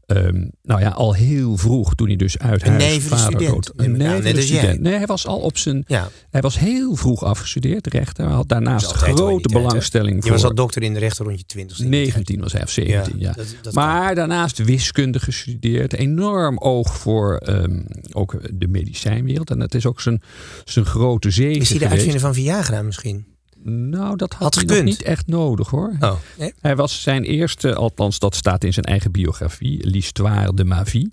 ehm, 0.09 0.47
nou 0.63 0.81
ja, 0.81 0.89
al 0.89 1.15
heel 1.15 1.57
vroeg, 1.57 1.95
toen 1.95 2.07
hij 2.07 2.17
dus 2.17 2.39
uit 2.39 2.67
Een 2.67 2.81
huis 2.81 3.03
vader 3.03 3.19
student, 3.19 3.73
dood. 3.77 3.87
net 3.97 4.25
als 4.37 4.49
jij. 4.49 4.59
student. 4.59 4.81
Nee, 4.81 4.95
hij 4.95 5.07
was 5.07 5.27
al 5.27 5.39
op 5.39 5.59
zijn. 5.59 5.85
Ja. 5.87 6.09
Hij 6.31 6.41
was 6.41 6.59
heel 6.59 6.95
vroeg 6.97 7.23
afgestudeerd, 7.25 7.87
rechter. 7.87 8.25
Hij 8.25 8.35
had 8.35 8.49
daarnaast 8.49 8.93
grote 8.93 9.49
tijd, 9.49 9.63
belangstelling 9.63 10.17
Je 10.17 10.23
voor. 10.23 10.31
was 10.31 10.45
al 10.45 10.55
dokter 10.55 10.83
in 10.83 10.93
de 10.93 10.99
rechter 10.99 11.25
rond 11.25 11.39
je 11.39 11.47
twintigste. 11.47 11.85
19 11.85 12.41
was 12.41 12.53
hij 12.53 12.63
of 12.63 12.71
17, 12.71 13.19
ja. 13.19 13.33
dat- 13.33 13.55
dat 13.63 13.75
maar 13.75 14.15
daarnaast 14.15 14.59
wiskunde 14.65 15.19
gestudeerd. 15.21 15.93
Enorm 15.95 16.59
oog 16.59 16.97
voor 16.97 17.37
ehm, 17.37 17.81
ook 18.13 18.41
de 18.55 18.69
medicijnwereld. 18.69 19.51
En 19.51 19.59
dat 19.59 19.75
is 19.75 19.87
ook 19.87 20.01
zijn, 20.01 20.23
zijn 20.65 20.85
grote 20.85 21.31
zegen 21.31 21.61
Is 21.61 21.71
hij 21.71 21.79
de 21.79 21.89
uitvinder 21.89 22.21
van 22.21 22.35
Viagra 22.35 22.83
misschien? 22.83 23.27
Nou, 23.63 24.17
dat 24.17 24.33
had, 24.33 24.43
Had 24.43 24.55
hij 24.55 24.65
nog 24.77 24.85
niet 24.85 25.03
echt 25.03 25.27
nodig 25.27 25.69
hoor. 25.69 25.97
Oh, 26.01 26.15
nee? 26.39 26.53
Hij 26.61 26.77
was 26.77 27.03
zijn 27.03 27.23
eerste, 27.25 27.75
althans 27.75 28.19
dat 28.19 28.35
staat 28.35 28.65
in 28.65 28.73
zijn 28.73 28.85
eigen 28.85 29.13
biografie, 29.13 29.87
L'Histoire 29.91 30.55
de 30.55 30.65
ma 30.65 30.85
vie. 30.85 31.13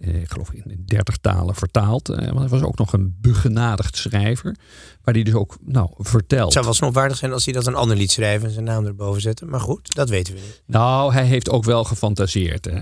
eh, 0.00 0.20
ik 0.20 0.30
geloof 0.30 0.52
in 0.52 0.82
30 0.86 1.16
talen 1.16 1.54
vertaald. 1.54 2.08
Eh, 2.08 2.26
want 2.26 2.38
hij 2.38 2.48
was 2.48 2.62
ook 2.62 2.78
nog 2.78 2.92
een 2.92 3.16
begenadigd 3.20 3.96
schrijver. 3.96 4.56
Waar 5.04 5.14
hij 5.14 5.22
dus 5.22 5.34
ook 5.34 5.56
nou, 5.60 5.88
vertelt. 5.98 6.44
Het 6.44 6.52
zou 6.52 6.64
wel 6.64 6.74
snopwaardig 6.74 7.16
zijn 7.16 7.32
als 7.32 7.44
hij 7.44 7.54
dat 7.54 7.66
een 7.66 7.74
ander 7.74 7.96
liet 7.96 8.10
schrijven 8.10 8.46
en 8.46 8.52
zijn 8.52 8.64
naam 8.64 8.86
erboven 8.86 9.20
zetten. 9.20 9.48
Maar 9.48 9.60
goed, 9.60 9.94
dat 9.94 10.08
weten 10.08 10.34
we 10.34 10.40
niet. 10.40 10.62
Nou, 10.66 11.12
hij 11.12 11.24
heeft 11.24 11.50
ook 11.50 11.64
wel 11.64 11.84
gefantaseerd. 11.84 12.66
En 12.66 12.76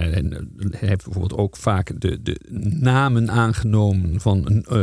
hij 0.71 0.89
heeft 0.89 1.05
bijvoorbeeld 1.05 1.41
ook 1.41 1.57
vaak 1.57 2.01
de, 2.01 2.23
de 2.23 2.41
namen 2.81 3.31
aangenomen 3.31 4.21
van 4.21 4.64
eh, 4.69 4.81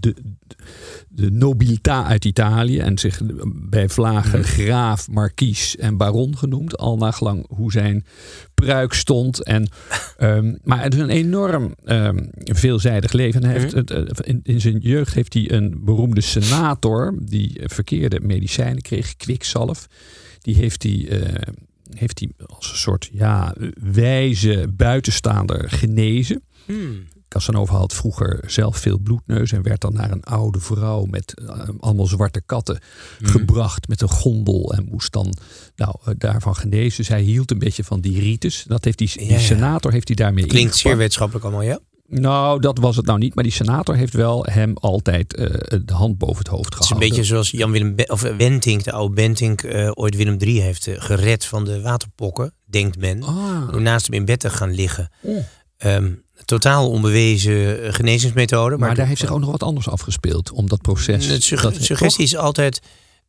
de, 0.00 0.14
de, 1.08 1.30
nobilità 1.30 2.04
uit 2.04 2.24
Italië. 2.24 2.78
En 2.78 2.98
zich 2.98 3.20
bij 3.46 3.88
vlagen 3.88 4.44
graaf, 4.44 5.08
markies 5.08 5.76
en 5.76 5.96
baron 5.96 6.36
genoemd. 6.36 6.78
Al 6.78 6.96
nagelang 6.96 7.46
hoe 7.48 7.72
zijn 7.72 8.04
pruik 8.54 8.92
stond. 8.92 9.42
En, 9.42 9.68
ehm, 10.16 10.54
maar 10.64 10.82
het 10.82 10.94
is 10.94 11.00
een 11.00 11.10
enorm 11.10 11.74
ehm, 11.84 12.18
veelzijdig 12.34 13.12
leven. 13.12 13.42
En 13.42 13.50
hij 13.50 13.60
heeft, 13.60 13.90
eh, 13.90 14.02
in, 14.20 14.40
in 14.42 14.60
zijn 14.60 14.78
jeugd 14.78 15.14
heeft 15.14 15.34
hij 15.34 15.52
een 15.52 15.84
beroemde 15.84 16.20
die 17.22 17.58
eh, 17.58 17.68
verkeerde 17.68 18.20
medicijnen 18.20 18.82
kreeg, 18.82 19.16
kwikzalf. 19.16 19.86
Die 20.38 20.54
heeft 20.54 20.82
hij... 20.82 21.08
eh, 21.08 21.52
heeft 21.90 22.18
hij 22.18 22.30
als 22.46 22.70
een 22.70 22.76
soort 22.76 23.08
ja, 23.12 23.54
wijze 23.92 24.72
buitenstaander 24.76 25.70
genezen. 25.70 26.42
Casanova 27.30 27.76
had 27.76 27.94
vroeger 27.94 28.42
zelf 28.46 28.76
veel 28.76 28.98
bloedneus 28.98 29.52
en 29.52 29.62
werd 29.62 29.80
dan 29.80 29.92
naar 29.92 30.10
een 30.10 30.24
oude 30.24 30.60
vrouw 30.60 31.04
met 31.04 31.34
eh, 31.34 31.68
allemaal 31.80 32.06
zwarte 32.06 32.42
katten 32.46 32.80
gebracht 33.22 33.88
met 33.88 34.00
een 34.00 34.08
gondel 34.08 34.74
en 34.74 34.84
moest 34.84 35.12
dan 35.12 35.36
nou, 35.76 35.94
daarvan 36.18 36.56
genezen. 36.56 36.96
Dus 36.96 37.08
hij 37.08 37.22
hield 37.22 37.50
een 37.50 37.58
beetje 37.58 37.84
van 37.84 38.00
die 38.00 38.20
ritus. 38.20 38.64
Dat 38.68 38.84
heeft 38.84 38.98
die, 38.98 39.10
die 39.16 39.26
Ja, 39.26 39.32
ja. 39.34 39.40
senator 39.40 39.92
heeft 39.92 40.08
hij 40.08 40.16
daarmee 40.16 40.46
Klinkt 40.46 40.76
zeer 40.76 40.96
wetenschappelijk 40.96 41.44
allemaal, 41.44 41.62
ja. 41.62 41.78
Nou, 42.10 42.60
dat 42.60 42.78
was 42.78 42.96
het 42.96 43.06
nou 43.06 43.18
niet. 43.18 43.34
Maar 43.34 43.44
die 43.44 43.52
senator 43.52 43.96
heeft 43.96 44.14
wel 44.14 44.44
hem 44.50 44.76
altijd 44.76 45.34
eh, 45.34 45.46
de 45.84 45.92
hand 45.92 46.18
boven 46.18 46.38
het 46.38 46.48
hoofd 46.48 46.74
Het 46.74 46.82
is 46.82 46.90
een 46.90 46.98
beetje 46.98 47.24
zoals 47.24 47.50
Jan 47.50 47.70
Willem 47.70 47.94
Be- 47.94 48.06
of 48.08 48.22
eh, 48.22 48.36
Bentink, 48.36 48.84
de 48.84 48.92
oude 48.92 49.14
Bentink, 49.14 49.62
eh, 49.62 49.90
ooit 49.94 50.16
Willem 50.16 50.36
III 50.38 50.60
heeft 50.60 50.86
eh, 50.86 50.94
gered 50.98 51.44
van 51.44 51.64
de 51.64 51.80
waterpokken, 51.80 52.54
denkt 52.64 52.98
men. 52.98 53.22
Ah. 53.22 53.70
Door 53.70 53.80
naast 53.80 54.06
hem 54.06 54.14
in 54.14 54.24
bed 54.24 54.40
te 54.40 54.50
gaan 54.50 54.70
liggen. 54.74 55.10
Oh. 55.20 55.44
Ehm, 55.76 56.12
totaal 56.44 56.90
onbewezen 56.90 57.82
eh, 57.82 57.92
genezingsmethode. 57.92 58.76
Maar, 58.76 58.86
Maar, 58.86 58.96
daar 58.96 59.06
heeft 59.06 59.20
zich 59.20 59.32
ook 59.32 59.40
nog 59.40 59.50
wat 59.50 59.62
anders 59.62 59.88
afgespeeld. 59.88 60.50
Om 60.52 60.68
dat 60.68 60.80
proces... 60.82 61.46
Sugge- 61.46 61.70
dat- 61.70 61.82
suggestie 61.82 62.24
is 62.24 62.36
altijd 62.36 62.80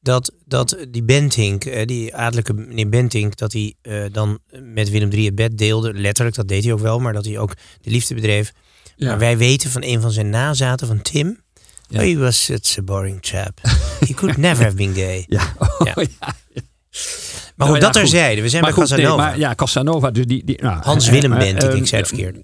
dat, 0.02 0.34
dat 0.46 0.78
die 0.90 1.04
Bentink, 1.04 1.66
eh, 1.66 1.86
die 1.86 2.16
adellijke 2.16 2.54
meneer 2.54 2.90
Bentink, 2.90 3.38
dat 3.38 3.54
hij 3.54 3.74
eh, 3.82 4.04
dan 4.12 4.40
met 4.64 4.90
Willem 4.90 5.10
III 5.12 5.26
het 5.26 5.36
bed 5.36 5.58
deelde. 5.58 5.94
Letterlijk, 5.94 6.36
dat 6.36 6.48
deed 6.48 6.64
hij 6.64 6.74
ook 6.74 6.80
wel, 6.80 7.00
maar 7.00 7.14
dat 7.14 7.26
hij 7.26 7.38
ook 7.40 7.54
de 7.82 7.90
liefde 7.90 8.16
bedreef. 8.16 8.52
Ja. 9.02 9.08
Maar 9.10 9.20
wij 9.20 9.38
weten 9.38 9.70
van 9.72 9.84
een 9.84 10.02
van 10.02 10.12
zijn 10.12 10.30
nazaten, 10.30 10.88
van 10.88 11.02
Tim. 11.02 11.42
Ja. 11.88 12.00
Oh, 12.00 12.06
he 12.06 12.18
was 12.18 12.44
such 12.44 12.78
a 12.78 12.82
boring 12.82 13.18
chap. 13.22 13.60
He 14.08 14.14
could 14.14 14.38
never 14.38 14.64
have 14.64 14.76
been 14.76 14.94
gay. 14.94 15.26
Ja. 15.28 15.54
Oh, 15.58 15.70
ja. 15.80 15.94
Maar 15.96 16.36
Nou 17.56 17.72
goed, 17.72 17.80
ja, 17.82 17.86
dat 17.86 17.96
er 17.96 18.02
goed. 18.02 18.10
zeiden. 18.10 18.44
We 18.44 18.50
zijn 18.50 18.62
Maar 18.64 18.74
bij 18.74 18.82
goed, 18.82 18.90
nee, 18.92 19.00
Casanova. 19.00 19.26
maar 19.30 19.40
ja, 19.40 19.56
Casanova. 19.56 20.12
Dus 20.12 20.26
die, 20.26 20.46
die, 20.46 20.62
nou, 20.62 20.82
Hans 20.84 21.10
Willem 21.10 21.38
Bentink, 21.38 21.62
ehm, 21.72 21.76
ik 21.82 21.88
zei 21.88 22.02
het 22.02 22.10
verkeerd. 22.10 22.38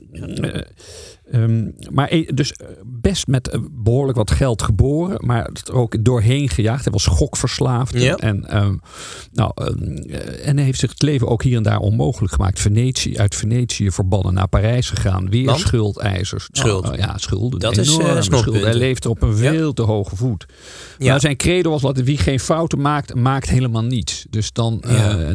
Eh, 1.31 1.43
ehm, 1.43 1.71
maar 1.91 2.07
eh, 2.07 2.27
dus 2.33 2.51
eh, 2.53 2.67
best 2.85 3.27
met 3.27 3.47
eh, 3.49 3.59
behoorlijk 3.71 4.17
wat 4.17 4.31
geld 4.31 4.61
geboren, 4.61 5.25
maar 5.25 5.49
er 5.65 5.73
ook 5.73 6.03
doorheen 6.05 6.49
gejaagd. 6.49 6.83
Hij 6.83 6.93
was 6.93 7.05
gokverslaafd. 7.05 7.93
En, 7.95 8.45
ehm, 8.49 8.75
nou, 9.31 9.51
ehm, 9.55 9.95
eh, 9.95 10.47
en 10.47 10.55
hij 10.55 10.65
heeft 10.65 10.79
zich 10.79 10.89
het 10.89 11.01
leven 11.01 11.27
ook 11.27 11.43
hier 11.43 11.57
en 11.57 11.63
daar 11.63 11.79
onmogelijk 11.79 12.33
gemaakt. 12.33 12.59
Venetië, 12.59 13.17
uit 13.17 13.35
Venetië 13.35 13.91
verbannen 13.91 14.33
naar 14.33 14.47
Parijs 14.47 14.89
gegaan. 14.89 15.29
Weer 15.29 15.45
Want? 15.45 15.59
schuldeisers. 15.59 16.47
Schuld. 16.51 16.83
Nou, 16.83 16.97
ja, 16.97 17.17
schulden. 17.17 17.59
Dat 17.59 17.77
is, 17.77 17.93
snotpunten. 17.93 18.23
schulden. 18.23 18.61
Hij 18.61 18.73
leefde 18.75 19.09
op 19.09 19.21
een 19.21 19.29
Ja. 19.37 19.51
veel 19.51 19.73
te 19.73 19.81
hoge 19.81 20.15
voet. 20.15 20.45
Ja. 20.97 21.11
Maar 21.11 21.19
zijn 21.19 21.37
credo 21.37 21.69
was 21.69 21.81
dat 21.81 21.97
wie 21.97 22.17
geen 22.17 22.39
fouten 22.39 22.81
maakt, 22.81 23.15
maakt 23.15 23.49
helemaal 23.49 23.83
niets. 23.83 24.25
Dus 24.29 24.51
dan, 24.51 24.83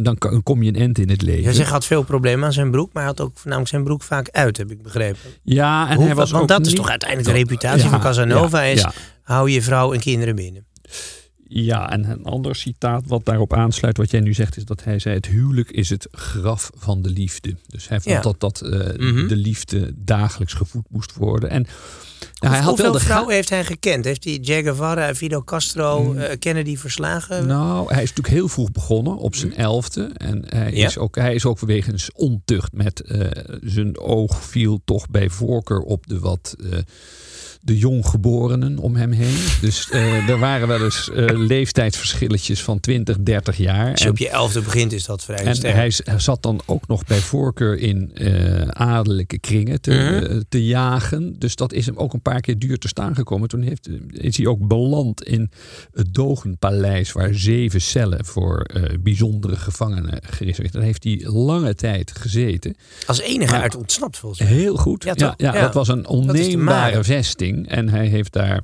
dan 0.03 0.19
kom 0.43 0.63
je 0.63 0.69
een 0.69 0.81
end 0.81 0.99
in 0.99 1.09
het 1.11 1.23
leven. 1.23 1.45
Hij 1.45 1.53
zegt, 1.53 1.65
hij 1.65 1.75
had 1.77 1.85
veel 1.87 2.03
problemen 2.03 2.45
aan 2.45 2.53
zijn 2.53 2.71
broek, 2.71 2.93
maar 2.93 3.03
hij 3.03 3.13
had 3.17 3.21
ook 3.21 3.33
voornamelijk 3.35 3.71
zijn 3.71 3.85
broek 3.85 4.03
vaak 4.03 4.29
uit, 4.31 4.57
heb 4.57 4.71
ik 4.71 4.83
begrepen. 4.83 5.19
Ja, 5.43 5.82
en 5.91 6.01
hij 6.01 6.15
was 6.15 6.31
want 6.31 6.43
ook 6.43 6.49
dat 6.49 6.67
is 6.67 6.75
toch 6.75 6.89
uiteindelijk 6.89 7.29
de 7.31 7.35
reputatie 7.35 7.89
van 7.89 8.01
Casanova 8.01 8.63
is, 8.63 8.87
hou 9.23 9.51
je 9.51 9.63
vrouw 9.63 9.93
en 9.93 10.01
kinderen 10.01 10.35
binnen. 10.35 10.67
Ja, 11.55 11.91
en 11.91 12.11
een 12.11 12.25
ander 12.25 12.55
citaat 12.57 13.03
wat 13.07 13.25
daarop 13.25 13.53
aansluit, 13.53 13.97
wat 13.97 14.11
jij 14.11 14.21
nu 14.21 14.35
zegt, 14.35 14.57
is 14.57 14.65
dat 14.65 14.85
hij 14.85 14.99
zei: 14.99 15.15
Het 15.15 15.27
huwelijk 15.27 15.71
is 15.71 15.91
het 15.91 16.09
graf 16.13 16.71
van 16.75 17.03
de 17.03 17.11
liefde. 17.11 17.57
Dus 17.67 17.89
hij 17.89 18.01
vond 18.01 18.15
Ja. 18.15 18.21
dat, 18.23 18.41
dat 18.41 18.61
eh, 18.61 18.71
Mhm. 18.99 19.27
de 19.29 19.37
liefde 19.37 19.93
dagelijks 19.97 20.53
gevoed 20.55 20.85
moest 20.89 21.15
worden. 21.15 21.51
En 21.51 21.63
nou, 22.41 22.55
hij 22.55 22.63
had 22.63 22.65
Hoeveel 22.69 22.85
wel 22.85 22.93
de 22.95 22.99
ga- 23.01 23.05
vrouwen 23.07 23.35
heeft 23.35 23.49
hij 23.49 23.65
gekend? 23.65 24.05
Heeft 24.05 24.25
hij 24.25 24.39
Che 24.43 24.63
Guevara, 24.63 25.15
Fidel 25.15 25.45
Castro, 25.45 26.15
eh, 26.15 26.39
Kennedy 26.39 26.77
verslagen? 26.77 27.47
Nou, 27.47 27.93
hij 27.95 28.03
is 28.03 28.09
natuurlijk 28.09 28.35
heel 28.35 28.49
vroeg 28.49 28.71
begonnen, 28.73 29.17
op 29.17 29.35
zijn 29.35 29.55
elfde. 29.57 30.11
En 30.17 30.45
hij, 30.49 30.73
Ja. 30.75 30.87
is, 30.87 30.99
ook, 30.99 31.17
hij 31.17 31.35
is 31.35 31.45
ook 31.45 31.59
wegens 31.61 32.13
ontucht 32.13 32.73
met 32.73 33.01
eh, 33.01 33.21
zijn 33.61 33.99
oog 33.99 34.45
viel 34.45 34.81
toch 34.85 35.11
bij 35.11 35.29
voorkeur 35.29 35.81
op 35.81 36.07
de 36.07 36.19
wat... 36.19 36.57
de 37.65 37.79
jonggeborenen 37.79 38.79
om 38.79 38.97
hem 38.97 39.13
heen. 39.13 39.37
Dus 39.61 39.91
eh, 39.91 40.29
er 40.29 40.39
waren 40.39 40.69
wel 40.69 40.85
eens 40.85 41.11
eh, 41.11 41.25
leeftijdsverschilletjes 41.39 42.63
van 42.63 42.81
20, 42.81 43.17
30 43.21 43.57
jaar. 43.57 43.91
Als 43.91 44.03
je 44.03 44.09
op 44.09 44.19
je 44.19 44.29
elfde 44.29 44.61
begint 44.61 44.93
is 44.93 45.05
dat 45.05 45.25
vrij 45.25 45.45
En 45.45 45.55
sterk. 45.55 45.75
hij, 46.05 46.19
zat 46.21 46.43
dan 46.43 46.61
ook 46.67 46.87
nog 46.89 47.05
bij 47.05 47.19
voorkeur 47.21 47.79
in 47.79 48.11
eh 48.15 48.69
adellijke 48.69 49.39
kringen 49.39 49.81
te, 49.81 49.91
Mhm. 50.29 50.41
te 50.49 50.65
jagen. 50.67 51.35
Dus 51.39 51.55
dat 51.57 51.73
is 51.73 51.87
hem 51.87 51.97
ook 51.97 52.13
een 52.13 52.23
paar 52.23 52.41
keer 52.41 52.59
duur 52.59 52.79
te 52.79 52.89
staan 52.89 53.15
gekomen. 53.15 53.49
Toen 53.49 53.63
heeft, 53.63 53.89
is 54.11 54.37
hij 54.37 54.47
ook 54.47 54.67
beland 54.69 55.23
in 55.23 55.51
het 55.93 56.15
Dogenpaleis, 56.15 57.13
waar 57.13 57.35
zeven 57.35 57.81
cellen 57.81 58.25
voor 58.25 58.67
bijzondere 59.01 59.57
gevangenen 59.57 60.19
gereserveerd. 60.31 60.73
Daar 60.73 60.83
heeft 60.83 61.05
hij 61.05 61.21
lange 61.25 61.75
tijd 61.75 62.13
gezeten. 62.19 62.75
Als 63.07 63.21
enige 63.21 63.53
Maar- 63.53 63.63
uit 63.63 63.77
ontsnapt 63.77 64.19
volgens 64.19 64.41
mij. 64.41 64.51
Heel 64.59 64.77
goed. 64.77 65.05
Ja, 65.05 65.13
Ja, 65.17 65.27
toch? 65.27 65.35
ja, 65.37 65.55
Ja. 65.55 65.61
dat 65.61 65.75
was 65.75 65.89
een 65.89 66.07
onneembare 66.07 67.05
vesting. 67.05 67.51
En 67.67 67.89
hij 67.89 68.07
heeft 68.07 68.33
daar 68.33 68.63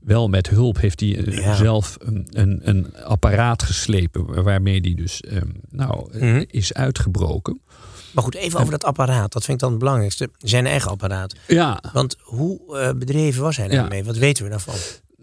wel 0.00 0.28
met 0.28 0.48
hulp 0.48 0.80
heeft 0.80 1.00
hij 1.00 1.16
eh, 1.24 1.36
Ja. 1.38 1.54
zelf 1.54 1.96
een, 2.00 2.26
een, 2.30 2.60
een 2.62 2.96
apparaat 3.04 3.62
geslepen 3.62 4.42
waarmee 4.42 4.80
hij 4.80 4.94
dus 4.94 5.20
ehm, 5.20 5.46
nou, 5.70 6.12
eh, 6.12 6.20
Mhm. 6.20 6.44
is 6.50 6.72
uitgebroken. 6.74 7.60
Maar 8.12 8.24
goed, 8.24 8.34
even 8.34 8.58
over 8.60 8.70
dat 8.72 8.84
apparaat. 8.84 9.32
Dat 9.32 9.42
vind 9.44 9.56
ik 9.56 9.62
dan 9.62 9.70
het 9.70 9.78
belangrijkste. 9.78 10.30
Zijn 10.38 10.66
eigen 10.66 10.90
apparaat. 10.90 11.34
Ja, 11.46 11.82
Want 11.92 12.16
hoe 12.20 12.78
eh, 12.78 12.90
bedreven 12.96 13.42
was 13.42 13.56
hij 13.56 13.66
Ja. 13.68 13.72
daarmee? 13.74 14.04
Wat 14.04 14.16
weten 14.16 14.44
we 14.44 14.50
daarvan? 14.50 14.74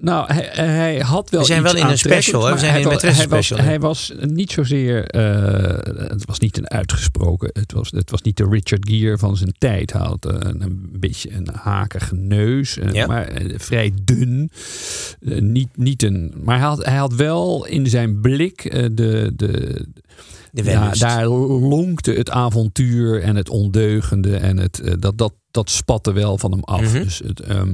Nou, 0.02 0.34
hij, 0.34 0.50
hij 0.66 1.00
had 1.00 1.30
wel 1.30 1.40
We 1.40 1.46
zijn 1.46 1.64
wel 1.64 1.76
in 1.76 1.86
een 1.86 1.98
special, 1.98 2.46
hè? 2.46 2.54
We 2.54 2.60
zijn 2.60 2.72
hij 2.72 2.82
in 2.82 2.88
een 2.88 2.94
was- 2.94 3.02
hij 3.02 3.12
was, 3.14 3.22
special, 3.24 3.58
hè? 3.60 3.64
hij 3.66 3.80
was 3.80 4.14
niet 4.20 4.52
zozeer, 4.52 5.06
eh, 5.06 6.08
het 6.10 6.26
was 6.26 6.40
niet 6.40 6.58
een 6.58 6.70
uitgesproken, 6.70 7.50
het 7.54 7.72
was, 7.72 7.92
het 7.92 8.12
was 8.12 8.22
niet 8.22 8.38
de 8.38 8.48
Richard 8.50 8.90
Gere 8.90 9.18
van 9.18 9.38
zijn 9.38 9.54
tijd. 9.58 9.94
Hij 9.94 10.02
had 10.02 10.26
eh, 10.26 10.36
een, 10.40 10.62
een 10.62 10.90
beetje 11.00 11.34
een 11.34 11.48
hakige 11.54 12.16
neus, 12.16 12.78
eh, 12.78 12.92
Ja. 12.94 13.08
maar 13.08 13.32
vrij 13.58 13.92
dun. 14.04 14.52
Niet, 15.40 15.78
niet 15.78 16.04
een, 16.04 16.34
maar 16.44 16.58
hij 16.60 16.68
had, 16.68 16.86
hij 16.86 16.98
had 16.98 17.14
wel 17.14 17.66
in 17.66 17.88
zijn 17.88 18.22
blik 18.22 18.72
de, 18.72 19.32
de, 19.36 19.86
De 20.52 20.64
ja, 20.64 20.92
daar 20.92 21.28
lonkte 21.28 22.12
het 22.14 22.30
avontuur 22.30 23.22
en 23.22 23.36
het 23.36 23.50
ondeugende 23.50 24.36
en 24.38 24.58
het, 24.58 24.82
dat, 25.00 25.18
dat, 25.18 25.34
dat 25.52 25.70
spatte 25.70 26.12
wel 26.12 26.38
van 26.38 26.52
hem 26.52 26.64
af. 26.64 26.82
Mhm. 26.82 27.04
Dus 27.04 27.22
het, 27.26 27.40
ehm, 27.40 27.74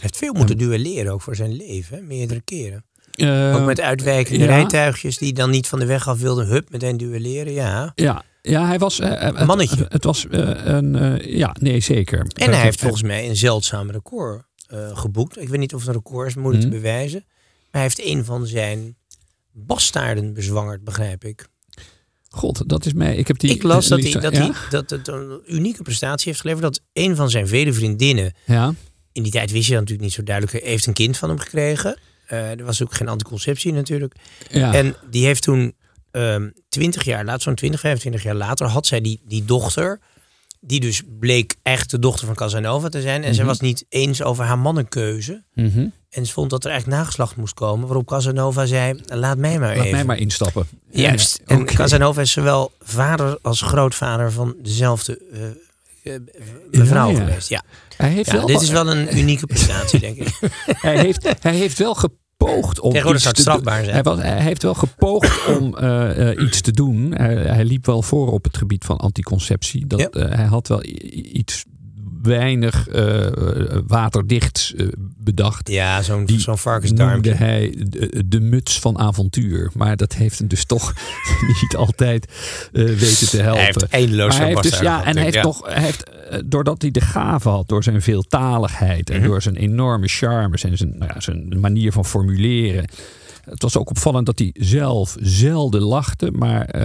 heeft 0.00 0.16
veel 0.16 0.32
moeten 0.32 0.58
duelleren 0.58 1.12
ook 1.12 1.22
voor 1.22 1.36
zijn 1.36 1.56
leven. 1.56 1.96
hè? 1.96 2.02
Meerdere 2.02 2.40
keren. 2.40 2.84
eh, 3.12 3.54
Ook 3.56 3.64
met 3.66 3.80
uitwijkende 3.80 4.38
ja. 4.44 4.46
rijtuigjes 4.46 5.18
die 5.18 5.32
dan 5.32 5.50
niet 5.50 5.66
van 5.66 5.78
de 5.78 5.86
weg 5.86 6.08
af 6.08 6.20
wilden. 6.20 6.46
Hup, 6.46 6.70
meteen 6.70 6.96
duelleren. 6.96 7.52
Ja. 7.52 7.92
Ja, 7.94 8.24
ja 8.42 8.66
hij 8.66 8.78
was. 8.78 9.00
eh, 9.00 9.20
het- 9.20 9.46
mannetje. 9.46 9.76
Het, 9.76 9.92
het 9.92 10.04
was 10.04 10.26
eh, 10.26 10.50
een. 10.64 10.94
eh, 10.96 11.36
ja, 11.36 11.56
nee, 11.60 11.80
zeker. 11.80 12.26
En 12.34 12.52
hij 12.52 12.62
heeft 12.62 12.80
volgens 12.80 13.02
mij 13.02 13.28
een 13.28 13.36
zeldzaam 13.36 13.90
record 13.90 14.42
eh, 14.66 14.96
geboekt. 14.98 15.40
Ik 15.40 15.48
weet 15.48 15.58
niet 15.60 15.74
of 15.74 15.80
het 15.80 15.88
een 15.88 15.94
record 15.94 16.28
is, 16.28 16.34
moeilijk 16.34 16.64
Mhm. 16.64 16.72
te 16.74 16.80
bewijzen. 16.80 17.24
Maar 17.26 17.70
hij 17.70 17.82
heeft 17.82 18.04
een 18.04 18.24
van 18.24 18.46
zijn 18.46 18.96
bastaarden 19.52 20.32
bezwangerd, 20.32 20.84
begrijp 20.84 21.24
ik. 21.24 21.46
God, 22.28 22.68
dat 22.68 22.86
is 22.86 22.92
mij. 22.92 23.16
Ik 23.16 23.26
heb 23.26 23.38
die. 23.38 23.50
ik 23.50 23.62
las 23.62 23.88
dat, 23.88 24.02
hij, 24.02 24.12
dat, 24.20 24.32
ja? 24.36 24.40
hij, 24.42 24.52
dat 24.70 24.90
het 24.90 25.08
een 25.08 25.40
unieke 25.46 25.82
prestatie 25.82 26.28
heeft 26.28 26.40
geleverd. 26.40 26.62
Dat 26.62 26.80
een 26.92 27.16
van 27.16 27.30
zijn 27.30 27.48
vele 27.48 27.72
vriendinnen, 27.72 28.34
Ja, 28.44 28.74
in 29.16 29.22
die 29.22 29.32
tijd 29.32 29.50
wist 29.50 29.64
je 29.66 29.70
dat 29.72 29.80
natuurlijk 29.80 30.08
niet 30.08 30.16
zo 30.16 30.22
duidelijk, 30.22 30.64
heeft 30.64 30.86
een 30.86 30.92
kind 30.92 31.16
van 31.16 31.28
hem 31.28 31.38
gekregen. 31.38 31.98
Eh, 32.26 32.50
er 32.50 32.64
was 32.64 32.82
ook 32.82 32.94
geen 32.94 33.08
anticonceptie 33.08 33.72
natuurlijk. 33.72 34.14
ja. 34.50 34.74
En 34.74 34.96
die 35.10 35.24
heeft 35.26 35.42
toen 35.42 35.74
ehm 36.10 36.48
20 36.68 37.04
jaar 37.04 37.24
later, 37.24 37.42
zo'n 37.42 37.54
20, 37.54 37.80
25 37.80 38.22
jaar 38.22 38.34
later, 38.34 38.66
had 38.66 38.86
zij 38.86 39.00
die, 39.00 39.20
die 39.24 39.44
dochter. 39.44 40.00
Die 40.60 40.80
dus 40.80 41.02
bleek 41.18 41.54
echt 41.62 41.90
de 41.90 41.98
dochter 41.98 42.26
van 42.26 42.34
Casanova 42.34 42.88
te 42.88 43.00
zijn. 43.00 43.24
En 43.24 43.34
zij 43.34 43.42
Mhm. 43.44 43.52
was 43.52 43.60
niet 43.60 43.84
eens 43.88 44.22
over 44.22 44.44
haar 44.44 44.58
mannenkeuze. 44.58 45.44
Mhm. 45.54 45.86
En 46.10 46.26
ze 46.26 46.32
vond 46.32 46.50
dat 46.50 46.64
er 46.64 46.70
eigenlijk 46.70 47.00
nageslacht 47.00 47.36
moest 47.36 47.54
komen. 47.54 47.86
Waarop 47.86 48.06
Casanova 48.06 48.66
zei, 48.66 49.00
laat 49.06 49.38
mij 49.38 49.58
maar 49.58 49.68
Laat 49.76 49.84
even. 49.84 49.96
mij 49.96 50.04
maar 50.04 50.18
instappen. 50.18 50.66
Juist. 50.90 51.40
ja. 51.46 51.56
En. 51.56 51.64
Casanova 51.64 52.20
is 52.20 52.32
zowel 52.32 52.72
vader 52.80 53.38
als 53.42 53.60
grootvader 53.62 54.32
van 54.32 54.54
dezelfde 54.62 55.18
eh, 55.32 55.40
mevrouw 56.70 57.10
Ja, 57.10 57.18
ja. 57.18 57.24
geweest. 57.24 57.48
Ja. 57.48 57.62
Hij 57.96 58.10
heeft 58.10 58.30
Ja, 58.30 58.36
wel, 58.36 58.46
dit 58.46 58.60
is 58.60 58.70
wel 58.70 58.90
een 58.90 59.18
unieke 59.18 59.46
prestatie, 59.46 60.00
denk 60.00 60.16
ik. 60.16 60.38
hij, 60.66 60.98
heeft, 60.98 61.28
hij 61.42 61.54
heeft 61.54 61.78
wel 61.78 61.94
gepoogd 61.94 62.80
om 62.80 62.90
Tegenwoordig 62.90 63.22
iets 63.22 63.32
te 63.32 63.40
strafbaar 63.40 63.82
zijn. 63.82 63.94
Hij, 63.94 64.02
was, 64.02 64.18
hij 64.18 64.42
heeft 64.42 64.62
wel 64.62 64.74
gepoogd 64.74 65.46
om 65.46 65.74
eh, 65.76 66.30
eh, 66.30 66.44
iets 66.44 66.60
te 66.60 66.72
doen. 66.72 67.14
Hij, 67.14 67.34
hij 67.34 67.64
liep 67.64 67.86
wel 67.86 68.02
voor 68.02 68.32
op 68.32 68.44
het 68.44 68.56
gebied 68.56 68.84
van 68.84 68.96
anticonceptie. 68.96 69.86
Dat, 69.86 70.00
eh, 70.00 70.34
hij 70.34 70.44
had 70.44 70.68
wel 70.68 70.84
iets 71.32 71.64
weinig 72.26 72.88
eh, 72.88 73.26
waterdichts 73.86 74.74
eh, 74.74 74.86
bedacht. 74.98 75.68
Ja, 75.68 76.02
zo'n 76.02 76.24
zo'n 76.26 76.36
noemde 76.36 76.56
varkensdarmpje. 76.56 77.32
hij 77.34 77.74
de, 77.88 78.22
de 78.26 78.40
muts 78.40 78.80
van 78.80 78.98
avontuur. 78.98 79.70
Maar 79.74 79.96
dat 79.96 80.12
heeft 80.12 80.38
hem 80.38 80.48
dus 80.48 80.64
toch 80.64 80.92
niet 81.60 81.76
altijd 81.76 82.26
eh, 82.72 82.84
weten 82.84 83.28
te 83.28 83.36
helpen. 83.36 83.62
Hij 83.62 83.64
heeft 83.64 83.86
eindeloos 83.88 84.36
hij 84.36 84.46
heeft 84.46 84.62
dus, 84.62 84.78
ja, 84.78 85.04
en 85.04 85.14
hij 85.16 85.24
heeft 85.24 85.62
hij 85.64 85.82
heeft, 85.82 86.10
doordat 86.44 86.82
hij 86.82 86.90
de 86.90 87.00
gave 87.00 87.48
had, 87.48 87.68
door 87.68 87.82
zijn 87.82 88.02
veeltaligheid 88.02 89.10
en 89.10 89.18
Mhm. 89.18 89.26
door 89.26 89.42
zijn 89.42 89.56
enorme 89.56 90.08
charmes 90.08 90.64
en 90.64 90.76
zijn, 90.76 90.94
nou 90.98 91.10
ja, 91.14 91.20
zijn 91.20 91.60
manier 91.60 91.92
van 91.92 92.04
formuleren. 92.04 92.84
Het 93.50 93.62
was 93.62 93.76
ook 93.76 93.90
opvallend 93.90 94.26
dat 94.26 94.38
hij 94.38 94.50
zelf 94.58 95.16
zelden 95.20 95.82
lachte, 95.82 96.30
maar 96.30 96.64
eh, 96.64 96.82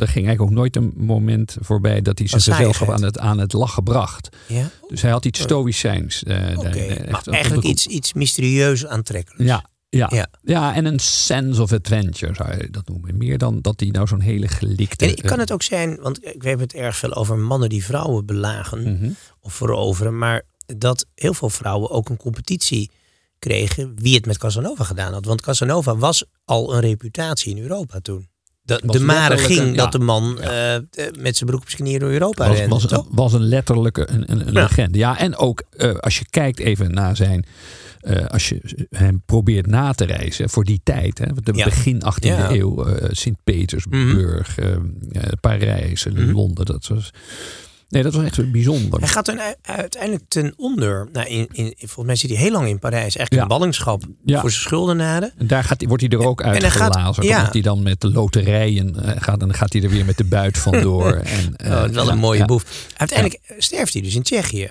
er 0.00 0.08
ging 0.08 0.26
eigenlijk 0.26 0.40
ook 0.40 0.50
nooit 0.50 0.76
een 0.76 0.92
moment 0.96 1.56
voorbij 1.60 2.02
dat 2.02 2.18
hij 2.18 2.28
zijn 2.28 2.40
gezelschap 2.42 2.90
aan 2.90 3.02
het, 3.02 3.18
aan 3.18 3.38
het 3.38 3.52
lachen 3.52 3.82
bracht. 3.82 4.28
Ja? 4.46 4.70
Dus 4.88 5.02
hij 5.02 5.10
had 5.10 5.24
iets 5.24 5.40
stoïcijns. 5.40 6.22
eh, 6.22 6.36
daar- 6.36 6.74
echt 6.76 7.10
maar 7.26 7.34
eigenlijk 7.34 7.66
iets, 7.66 7.86
iets 7.86 8.12
mysterieus 8.12 8.86
aantrekkelijks. 8.86 9.44
Ja, 9.44 9.64
ja. 9.88 10.08
Ja. 10.12 10.26
Ja. 10.42 10.74
en 10.74 10.84
een 10.84 10.98
sense 10.98 11.62
of 11.62 11.72
adventure 11.72 12.34
zou 12.34 12.56
je 12.56 12.70
dat 12.70 12.88
noemen. 12.88 13.16
Meer 13.16 13.38
dan 13.38 13.60
dat 13.60 13.80
hij 13.80 13.88
nou 13.88 14.06
zo'n 14.06 14.20
hele 14.20 14.48
gelikte... 14.48 15.06
En 15.06 15.14
kan 15.22 15.38
het 15.38 15.52
ook 15.52 15.62
zijn, 15.62 15.96
want 16.00 16.26
ik 16.26 16.42
heb 16.42 16.58
het 16.58 16.74
erg 16.74 16.96
veel 16.96 17.14
over 17.14 17.38
mannen 17.38 17.68
die 17.68 17.84
vrouwen 17.84 18.26
belagen 18.26 18.82
Mhm. 18.92 19.10
of 19.40 19.52
veroveren, 19.54 20.18
maar 20.18 20.42
dat 20.76 21.06
heel 21.14 21.34
veel 21.34 21.50
vrouwen 21.50 21.90
ook 21.90 22.08
een 22.08 22.16
competitie 22.16 22.90
kregen 23.40 23.92
wie 23.96 24.14
het 24.14 24.26
met 24.26 24.38
Casanova 24.38 24.84
gedaan 24.84 25.12
had. 25.12 25.24
Want 25.24 25.40
Casanova 25.42 25.96
was 25.96 26.24
al 26.44 26.74
een 26.74 26.80
reputatie 26.80 27.56
in 27.56 27.62
Europa 27.62 28.00
toen. 28.00 28.28
De, 28.62 28.80
de 28.86 29.00
mare 29.00 29.38
ging 29.38 29.58
een- 29.60 29.76
dat 29.76 29.92
de 29.92 29.98
man 29.98 30.40
eh, 30.40 30.76
met 31.18 31.36
zijn 31.36 31.50
broek 31.50 31.60
op 31.60 31.68
zijn 31.70 31.82
knieën 31.82 31.98
door 32.00 32.10
Europa 32.10 32.48
was, 32.48 32.56
rende. 32.58 33.04
was, 33.10 33.32
een 33.32 33.40
letterlijke 33.48 34.10
een, 34.10 34.30
een, 34.32 34.40
een 34.46 34.52
Ja. 34.52 34.60
legende. 34.62 34.98
Ja, 34.98 35.18
en 35.18 35.36
ook 35.36 35.62
eh, 35.70 35.94
als 35.94 36.18
je 36.18 36.24
kijkt 36.30 36.58
even 36.58 36.92
naar 36.92 37.16
zijn... 37.16 37.46
eh, 38.00 38.26
als 38.26 38.48
je 38.48 38.86
hem 38.90 39.22
probeert 39.26 39.66
na 39.66 39.92
te 39.92 40.04
reizen 40.04 40.50
voor 40.50 40.64
die 40.64 40.80
tijd. 40.84 41.18
Hè, 41.18 41.26
de 41.34 41.52
Ja. 41.54 41.64
begin 41.64 42.02
18e 42.04 42.26
Ja. 42.26 42.44
Mhm. 42.44 42.54
eeuw. 42.54 42.86
Sint-Petersburg, 43.10 44.58
eh, 44.58 44.76
Parijs, 45.40 46.06
eh, 46.06 46.12
Londen. 46.34 46.64
Dat 46.66 46.86
was, 46.88 47.10
nee, 47.90 48.02
dat 48.02 48.14
was 48.14 48.24
echt 48.24 48.52
bijzonder. 48.52 48.98
Hij 49.00 49.08
gaat 49.08 49.28
er 49.28 49.34
u- 49.34 49.54
uiteindelijk 49.62 50.22
ten 50.28 50.52
onder. 50.56 51.08
Nou, 51.12 51.26
in, 51.28 51.48
in, 51.52 51.74
volgens 51.78 52.06
mij 52.06 52.16
zit 52.16 52.30
hij 52.30 52.38
heel 52.38 52.50
lang 52.50 52.68
in 52.68 52.78
Parijs. 52.78 53.02
Eigenlijk 53.16 53.32
Ja. 53.34 53.42
in 53.42 53.48
ballingschap 53.48 54.02
Ja. 54.24 54.40
voor 54.40 54.50
zijn 54.50 54.62
schuldenaren. 54.62 55.32
En 55.38 55.46
daar 55.46 55.64
gaat, 55.64 55.84
wordt 55.86 56.02
hij 56.02 56.18
er 56.18 56.26
ook 56.26 56.40
gaat- 56.42 56.62
uitgelazen. 56.62 57.22
ja. 57.24 57.36
Omdat 57.38 57.52
hij 57.52 57.62
dan 57.62 57.82
met 57.82 58.00
de 58.00 58.10
loterijen 58.10 59.02
eh, 59.04 59.22
gaat. 59.22 59.40
En 59.40 59.48
dan 59.48 59.54
gaat 59.56 59.72
hij 59.72 59.82
er 59.82 59.90
weer 59.90 60.04
met 60.04 60.16
de 60.16 60.24
buit 60.24 60.58
vandoor. 60.58 61.12
en, 61.36 61.56
eh, 61.56 61.70
Oh, 61.72 61.82
wel 61.84 62.04
ja, 62.06 62.12
een 62.12 62.18
mooie 62.18 62.44
boef. 62.44 62.64
Uiteindelijk 62.96 63.40
sterft 63.58 63.92
hij 63.92 64.02
dus 64.02 64.14
in 64.14 64.22
Tsjechië. 64.22 64.70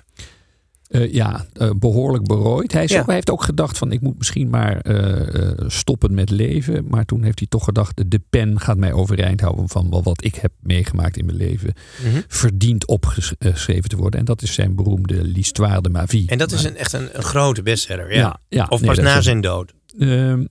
Eh, 0.89 1.13
ja, 1.13 1.45
eh, 1.53 1.69
behoorlijk 1.75 2.23
berooid. 2.27 2.71
Hij, 2.71 2.83
is 2.83 2.91
Ja. 2.91 2.99
ook, 2.99 3.05
hij 3.05 3.15
heeft 3.15 3.29
ook 3.29 3.43
gedacht 3.43 3.77
van 3.77 3.91
ik 3.91 4.01
moet 4.01 4.17
misschien 4.17 4.49
maar 4.49 4.77
eh, 4.81 5.51
stoppen 5.67 6.13
met 6.13 6.29
leven. 6.29 6.85
Maar 6.87 7.05
toen 7.05 7.23
heeft 7.23 7.39
hij 7.39 7.47
toch 7.47 7.63
gedacht 7.63 8.01
de 8.11 8.21
pen 8.29 8.59
gaat 8.59 8.77
mij 8.77 8.93
overeind 8.93 9.41
houden 9.41 9.69
van 9.69 9.89
wel 9.89 10.03
wat 10.03 10.23
ik 10.23 10.35
heb 10.35 10.51
meegemaakt 10.59 11.17
in 11.17 11.25
mijn 11.25 11.37
leven. 11.37 11.73
Mhm. 12.05 12.21
Verdient 12.27 12.87
opgeschreven 12.87 13.89
te 13.89 13.95
worden. 13.95 14.19
En 14.19 14.25
dat 14.25 14.41
is 14.41 14.53
zijn 14.53 14.75
beroemde 14.75 15.23
L'Histoire 15.27 15.81
de 15.81 15.89
ma 15.89 16.07
vie. 16.07 16.27
En 16.29 16.37
dat 16.37 16.51
is 16.51 16.63
een, 16.63 16.75
echt 16.77 16.93
een, 16.93 17.09
een 17.17 17.23
grote 17.23 17.61
bestseller. 17.61 18.11
Ja. 18.13 18.17
Ja, 18.19 18.39
ja, 18.49 18.65
of 18.69 18.81
pas 18.81 18.97
na 18.97 19.15
een- 19.15 19.23
zijn 19.23 19.41
dood. 19.41 19.73
Ehm, 19.99 20.43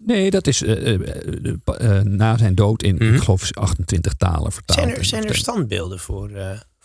nee, 0.00 0.30
dat 0.30 0.46
is 0.46 0.62
na 2.02 2.36
zijn 2.38 2.54
dood 2.54 2.82
in, 2.82 2.94
Mhm. 2.94 3.14
ik 3.14 3.20
geloof, 3.20 3.50
28 3.52 4.12
talen 4.14 4.52
vertaald. 4.52 4.78
Zijn 4.80 4.94
er, 4.96 5.04
zijn 5.04 5.24
er 5.28 5.34
standbeelden 5.36 5.98
voor, 5.98 6.30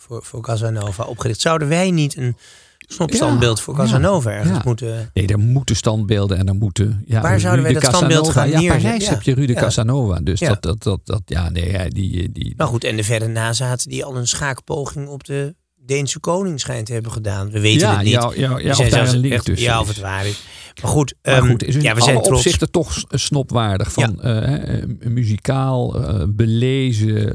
voor, 0.00 0.22
voor 0.24 0.40
Casanova 0.40 1.04
opgericht? 1.04 1.40
Zouden 1.40 1.68
wij 1.68 1.90
niet 1.90 2.16
een 2.16 2.36
snopstandbeeld 2.78 3.60
voor 3.60 3.74
Casanova 3.74 4.30
ja, 4.30 4.36
ergens 4.36 4.56
ja. 4.56 4.62
moeten... 4.64 5.10
Nee, 5.14 5.26
er 5.26 5.38
moeten 5.38 5.76
standbeelden 5.76 6.38
en 6.38 6.48
er 6.48 6.54
moeten. 6.54 7.02
Ja, 7.06 7.20
Waar 7.20 7.40
zouden 7.40 7.64
wij 7.64 7.72
dat 7.72 7.84
standbeeld 7.84 8.28
gaan 8.28 8.48
Ja, 8.48 8.58
neerzetten? 8.58 8.82
Parijs 8.82 9.04
Ja. 9.04 9.10
heb 9.10 9.22
je 9.22 9.34
Ruud 9.34 9.46
de 9.46 9.52
Ja. 9.52 9.60
Casanova. 9.60 10.20
Dus 10.20 10.40
Ja. 10.40 10.48
dat, 10.48 10.62
dat, 10.62 10.82
dat, 10.82 11.00
dat, 11.04 11.22
ja, 11.24 11.48
nee, 11.48 11.90
die, 11.90 12.32
die, 12.32 12.54
Nou 12.56 12.70
goed, 12.70 12.84
en 12.84 12.96
de 12.96 13.04
verre 13.04 13.26
nazaten 13.26 13.90
die 13.90 14.04
al 14.04 14.16
een 14.16 14.26
schaakpoging 14.28 15.08
op 15.08 15.24
de 15.24 15.54
Deense 15.90 16.18
koning 16.20 16.60
schijnt 16.60 16.86
te 16.86 16.92
hebben 16.92 17.12
gedaan. 17.12 17.50
We 17.50 17.60
weten 17.60 17.88
ja, 17.88 17.94
het 17.94 18.02
niet. 18.04 18.12
ja, 18.12 18.30
ja, 18.34 18.58
ja, 18.58 18.70
of 18.70 18.76
zijn 18.76 18.90
daar 18.90 19.08
een 19.08 19.16
link 19.18 19.42
tussen 19.42 19.66
Ja, 19.68 19.80
of 19.80 19.88
het 19.88 19.98
waar 19.98 20.26
is. 20.26 20.42
Maar 20.82 20.90
goed, 20.90 21.14
Maar 21.22 21.34
ehm, 21.34 21.46
goed, 21.48 21.64
is 21.64 21.74
ja, 21.74 21.80
we 21.80 21.90
alle 21.90 22.02
zijn 22.02 22.16
trots. 22.22 22.28
opzichten 22.30 22.70
toch 22.70 22.92
s- 22.92 23.04
snopwaardig. 23.08 23.92
Van 23.92 24.22
eh, 24.22 24.74
eh, 24.78 24.82
muzikaal, 25.04 25.94
eh, 26.06 26.22
belezen, 26.28 27.34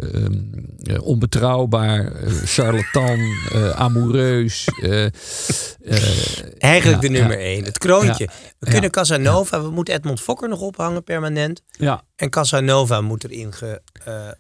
eh, 0.84 1.02
onbetrouwbaar, 1.02 2.12
eh, 2.12 2.32
charlatan, 2.34 3.20
eh, 3.54 3.70
amoureus. 3.70 4.68
eh, 4.82 5.06
eh, 5.06 5.12
Eigenlijk 6.58 7.02
ja, 7.04 7.08
de 7.10 7.14
nummer 7.20 7.40
ja. 7.40 7.44
één. 7.46 7.64
Het 7.64 7.78
kroontje. 7.78 8.26
We 8.60 8.66
Ja. 8.66 8.72
kunnen 8.72 8.92
Casanova, 8.92 9.62
we 9.62 9.70
moeten 9.70 9.94
Edmond 9.94 10.22
Fokker 10.22 10.50
nog 10.50 10.60
ophangen 10.62 11.04
permanent. 11.04 11.62
ja, 11.72 12.04
En 12.16 12.30
Casanova 12.30 13.02
moet 13.02 13.24
erin 13.24 13.54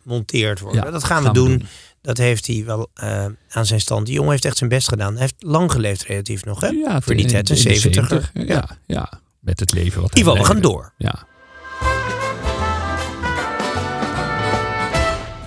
gemonteerd 0.04 0.60
worden. 0.60 0.84
Ja, 0.84 0.92
dat 0.92 1.04
gaan 1.04 1.18
we 1.20 1.24
gaan 1.26 1.34
we 1.34 1.40
doen. 1.40 1.58
doen. 1.58 1.68
Dat 2.06 2.18
heeft 2.18 2.48
hij 2.48 2.64
wel 2.66 2.90
eh, 2.94 3.26
aan 3.50 3.66
zijn 3.66 3.82
stand. 3.82 4.06
Die 4.06 4.16
jongen 4.16 4.32
heeft 4.32 4.46
echt 4.46 4.58
zijn 4.58 4.70
best 4.70 4.88
gedaan. 4.90 5.12
Hij 5.12 5.22
heeft 5.22 5.36
lang 5.40 5.72
geleefd 5.72 6.04
relatief 6.04 6.46
nog. 6.46 6.62
Hè? 6.62 6.68
ja, 6.68 7.02
Voor 7.02 7.16
die 7.16 7.26
tijd, 7.26 7.50
in 7.50 7.56
een 7.56 7.64
de 7.64 7.70
70. 7.76 8.08
70, 8.10 8.32
Ja, 8.48 8.78
ja, 8.86 9.10
met 9.40 9.60
het 9.60 9.74
leven 9.74 10.02
wat 10.02 10.14
hij 10.14 10.22
Ivo, 10.22 10.34
we 10.34 10.44
gaan 10.46 10.62
door. 10.62 10.94
Ja. 10.98 11.28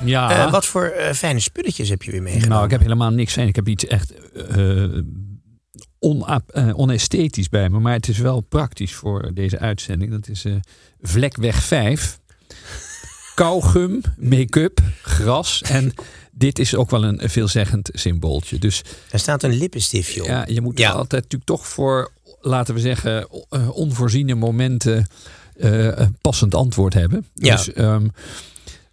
Ja. 0.04 0.44
Eh, 0.46 0.50
wat 0.52 0.66
voor 0.66 0.84
eh, 0.84 1.12
fijne 1.12 1.40
spulletjes 1.40 1.88
heb 1.88 2.02
je 2.02 2.10
weer 2.10 2.22
meegenomen? 2.22 2.52
Nou, 2.52 2.64
ik 2.64 2.70
heb 2.70 2.80
helemaal 2.80 3.10
niks 3.10 3.32
zijn. 3.32 3.48
Ik 3.48 3.56
heb 3.56 3.68
iets 3.68 3.86
echt 3.86 4.12
onap- 5.98 6.50
eh, 6.50 6.78
onesthetisch 6.78 7.48
bij 7.48 7.68
me. 7.68 7.78
Maar 7.78 7.92
het 7.92 8.08
is 8.08 8.18
wel 8.18 8.40
praktisch 8.40 8.94
voor 8.94 9.34
deze 9.34 9.58
uitzending. 9.58 10.10
Dat 10.10 10.28
is 10.28 10.44
Vlekweg 11.00 11.62
5. 11.62 12.18
Kauwgum, 13.38 14.00
make-up, 14.16 14.80
gras. 15.02 15.62
En 15.62 15.92
dit 16.32 16.58
is 16.58 16.74
ook 16.74 16.90
wel 16.90 17.04
een 17.04 17.20
veelzeggend 17.24 17.90
symbooltje. 17.92 18.58
Dus 18.58 18.82
Er 19.10 19.18
staat 19.18 19.42
een 19.42 19.52
lippenstiftje 19.58 20.20
op. 20.22 20.26
ja, 20.28 20.44
je 20.48 20.60
moet 20.60 20.78
Ja. 20.78 20.90
altijd 20.90 21.10
natuurlijk 21.22 21.44
toch 21.44 21.66
voor, 21.66 22.10
laten 22.40 22.74
we 22.74 22.80
zeggen, 22.80 23.28
eh, 23.50 23.68
onvoorziene 23.76 24.34
momenten 24.34 25.06
eh, 25.56 25.84
een 25.86 26.16
passend 26.20 26.54
antwoord 26.54 26.94
hebben. 26.94 27.26
Ja. 27.34 27.56
Dus 27.56 27.72
ehm, 27.72 28.08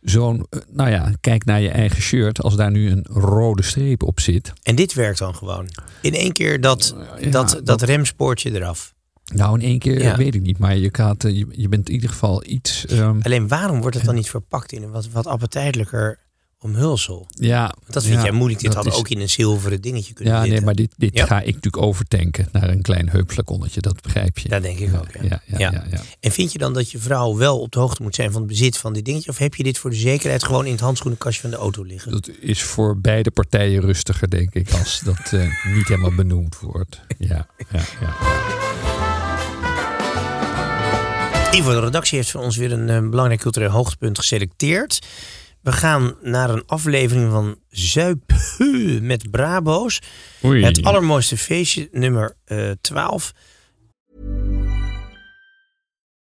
zo'n, 0.01 0.45
eh, 0.49 0.59
nou 0.71 0.89
ja, 0.89 1.11
kijk 1.21 1.45
naar 1.45 1.61
je 1.61 1.69
eigen 1.69 2.01
shirt. 2.01 2.41
Als 2.41 2.55
daar 2.55 2.71
nu 2.71 2.89
een 2.91 3.05
rode 3.09 3.63
streep 3.63 4.03
op 4.03 4.19
zit. 4.19 4.53
En 4.63 4.75
dit 4.75 4.93
werkt 4.93 5.19
dan 5.19 5.35
gewoon. 5.35 5.69
In 6.01 6.13
één 6.13 6.31
keer 6.31 6.61
dat, 6.61 6.95
Ja, 7.19 7.29
dat, 7.29 7.49
dat, 7.49 7.65
dat- 7.65 7.81
remspoortje 7.81 8.51
eraf. 8.55 8.93
Nou, 9.33 9.59
in 9.59 9.65
één 9.65 9.79
keer 9.79 10.01
Ja. 10.01 10.17
weet 10.17 10.35
ik 10.35 10.41
niet. 10.41 10.57
Maar 10.57 10.75
je, 10.77 10.89
gaat, 10.91 11.23
eh, 11.23 11.37
je, 11.37 11.47
je 11.51 11.69
bent 11.69 11.87
in 11.87 11.93
ieder 11.95 12.09
geval 12.09 12.43
iets. 12.45 12.85
ehm, 12.85 13.19
Alleen 13.21 13.47
waarom 13.47 13.81
wordt 13.81 13.95
het 13.95 14.05
dan 14.05 14.15
niet 14.15 14.29
verpakt 14.29 14.71
in 14.71 14.83
een 14.83 14.91
wat, 14.91 15.09
wat 15.09 15.27
appetijtelijker 15.27 16.19
omhulsel? 16.59 17.27
ja, 17.29 17.63
Want 17.79 17.93
dat 17.93 18.03
vind 18.03 18.15
ja, 18.15 18.21
jij 18.23 18.31
moeilijk. 18.31 18.61
Dit 18.61 18.73
had 18.73 18.85
is- 18.85 18.93
ook 18.93 19.09
in 19.09 19.19
een 19.19 19.29
zilveren 19.29 19.81
dingetje 19.81 20.13
kunnen 20.13 20.33
Ja, 20.33 20.45
nee, 20.45 20.61
maar 20.61 20.75
dit, 20.75 20.93
dit 20.97 21.13
Ja. 21.17 21.25
ga 21.25 21.39
ik 21.39 21.45
natuurlijk 21.53 21.83
overtanken 21.83 22.47
naar 22.51 22.69
een 22.69 22.81
klein 22.81 23.09
heupflaconnetje. 23.09 23.81
Dat 23.81 24.01
begrijp 24.01 24.37
je. 24.37 24.49
Dat 24.49 24.61
denk 24.61 24.79
ik 24.79 24.95
ook, 24.95 25.07
ja. 25.29 25.41
ja. 25.57 25.83
En 26.19 26.31
vind 26.31 26.51
je 26.51 26.57
dan 26.57 26.73
dat 26.73 26.91
je 26.91 26.97
vrouw 26.99 27.35
wel 27.37 27.59
op 27.59 27.71
de 27.71 27.79
hoogte 27.79 28.01
moet 28.03 28.15
zijn 28.15 28.31
van 28.31 28.41
het 28.41 28.49
bezit 28.49 28.77
van 28.77 28.93
dit 28.93 29.05
dingetje? 29.05 29.29
Of 29.29 29.37
heb 29.37 29.55
je 29.55 29.63
dit 29.63 29.77
voor 29.77 29.89
de 29.89 29.95
zekerheid 29.95 30.43
gewoon 30.43 30.65
in 30.65 30.71
het 30.71 30.81
handschoenenkastje 30.81 31.41
van 31.41 31.49
de 31.49 31.55
auto 31.55 31.83
liggen? 31.83 32.11
Dat 32.11 32.29
is 32.39 32.63
voor 32.63 32.99
beide 32.99 33.31
partijen 33.31 33.81
rustiger, 33.81 34.29
denk 34.29 34.53
ik, 34.53 34.71
als 34.71 35.01
dat 35.05 35.33
eh, 35.33 35.47
niet 35.75 35.87
helemaal 35.87 36.15
benoemd 36.15 36.59
wordt. 36.59 37.01
Ja, 37.17 37.47
ja, 37.71 37.79
ja. 38.01 39.14
Ivo, 41.55 41.71
de 41.71 41.79
redactie 41.79 42.17
heeft 42.17 42.31
voor 42.31 42.41
ons 42.41 42.57
weer 42.57 42.71
een 42.71 42.89
eh, 42.89 43.09
belangrijk 43.09 43.41
cultureel 43.41 43.69
hoogtepunt 43.69 44.19
geselecteerd. 44.19 44.99
We 45.61 45.71
gaan 45.71 46.15
naar 46.21 46.49
een 46.49 46.63
aflevering 46.65 47.31
van 47.31 47.55
Zuip 47.69 48.31
met 49.01 49.31
Brabo's. 49.31 50.01
Oei. 50.43 50.63
Het 50.63 50.83
allermooiste 50.83 51.37
feestje, 51.37 51.89
nummer 51.91 52.35
eh 52.45 52.71
12. 52.81 53.31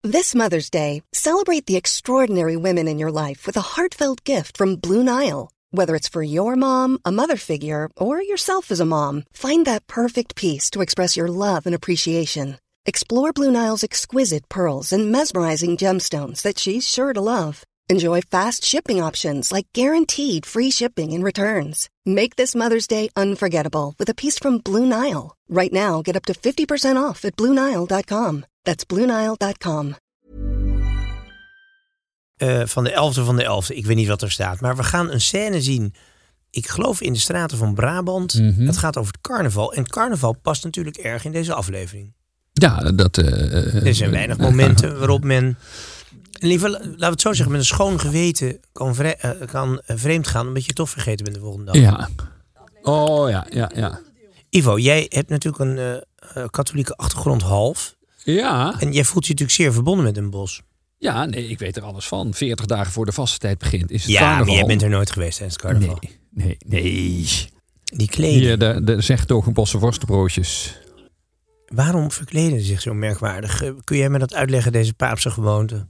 This 0.10 0.34
Mother's 0.34 0.70
Day, 0.70 1.02
celebrate 1.10 1.64
the 1.64 1.76
extraordinary 1.76 2.58
women 2.58 2.88
in 2.88 2.98
your 2.98 3.22
life 3.22 3.46
with 3.46 3.58
a 3.58 3.76
heartfelt 3.76 4.20
gift 4.24 4.58
from 4.58 4.80
Blue 4.80 5.04
Nile. 5.04 5.52
Whether 5.70 5.96
it's 5.96 6.10
for 6.10 6.24
your 6.24 6.58
mom, 6.58 6.98
a 7.02 7.12
mother 7.12 7.38
figure, 7.38 7.90
or 7.96 8.22
yourself 8.22 8.72
as 8.72 8.80
a 8.80 8.86
mom, 8.86 9.24
find 9.32 9.66
that 9.66 9.88
perfect 9.88 10.36
piece 10.36 10.70
to 10.70 10.82
express 10.82 11.16
your 11.16 11.30
love 11.30 11.66
and 11.66 11.76
appreciation. 11.76 12.58
Explore 12.86 13.32
Blue 13.32 13.50
Nile's 13.50 13.84
exquisite 13.84 14.50
pearls 14.50 14.92
and 14.92 15.10
mesmerizing 15.10 15.78
gemstones 15.78 16.42
that 16.42 16.60
she's 16.60 16.86
sure 16.86 17.14
to 17.14 17.22
love. 17.22 17.64
Enjoy 17.90 18.20
fast 18.20 18.66
shipping 18.66 19.02
options 19.02 19.52
like 19.52 19.68
guaranteed 19.74 20.46
free 20.46 20.70
shipping 20.70 21.14
and 21.14 21.24
returns. 21.24 21.88
Make 22.06 22.36
this 22.36 22.54
Mother's 22.54 22.86
Day 22.88 23.10
unforgettable 23.16 23.94
with 23.98 24.10
a 24.10 24.14
piece 24.14 24.38
from 24.38 24.58
Blue 24.58 24.86
Nile. 24.86 25.36
Right 25.48 25.72
now, 25.72 26.02
get 26.02 26.16
up 26.18 26.26
to 26.26 26.34
50% 26.34 26.98
off 26.98 27.24
at 27.24 27.38
BlueNile.com. 27.38 28.46
That's 28.64 28.84
BlueNile.com. 28.86 29.96
Eh, 32.36 32.62
van 32.66 32.84
de 32.84 32.92
11e 32.92 33.24
van 33.24 33.36
de 33.36 33.44
11e. 33.44 33.76
Ik 33.76 33.86
weet 33.86 33.96
niet 33.96 34.08
wat 34.08 34.22
er 34.22 34.32
staat. 34.32 34.62
Maar 34.62 34.76
we 34.76 34.84
gaan 34.84 35.12
een 35.12 35.22
scène 35.22 35.62
zien. 35.62 35.94
Ik 36.50 36.68
geloof 36.68 37.02
in 37.02 37.14
de 37.14 37.20
straten 37.20 37.58
van 37.58 37.74
Brabant. 37.74 38.34
Mhm. 38.34 38.66
Het 38.66 38.78
gaat 38.78 38.98
over 38.98 39.14
het 39.14 39.22
carnaval. 39.22 39.74
En 39.74 39.88
carnaval 39.88 40.36
past 40.42 40.64
natuurlijk 40.64 40.98
erg 40.98 41.26
in 41.26 41.32
deze 41.32 41.54
aflevering. 41.54 42.14
Ja, 42.54 42.78
dat... 42.91 43.18
eh, 43.18 43.86
Er 43.86 43.95
zijn 43.95 44.12
weinig 44.12 44.38
momenten 44.38 44.97
waarop 44.99 45.24
men. 45.24 45.58
En 46.39 46.47
liever, 46.47 46.70
laten 46.70 46.97
we 46.97 47.06
het 47.06 47.22
zo 47.22 47.34
zeggen, 47.34 47.51
met 47.51 47.60
een 47.62 47.68
schoon 47.68 47.99
geweten 47.99 48.60
kan, 48.72 48.95
vre- 48.95 49.08
eh, 49.10 49.32
kan 49.47 49.82
eh, 49.86 49.95
vreemd 49.97 50.28
gaan. 50.28 50.47
omdat 50.47 50.66
je 50.66 50.74
toch 50.74 50.89
vergeten 50.89 51.24
bent 51.24 51.36
de 51.36 51.41
volgende 51.41 51.66
dag. 51.72 51.76
Ja. 51.82 52.10
Oh 52.82 53.30
ja, 53.30 53.45
ja, 53.49 53.72
ja. 53.76 53.99
Ivo, 54.49 54.78
jij 54.78 55.06
hebt 55.10 55.30
natuurlijk 55.30 55.64
een 55.64 55.78
eh, 55.78 55.93
eh, 56.43 56.49
katholieke 56.49 56.95
achtergrond 56.95 57.41
half. 57.41 57.95
Ja, 58.24 58.76
En 58.80 58.91
jij 58.93 59.04
voelt 59.04 59.26
je 59.26 59.32
natuurlijk 59.32 59.58
zeer 59.60 59.74
verbonden 59.74 60.06
met 60.06 60.18
een 60.18 60.30
bos. 60.30 60.62
ja, 60.97 61.26
nee, 61.26 61.47
ik 61.47 61.60
weet 61.60 61.78
er 61.78 61.84
alles 61.84 62.06
van. 62.08 62.34
40 62.34 62.66
dagen 62.66 62.91
voor 62.91 63.06
de 63.06 63.12
vaste 63.12 63.38
tijd 63.38 63.58
begint 63.58 63.91
is 63.91 64.01
het 64.04 64.12
Ja, 64.12 64.20
carnaval. 64.20 64.45
maar 64.45 64.56
jij 64.56 64.66
bent 64.66 64.82
er 64.82 64.89
nooit 64.89 65.12
geweest 65.12 65.38
tijdens 65.38 65.62
het 65.62 65.66
carnaval. 65.72 65.97
Nee, 66.01 66.58
nee, 66.68 66.84
nee. 66.84 67.47
Die 67.84 68.08
kleding. 68.10 68.39
Hier, 68.41 68.58
de, 68.58 68.84
de 68.84 69.01
zegtogenbossen 69.01 69.80
worstenbroodjes. 69.80 70.78
Waarom 71.74 72.11
verkleden 72.11 72.59
ze 72.59 72.65
zich 72.65 72.82
zo 72.82 72.93
merkwaardig? 72.93 73.63
Eh, 73.63 73.71
Kun 73.84 73.97
jij 73.97 74.09
me 74.09 74.19
dat 74.19 74.34
uitleggen, 74.34 74.71
deze 74.71 74.93
paapse 74.93 75.30
gewoonte? 75.32 75.86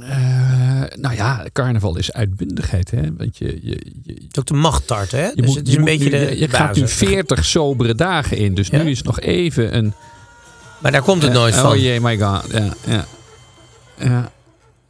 Eh, 0.00 0.82
nou 0.94 1.14
ja, 1.14 1.46
carnaval 1.52 1.96
is 1.96 2.12
uitbundigheid, 2.12 2.90
hè. 2.90 3.16
Want 3.16 3.38
je, 3.38 3.58
je, 3.62 3.86
je, 4.02 4.12
Het 4.12 4.22
is 4.30 4.38
ook 4.38 4.46
de 4.46 4.54
machttart, 4.54 5.10
hè? 5.10 5.26
je 5.26 5.32
dus 5.36 5.46
moet- 5.46 5.56
het 5.56 5.68
is 5.68 5.74
een 5.76 5.84
beetje 5.84 6.04
nu- 6.04 6.10
de 6.26 6.38
je, 6.38 6.48
gaat 6.48 6.74
nu 6.74 6.80
basis. 6.80 6.96
40 6.98 7.44
sobere 7.44 7.94
dagen 7.94 8.36
in. 8.36 8.54
Dus 8.54 8.68
Ja? 8.68 8.82
nu 8.82 8.90
is 8.90 9.02
nog 9.02 9.20
even 9.20 9.76
een... 9.76 9.92
Maar 10.80 10.92
daar 10.92 11.02
komt 11.02 11.22
het 11.22 11.32
nooit 11.32 11.54
Eh, 11.54 11.60
van. 11.60 11.70
Oh 11.70 11.76
jee, 11.76 12.00
my 12.00 12.18
god. 12.18 12.50
Ja, 12.52 12.74
ja. 12.86 13.06
Ja, 13.98 14.32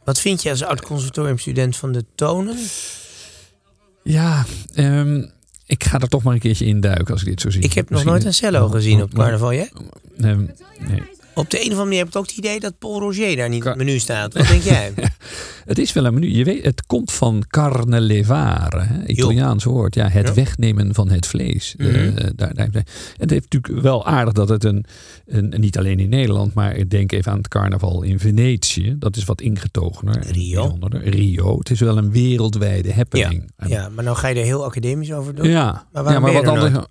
Wat 0.03 0.19
vind 0.19 0.43
je 0.43 0.49
als 0.49 0.63
oud-conservatoriumstudent 0.63 1.75
van 1.77 1.91
de 1.91 2.05
tonen? 2.15 2.57
ja 4.03 4.45
ehm, 4.73 5.23
ik 5.65 5.83
ga 5.83 5.99
er 5.99 6.07
toch 6.07 6.23
maar 6.23 6.33
een 6.33 6.39
keertje 6.39 6.65
in 6.65 6.81
duiken 6.81 7.13
als 7.13 7.21
ik 7.21 7.27
dit 7.27 7.41
zo 7.41 7.49
zie. 7.49 7.61
Ik 7.61 7.73
heb 7.73 7.89
nog 7.89 8.03
nooit 8.03 8.25
een 8.25 8.33
cello 8.33 8.69
gezien 8.69 9.01
op 9.01 9.13
carnaval, 9.13 9.53
jij? 9.53 9.71
Ehm, 10.17 10.45
nee. 10.79 11.03
Op 11.35 11.49
de 11.49 11.57
een 11.57 11.63
of 11.65 11.69
andere 11.69 11.83
manier 11.83 11.99
heb 11.99 12.07
ik 12.07 12.15
ook 12.15 12.25
het 12.27 12.37
idee 12.37 12.59
dat 12.59 12.77
Paul 12.79 12.99
Roger 12.99 13.35
daar 13.35 13.49
niet 13.49 13.61
op 13.61 13.67
het 13.67 13.77
menu 13.77 13.99
staat. 13.99 14.33
Wat 14.33 14.47
denk 14.47 14.61
jij? 14.61 14.93
Het 15.65 15.77
is 15.79 15.93
wel 15.93 16.05
een 16.05 16.13
menu. 16.13 16.29
Je 16.35 16.43
weet, 16.43 16.63
het 16.65 16.85
komt 16.85 17.11
van 17.11 17.43
carnelevare, 17.47 18.79
hè, 18.81 19.05
Italiaans 19.07 19.63
woord. 19.63 19.95
Ja, 19.95 20.07
het 20.09 20.27
Ja. 20.27 20.33
wegnemen 20.33 20.93
van 20.93 21.09
het 21.09 21.25
vlees. 21.27 21.75
Mhm. 21.77 22.13
daar, 22.35 22.53
daar, 22.53 22.69
het 23.17 23.29
heeft 23.29 23.53
natuurlijk 23.53 23.83
wel 23.83 24.05
aardig 24.05 24.33
dat 24.33 24.49
het 24.49 24.63
een, 24.63 24.85
een, 25.25 25.53
niet 25.57 25.77
alleen 25.77 25.99
in 25.99 26.09
Nederland, 26.09 26.53
maar 26.53 26.75
ik 26.75 26.89
denk 26.89 27.11
even 27.11 27.31
aan 27.31 27.37
het 27.37 27.47
carnaval 27.47 28.03
in 28.03 28.19
Venetië. 28.19 28.95
Dat 28.99 29.15
is 29.15 29.23
wat 29.23 29.41
ingetogener. 29.41 30.15
en 30.17 30.31
Rio. 30.31 30.77
Rio. 30.89 31.57
Het 31.57 31.69
is 31.69 31.79
wel 31.79 31.97
een 31.97 32.11
wereldwijde 32.11 32.93
happening. 32.93 33.51
En- 33.57 33.69
ja, 33.69 33.89
maar 33.89 34.03
nou 34.03 34.17
ga 34.17 34.27
je 34.27 34.35
er 34.39 34.43
heel 34.45 34.65
academisch 34.65 35.11
over 35.13 35.35
doen. 35.35 35.49
ja, 35.49 35.87
Maar 35.91 36.11
ja, 36.13 36.19
maar 36.19 36.33
wat 36.33 36.43
er 36.43 36.49
anders. 36.49 36.71
Nou, 36.73 36.85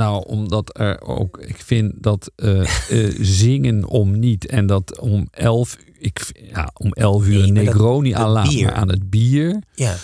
omdat 0.00 0.78
er 0.78 1.00
ook, 1.00 1.38
ik 1.38 1.56
vind 1.64 1.92
dat 1.96 2.30
eh, 2.36 2.60
eh, 2.60 3.14
zingen 3.20 3.84
om 3.84 4.18
niet 4.18 4.46
en 4.46 4.66
dat 4.66 4.98
om 4.98 5.28
elf, 5.30 5.76
ik, 5.98 6.32
ja, 6.52 6.70
om 6.74 6.92
elf 6.92 7.26
uur 7.26 7.52
Nee, 7.52 7.64
Negroni 7.64 8.12
aan, 8.12 8.72
aan 8.72 8.88
het 8.88 9.10
bier. 9.10 9.62
Ja. 9.74 9.94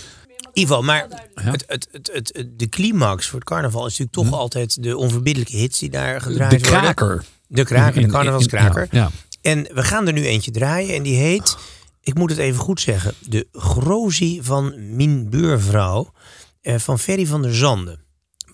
Ivo, 0.52 0.82
maar 0.82 1.06
Ja. 1.34 1.50
het, 1.50 1.64
het, 1.66 2.10
het, 2.12 2.44
de 2.56 2.68
climax 2.68 3.26
voor 3.28 3.38
het 3.38 3.48
carnaval 3.48 3.86
is 3.86 3.98
natuurlijk 3.98 4.30
toch 4.30 4.40
altijd 4.40 4.82
de 4.82 4.96
onverbiddelijke 4.96 5.56
hits 5.56 5.78
die 5.78 5.90
daar 5.90 6.20
gedraaid 6.20 6.52
Hm? 6.52 6.58
De 6.58 6.68
worden. 6.68 6.80
kraker. 6.94 7.24
De 7.46 7.64
kraker, 7.64 8.02
de 8.02 8.08
carnavalskraker. 8.08 8.88
ja, 8.90 8.98
ja. 9.00 9.10
En 9.50 9.66
we 9.74 9.82
gaan 9.82 10.06
er 10.06 10.12
nu 10.12 10.24
eentje 10.26 10.50
draaien 10.50 10.94
en 10.94 11.02
die 11.02 11.16
heet, 11.16 11.56
ik 12.02 12.14
moet 12.14 12.30
het 12.30 12.38
even 12.38 12.60
goed 12.60 12.80
zeggen, 12.80 13.14
de 13.28 13.46
Grozie 13.52 14.42
van 14.42 14.96
Min 14.96 15.30
Buurvrouw 15.30 16.12
eh, 16.60 16.74
van 16.78 16.98
Ferry 16.98 17.26
van 17.26 17.42
der 17.42 17.54
Zanden. 17.54 18.00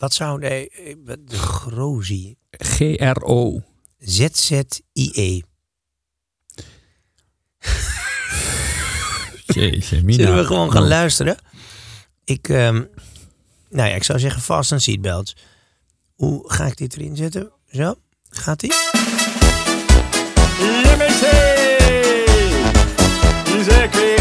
Wat 0.05 0.15
zou 0.15 0.41
de, 0.41 0.69
eh, 0.69 0.95
de 1.19 1.37
Grozie? 1.37 2.39
G-R-O. 2.51 3.63
Z-Z-I-E. 3.99 5.41
Jeetje, 9.47 10.03
Mina. 10.03 10.23
Zullen 10.23 10.37
we 10.37 10.45
gewoon 10.45 10.73
gaan 10.73 10.83
Oh. 10.83 10.89
luisteren? 10.89 11.37
Ik, 12.25 12.49
ehm, 12.49 12.83
nou 13.71 13.89
ja, 13.89 13.95
ik 13.95 14.05
zou 14.05 14.19
zeggen 14.19 14.43
vast 14.43 14.71
een 14.71 14.81
seatbelt. 14.81 15.35
Hoe 16.15 16.53
ga 16.53 16.67
ik 16.67 16.77
dit 16.77 16.97
erin 16.97 17.17
zetten? 17.17 17.53
Zo, 17.73 17.95
gaat 18.31 18.63
mensen! 20.99 21.29
Hier 23.47 23.59
is 23.59 23.67
ik 23.67 23.93
weer. 23.93 24.21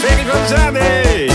Ferry 0.00 0.26
van 0.26 0.46
Zane. 0.48 1.26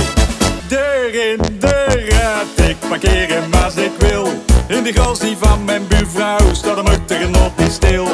Deur 0.67 1.31
in, 1.31 1.59
deur 1.59 2.13
uit. 2.23 2.54
Parkeer 2.89 3.43
als 3.63 3.75
ik 3.75 3.91
wil. 3.99 4.27
In 4.67 4.83
de 4.83 4.91
grassie 4.93 5.37
van 5.37 5.63
mijn 5.65 5.87
buurvrouw 5.87 6.53
staat 6.53 6.75
hem 6.77 6.85
achter 6.85 7.21
een 7.21 7.35
op 7.35 7.57
die 7.57 7.69
stil. 7.69 8.05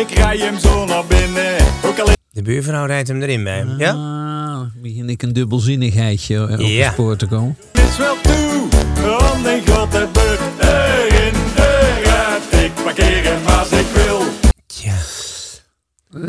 Ik 0.00 0.10
rij 0.10 0.36
hem 0.38 0.58
zo 0.58 0.84
naar 0.84 1.04
binnen. 1.08 1.56
Ook 1.84 1.98
al 1.98 2.06
De 2.30 2.42
buurvrouw 2.42 2.86
rijdt 2.86 3.08
hem 3.08 3.22
erin 3.22 3.44
bij 3.44 3.56
hem. 3.56 3.78
Ja? 3.78 3.92
Ah, 3.92 4.60
begin 4.82 5.08
ik 5.08 5.22
een 5.22 5.32
dubbelzinnigheidje 5.32 6.36
eh, 6.36 6.42
op 6.52 6.60
Ja. 6.60 6.84
het 6.84 6.92
spoor 6.92 7.16
te 7.16 7.26
komen. 7.26 7.56
is 7.72 7.96
wel 7.96 8.14
toe. 8.22 8.68
Oh 9.04 9.42
mijn 9.42 9.62
god, 9.68 9.92
het 9.92 10.12
beurt. 10.12 10.40
Deur 10.60 11.06
in, 11.24 11.32
deur 11.54 12.12
uit. 12.12 12.64
Ik 12.64 12.72
parkeer 12.84 13.24
hem 13.24 13.46
als 13.58 13.70
ik 13.70 13.86
wil. 13.94 14.22
Tja, 14.66 14.94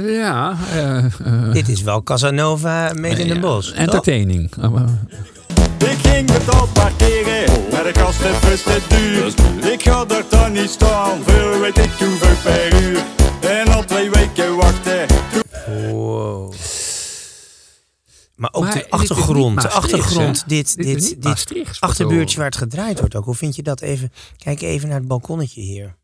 Ja, 0.07 0.55
eh, 0.73 0.97
eh, 1.05 1.51
dit 1.53 1.69
is 1.69 1.81
wel 1.81 2.03
Casanova 2.03 2.91
mee 2.95 3.15
in 3.15 3.27
ja, 3.27 3.33
de 3.33 3.39
bos. 3.39 3.67
toch? 3.67 3.75
Entertaining. 3.75 4.49
Ik 5.91 5.97
ging 6.07 6.31
betaald 6.31 6.73
parkeren, 6.73 7.69
maar 7.71 7.83
de 7.83 7.91
kast 7.91 8.21
is 8.21 8.63
te 8.63 8.81
duur. 8.89 9.71
Ik 9.71 9.81
ga 9.81 10.05
daar 10.05 10.23
dan 10.29 10.51
niet 10.51 10.69
staan, 10.69 11.23
veel 11.23 11.59
weet 11.59 11.77
ik 11.77 11.91
hoeveel 11.91 12.35
per 12.43 12.83
uur. 12.83 13.03
En 13.41 13.67
al 13.67 13.83
twee 13.83 14.09
weken 14.09 14.55
wachten. 14.55 15.05
Wow. 15.91 16.53
Maar 18.35 18.49
ook 18.53 18.63
Maar 18.63 18.73
de 18.73 18.89
achtergrond. 18.89 19.61
De 19.61 19.69
achtergrond. 19.69 20.43
Dit, 20.47 20.75
Dit 20.75 21.17
is 21.17 21.45
dit, 21.45 21.77
achterbuurtje 21.79 22.37
waar 22.37 22.45
het 22.45 22.57
gedraaid 22.57 22.99
wordt 22.99 23.15
ook. 23.15 23.25
Hoe 23.25 23.35
vind 23.35 23.55
je 23.55 23.63
dat 23.63 23.81
even? 23.81 24.11
Kijk 24.37 24.61
even 24.61 24.87
naar 24.87 24.97
het 24.97 25.07
balkonnetje 25.07 25.61
hier. 25.61 25.95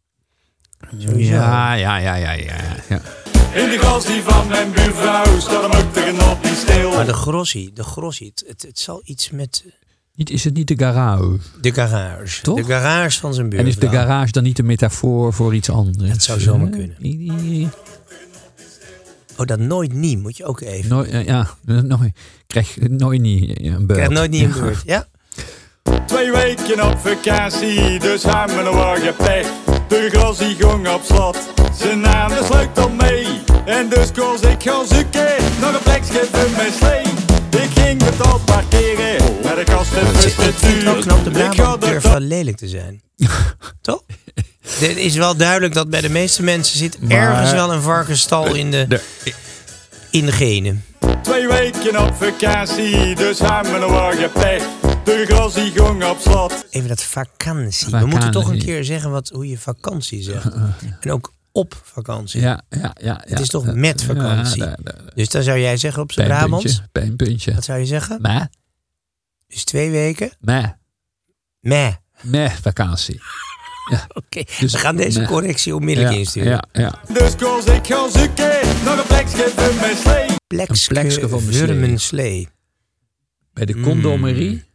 Sowieso. 0.98 1.34
Ja, 1.34 1.74
ja, 1.74 1.98
ja, 1.98 2.16
ja, 2.16 2.32
ja. 2.32 2.56
ja. 2.90 3.02
In 3.54 3.70
de 3.70 3.78
grassie 3.80 4.22
van 4.22 4.48
mijn 4.48 4.72
buurvrouw 4.72 5.40
staat 5.40 5.72
hem 5.72 5.82
ook 5.86 5.94
tegenop 5.94 6.44
die 6.44 6.56
stil. 6.56 6.90
Maar 6.92 7.06
de 7.06 7.14
grossie, 7.14 7.74
de 7.74 7.84
grossie. 7.84 8.28
Het, 8.36 8.44
het, 8.48 8.62
het 8.62 8.80
zal 8.80 9.02
iets 9.04 9.30
met 9.30 9.64
Niet, 10.16 10.30
is 10.30 10.44
het 10.44 10.54
niet 10.54 10.68
de 10.68 10.78
garage? 10.78 11.38
de 11.62 11.74
garage. 11.74 12.42
Toch? 12.42 12.56
De 12.58 12.64
garage 12.64 13.20
van 13.20 13.34
zijn 13.34 13.46
En 13.46 13.50
buurvrouw. 13.52 13.70
is 13.72 13.80
de 13.80 13.90
garage 13.98 14.32
dan 14.32 14.44
niet 14.44 14.60
een 14.60 14.66
metafoor 14.66 15.34
voor 15.34 15.56
iets 15.56 15.70
anders? 15.70 16.10
Dat 16.10 16.22
zou 16.24 16.40
zomaar 16.40 16.68
Eh, 16.68 16.74
kunnen. 16.74 17.72
Oh, 19.38 19.46
dat 19.48 19.60
nooit 19.60 19.94
niet 19.94 20.20
moet 20.20 20.38
je 20.38 20.46
ook 20.46 20.62
even. 20.62 20.90
Nooit, 20.90 21.10
eh, 21.10 21.26
ja, 21.26 21.48
nooit. 21.66 22.18
Krijg 22.48 22.78
nooit 22.80 23.22
niet 23.22 23.58
eh, 23.60 23.66
een 23.66 23.86
beurt. 23.88 24.00
Krijg 24.00 24.10
nooit 24.10 24.32
niet 24.32 24.42
een 24.44 24.48
Ja. 24.56 24.60
beurt. 24.62 24.82
Ja? 24.86 25.08
Twee 26.06 26.32
weken 26.32 26.92
op 26.92 26.98
vakantie, 27.00 28.00
dus 28.00 28.24
hebben 28.24 28.56
we 28.58 28.70
een 28.70 28.76
wagen 28.76 29.16
pech. 29.16 29.48
De 29.92 30.10
grassie 30.12 30.56
ging 30.60 30.88
op 30.90 31.02
slot, 31.04 31.38
ze 31.80 31.96
nam 31.96 32.28
de 32.30 32.42
sleutel 32.46 32.90
mee. 32.90 33.28
En 33.66 33.90
dus 33.90 34.12
koos 34.12 34.42
ik 34.42 34.64
gaan 34.64 34.86
zoeken 34.88 35.28
naar 35.60 35.74
een 35.74 35.82
plekje 35.84 36.28
voor 36.32 36.50
mijn 36.56 36.72
slee. 36.74 37.02
Ik 37.64 37.70
ging 37.80 38.04
betaald 38.04 38.46
parkeren, 38.46 39.24
maar 39.44 39.56
de 39.56 39.64
kast 39.64 39.92
is 39.94 40.24
het 40.36 40.36
wel 40.36 40.94
duur. 40.94 41.02
knap 41.02 41.24
de 41.24 41.30
Brabant 41.32 41.82
durft 41.82 42.08
wel 42.08 42.20
lelijk 42.20 42.58
te 42.58 42.68
zijn. 42.68 43.02
Toch? 43.82 44.04
Het 44.80 44.98
is 44.98 45.16
wel 45.16 45.36
duidelijk 45.36 45.74
dat 45.74 45.90
bij 45.90 46.02
de 46.02 46.10
meeste 46.10 46.44
mensen 46.44 46.78
zit 46.78 47.02
Maar- 47.02 47.12
ergens 47.18 47.52
wel 47.52 47.72
een 47.74 47.82
varkensstal 47.82 48.56
in 48.56 48.72
de, 48.72 48.86
De- 48.88 49.02
in 50.12 50.26
de 50.26 50.32
genen. 50.32 50.86
Twee 51.22 51.48
weken 51.48 52.00
op 52.08 52.14
vakantie, 52.20 53.16
dus 53.16 53.40
hebben 53.40 53.74
we 53.80 53.86
een 53.86 53.92
wagen 53.92 54.32
pech. 54.32 54.64
De 55.04 56.10
op 56.12 56.20
slot. 56.20 56.66
Even 56.70 56.88
dat 56.88 57.04
vakantie. 57.04 57.90
We 58.00 58.06
moeten 58.06 58.32
toch 58.32 58.50
een 58.50 58.60
keer 58.60 58.84
zeggen 58.84 59.12
wat, 59.12 59.30
hoe 59.30 59.48
je 59.48 59.58
vakantie 59.58 60.24
zegt. 60.24 60.46
En 61.02 61.12
ook 61.12 61.34
op 61.52 61.82
vakantie. 61.84 62.42
Ja, 62.42 62.62
ja, 62.70 62.96
ja. 63.02 63.22
Het 63.26 63.40
is 63.40 63.48
toch 63.48 63.74
met 63.74 64.04
vakantie? 64.04 64.64
Ja, 64.64 64.78
Dus 65.16 65.30
dan 65.30 65.44
zou 65.44 65.60
jij 65.60 65.78
zeggen 65.78 66.02
op 66.04 66.12
zijn 66.12 66.28
Brabants. 66.28 66.82
pijnpuntje. 66.92 67.54
Wat 67.54 67.64
zou 67.64 67.80
je 67.80 67.86
zeggen? 67.86 68.22
Maar, 68.22 68.50
Dus 69.48 69.64
twee 69.64 69.90
weken? 69.92 70.32
maar, 70.40 70.80
Meh. 71.60 71.94
maar 72.22 72.58
vakantie. 72.62 73.22
Oké, 74.14 74.44
Dus 74.60 74.72
we 74.72 74.78
gaan 74.78 74.96
deze 74.96 75.20
meh. 75.20 75.28
correctie 75.28 75.76
onmiddellijk 75.76 76.14
Ja, 76.14 76.20
insturen. 76.20 76.52
ja, 76.52 76.64
ja. 76.72 77.14
Dus 77.14 77.36
koos 77.36 77.66
ik 77.66 77.88
gaan 77.88 78.12
zoeken 78.12 78.84
naar 78.84 78.98
een 78.98 79.08
plekje 79.08 79.52
voor 79.56 79.74
mijn 79.74 79.96
slee. 79.98 80.26
Plekske, 80.48 81.30
van 81.30 81.46
de 81.46 81.98
slee. 81.98 82.50
Bij 83.54 83.66
de 83.66 83.80
condomerie. 83.80 84.70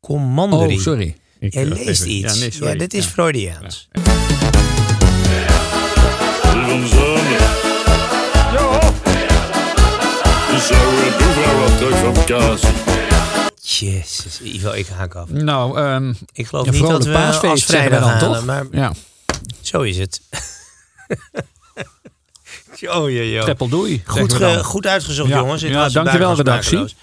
De 0.00 0.06
commanderie. 0.06 0.76
Oh, 0.76 0.82
sorry. 0.82 1.16
Ik, 1.40 1.52
Jij 1.52 1.62
eh, 1.62 1.68
leest 1.68 1.88
even- 1.88 2.10
iets. 2.10 2.34
Ja, 2.34 2.40
nee, 2.40 2.50
sorry. 2.50 2.72
Ja, 2.72 2.78
dit 2.78 2.94
is 2.94 3.04
Ja. 3.04 3.10
Freudiaans. 3.10 3.88
Ja. 3.92 4.02
Jezus, 13.62 14.40
Ivo, 14.42 14.70
ik 14.72 14.86
haak 14.86 15.14
af. 15.14 15.28
Nou, 15.28 15.78
ehm 15.78 16.12
Ik 16.32 16.46
geloof 16.46 16.70
niet 16.70 16.86
dat 16.86 17.04
we 17.04 17.12
paasfeest 17.12 17.52
als 17.52 17.64
vrijdag 17.64 18.00
dan 18.00 18.08
halen, 18.08 18.32
toch? 18.32 18.44
maar 18.44 18.66
Ja, 18.72 18.92
zo 19.60 19.80
is 19.82 19.98
het. 19.98 20.20
Jo, 22.76 23.10
jo, 23.10 23.22
jo. 23.22 23.42
treppeldoei. 23.42 24.02
Goed, 24.06 24.32
ge- 24.32 24.64
goed 24.64 24.86
uitgezocht, 24.86 25.28
Ja, 25.28 25.36
jongens. 25.36 25.62
Ja, 25.62 25.88
dankjewel, 25.88 26.34
redactie. 26.34 26.94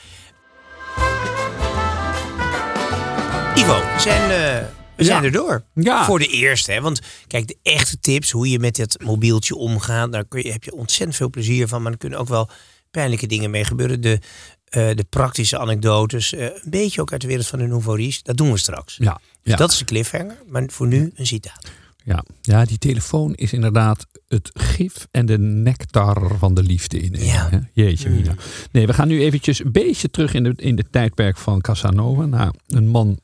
Zijn, 4.00 4.32
eh, 4.32 4.68
we 4.96 5.04
zijn 5.04 5.24
er 5.24 5.32
door. 5.32 5.64
Ja. 5.74 6.06
Voor 6.06 6.20
de 6.20 6.28
eerste. 6.28 6.72
Hè? 6.72 6.82
Want 6.82 7.02
kijk, 7.28 7.48
de 7.48 7.58
echte 7.64 8.00
tips, 8.00 8.32
hoe 8.32 8.50
je 8.50 8.60
met 8.60 8.76
dit 8.76 9.04
mobieltje 9.04 9.56
omgaat, 9.56 10.12
daar 10.12 10.26
kun 10.26 10.44
je, 10.44 10.52
heb 10.52 10.64
je 10.64 10.74
ontzettend 10.74 11.16
veel 11.18 11.30
plezier 11.30 11.68
van. 11.68 11.82
Maar 11.82 11.92
er 11.92 11.98
kunnen 11.98 12.20
ook 12.20 12.28
wel 12.28 12.50
pijnlijke 12.92 13.28
dingen 13.28 13.52
mee 13.52 13.64
gebeuren. 13.64 14.02
De, 14.02 14.20
eh, 14.66 14.90
de 14.96 15.06
praktische 15.10 15.60
anekdotes, 15.60 16.34
eh, 16.34 16.44
een 16.46 16.62
beetje 16.70 17.02
ook 17.02 17.12
uit 17.12 17.22
de 17.22 17.28
wereld 17.28 17.48
van 17.48 17.60
de 17.60 17.68
nouveau 17.68 17.98
riche. 17.98 18.20
Dat 18.24 18.38
doen 18.38 18.52
we 18.52 18.58
straks. 18.58 18.98
Ja, 19.00 19.20
Dus 19.44 19.56
dat 19.56 19.72
is 19.72 19.78
de 19.78 19.86
cliffhanger. 19.86 20.38
Maar 20.48 20.64
voor 20.68 20.88
nu 20.88 21.12
een 21.16 21.28
citaat. 21.28 21.72
Ja. 22.04 22.24
ja, 22.42 22.66
die 22.66 22.78
telefoon 22.78 23.36
is 23.36 23.54
inderdaad 23.54 24.06
het 24.28 24.50
gif 24.54 25.08
en 25.12 25.26
de 25.26 25.38
nectar 25.38 26.38
van 26.38 26.54
de 26.54 26.64
liefde 26.64 27.00
in. 27.00 27.14
Ja. 27.26 27.50
hè? 27.50 27.58
Jeetje, 27.74 28.10
Mm. 28.10 28.16
Mina. 28.16 28.36
Nee, 28.72 28.88
we 28.88 28.94
gaan 28.94 29.08
nu 29.08 29.22
eventjes 29.22 29.64
een 29.64 29.72
beetje 29.72 30.10
terug 30.10 30.34
in 30.34 30.44
de, 30.44 30.54
in 30.56 30.76
de 30.76 30.86
tijdperk 30.92 31.38
van 31.38 31.62
Casanova. 31.62 32.26
Nou, 32.26 32.54
een 32.68 32.88
man 32.88 33.20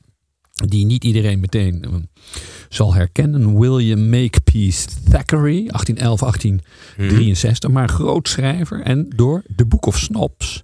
die 0.54 0.86
niet 0.86 1.04
iedereen 1.04 1.40
meteen 1.40 1.82
eh, 1.82 1.90
zal 2.68 2.94
herkennen. 2.94 3.58
William 3.58 4.08
Makepeace 4.08 4.86
Thackeray, 5.10 5.66
1811, 5.66 6.20
1863. 6.20 7.70
Maar 7.70 7.88
groot 7.88 8.28
schrijver 8.28 8.80
en 8.80 9.06
door 9.16 9.42
The 9.56 9.66
Book 9.66 9.86
of 9.86 9.98
Snobs 9.98 10.63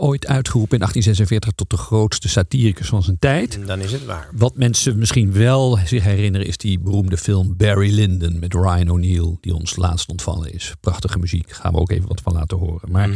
ooit 0.00 0.26
uitgeroepen 0.26 0.78
in 0.78 0.84
1846 0.86 1.52
tot 1.52 1.70
de 1.70 1.76
grootste 1.76 2.28
satiricus 2.28 2.88
van 2.88 3.02
zijn 3.02 3.18
tijd. 3.18 3.58
Dan 3.66 3.80
is 3.80 3.92
het 3.92 4.04
waar. 4.04 4.28
Wat 4.36 4.56
mensen 4.56 4.98
misschien 4.98 5.32
wel 5.32 5.78
zich 5.84 6.04
herinneren 6.04 6.46
is 6.46 6.56
die 6.56 6.78
beroemde 6.78 7.16
film 7.16 7.56
Barry 7.56 7.94
Lyndon 7.94 8.38
met 8.38 8.54
Ryan 8.54 8.88
O'Neill, 8.88 9.36
die 9.40 9.54
ons 9.54 9.76
laatst 9.76 10.10
ontvallen 10.10 10.52
is. 10.52 10.74
Prachtige 10.80 11.18
muziek, 11.18 11.50
gaan 11.50 11.72
we 11.72 11.78
ook 11.78 11.90
even 11.90 12.08
wat 12.08 12.20
van 12.20 12.32
laten 12.32 12.58
horen. 12.58 12.90
Maar 12.90 13.10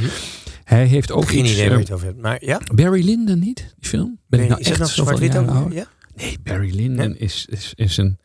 hij 0.64 0.86
heeft 0.86 1.12
ook 1.12 1.22
Mhm. 1.22 1.32
Geen 1.32 1.44
iets... 1.44 1.52
idee 1.52 1.68
waar 1.68 1.78
eh, 1.78 1.78
je 1.78 1.84
het 1.84 1.94
over 1.94 2.06
hebt. 2.06 2.20
Maar 2.20 2.44
ja, 2.44 2.60
Barry 2.74 3.04
Lyndon 3.04 3.38
niet, 3.38 3.74
die 3.78 3.88
film? 3.88 4.18
Ben 4.26 4.40
ik 4.40 4.48
nou 4.48 4.60
is 4.60 4.68
echt 4.70 4.78
nog 4.78 4.90
zwart-wit? 4.90 5.32
Ja? 5.32 5.88
Nee, 6.16 6.38
Barry 6.42 6.74
Lyndon 6.74 7.16
is, 7.16 7.46
is, 7.50 7.72
is 7.74 7.96
een, 7.96 8.18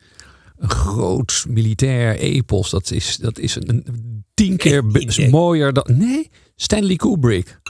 een 0.56 0.70
groot 0.70 1.44
militair 1.48 2.18
epos. 2.18 2.70
Dat 2.70 2.90
is, 2.90 3.16
dat 3.16 3.38
is 3.38 3.54
een, 3.54 3.68
een 3.68 4.24
tien 4.34 4.56
keer 4.56 4.84
mooier 5.30 5.72
dan... 5.72 5.84
Nee, 5.92 6.30
Stanley 6.56 6.96
Kubrick. 6.96 7.60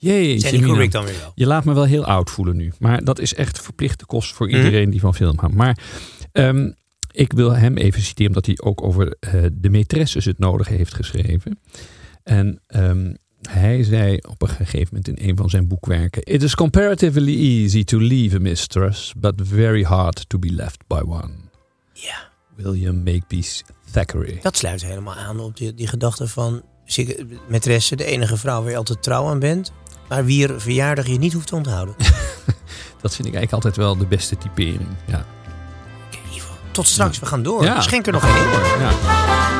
Jeetje. 0.00 0.58
Kubrick 0.60 0.90
dan 0.92 1.04
weer 1.04 1.18
wel. 1.20 1.32
Je 1.34 1.46
laat 1.46 1.64
me 1.64 1.74
wel 1.74 1.84
heel 1.84 2.04
oud 2.04 2.30
voelen 2.30 2.56
nu. 2.56 2.72
Maar 2.78 3.04
dat 3.04 3.18
is 3.18 3.34
echt 3.34 3.60
verplichte 3.60 4.06
kost 4.06 4.34
voor 4.34 4.46
Mhm. 4.46 4.56
iedereen 4.56 4.90
die 4.90 5.00
van 5.00 5.14
film 5.14 5.38
houdt. 5.38 5.54
Maar 5.54 5.78
ehm, 6.32 6.70
ik 7.12 7.32
wil 7.32 7.50
hem 7.56 7.76
even 7.76 8.02
citeren, 8.02 8.26
omdat 8.26 8.46
hij 8.46 8.58
ook 8.60 8.82
over 8.82 9.16
eh, 9.20 9.32
de 9.52 9.68
maîtresses 9.70 10.24
het 10.24 10.38
nodige 10.38 10.72
heeft 10.74 10.94
geschreven. 10.94 11.58
En 12.22 12.60
ehm, 12.66 13.14
hij 13.48 13.82
zei 13.82 14.16
op 14.28 14.42
een 14.42 14.48
gegeven 14.48 14.88
moment 14.90 15.08
in 15.20 15.28
een 15.28 15.36
van 15.36 15.50
zijn 15.50 15.68
boekwerken: 15.68 16.22
It 16.24 16.42
is 16.42 16.54
comparatively 16.54 17.60
easy 17.62 17.84
to 17.84 17.98
leave 17.98 18.36
a 18.36 18.40
mistress, 18.40 19.12
but 19.16 19.34
very 19.44 19.82
hard 19.82 20.28
to 20.28 20.38
be 20.38 20.52
left 20.52 20.78
by 20.86 21.00
one. 21.06 21.30
Ja. 21.92 22.28
William 22.56 22.96
Makepeace 23.02 23.62
Thackeray. 23.92 24.38
Dat 24.42 24.56
sluit 24.56 24.84
helemaal 24.84 25.14
aan 25.14 25.40
op 25.40 25.56
die, 25.56 25.74
die 25.74 25.86
gedachte 25.86 26.26
van 26.28 26.62
maîtresse, 27.50 27.94
de 27.96 28.04
enige 28.04 28.36
vrouw 28.36 28.62
waar 28.62 28.70
je 28.70 28.76
altijd 28.76 29.02
trouw 29.02 29.26
aan 29.26 29.38
bent. 29.38 29.72
Maar 30.10 30.24
wie 30.24 30.48
er 30.48 30.60
verjaardag 30.60 31.06
je 31.06 31.18
niet 31.18 31.32
hoeft 31.32 31.46
te 31.46 31.54
onthouden. 31.54 31.94
Dat 33.02 33.14
vind 33.14 33.28
ik 33.28 33.34
eigenlijk 33.34 33.52
altijd 33.52 33.76
wel 33.76 33.96
de 33.96 34.06
beste 34.06 34.38
typering. 34.38 34.88
Ja. 35.06 35.24
Oké, 36.06 36.34
Ivo. 36.34 36.52
Tot 36.70 36.86
straks, 36.86 37.18
we 37.18 37.26
gaan 37.26 37.42
door. 37.42 37.64
Ja. 37.64 37.80
Schenk 37.80 38.06
er 38.06 38.12
nog 38.12 38.24
één. 38.24 38.50
Ja. 38.80 39.59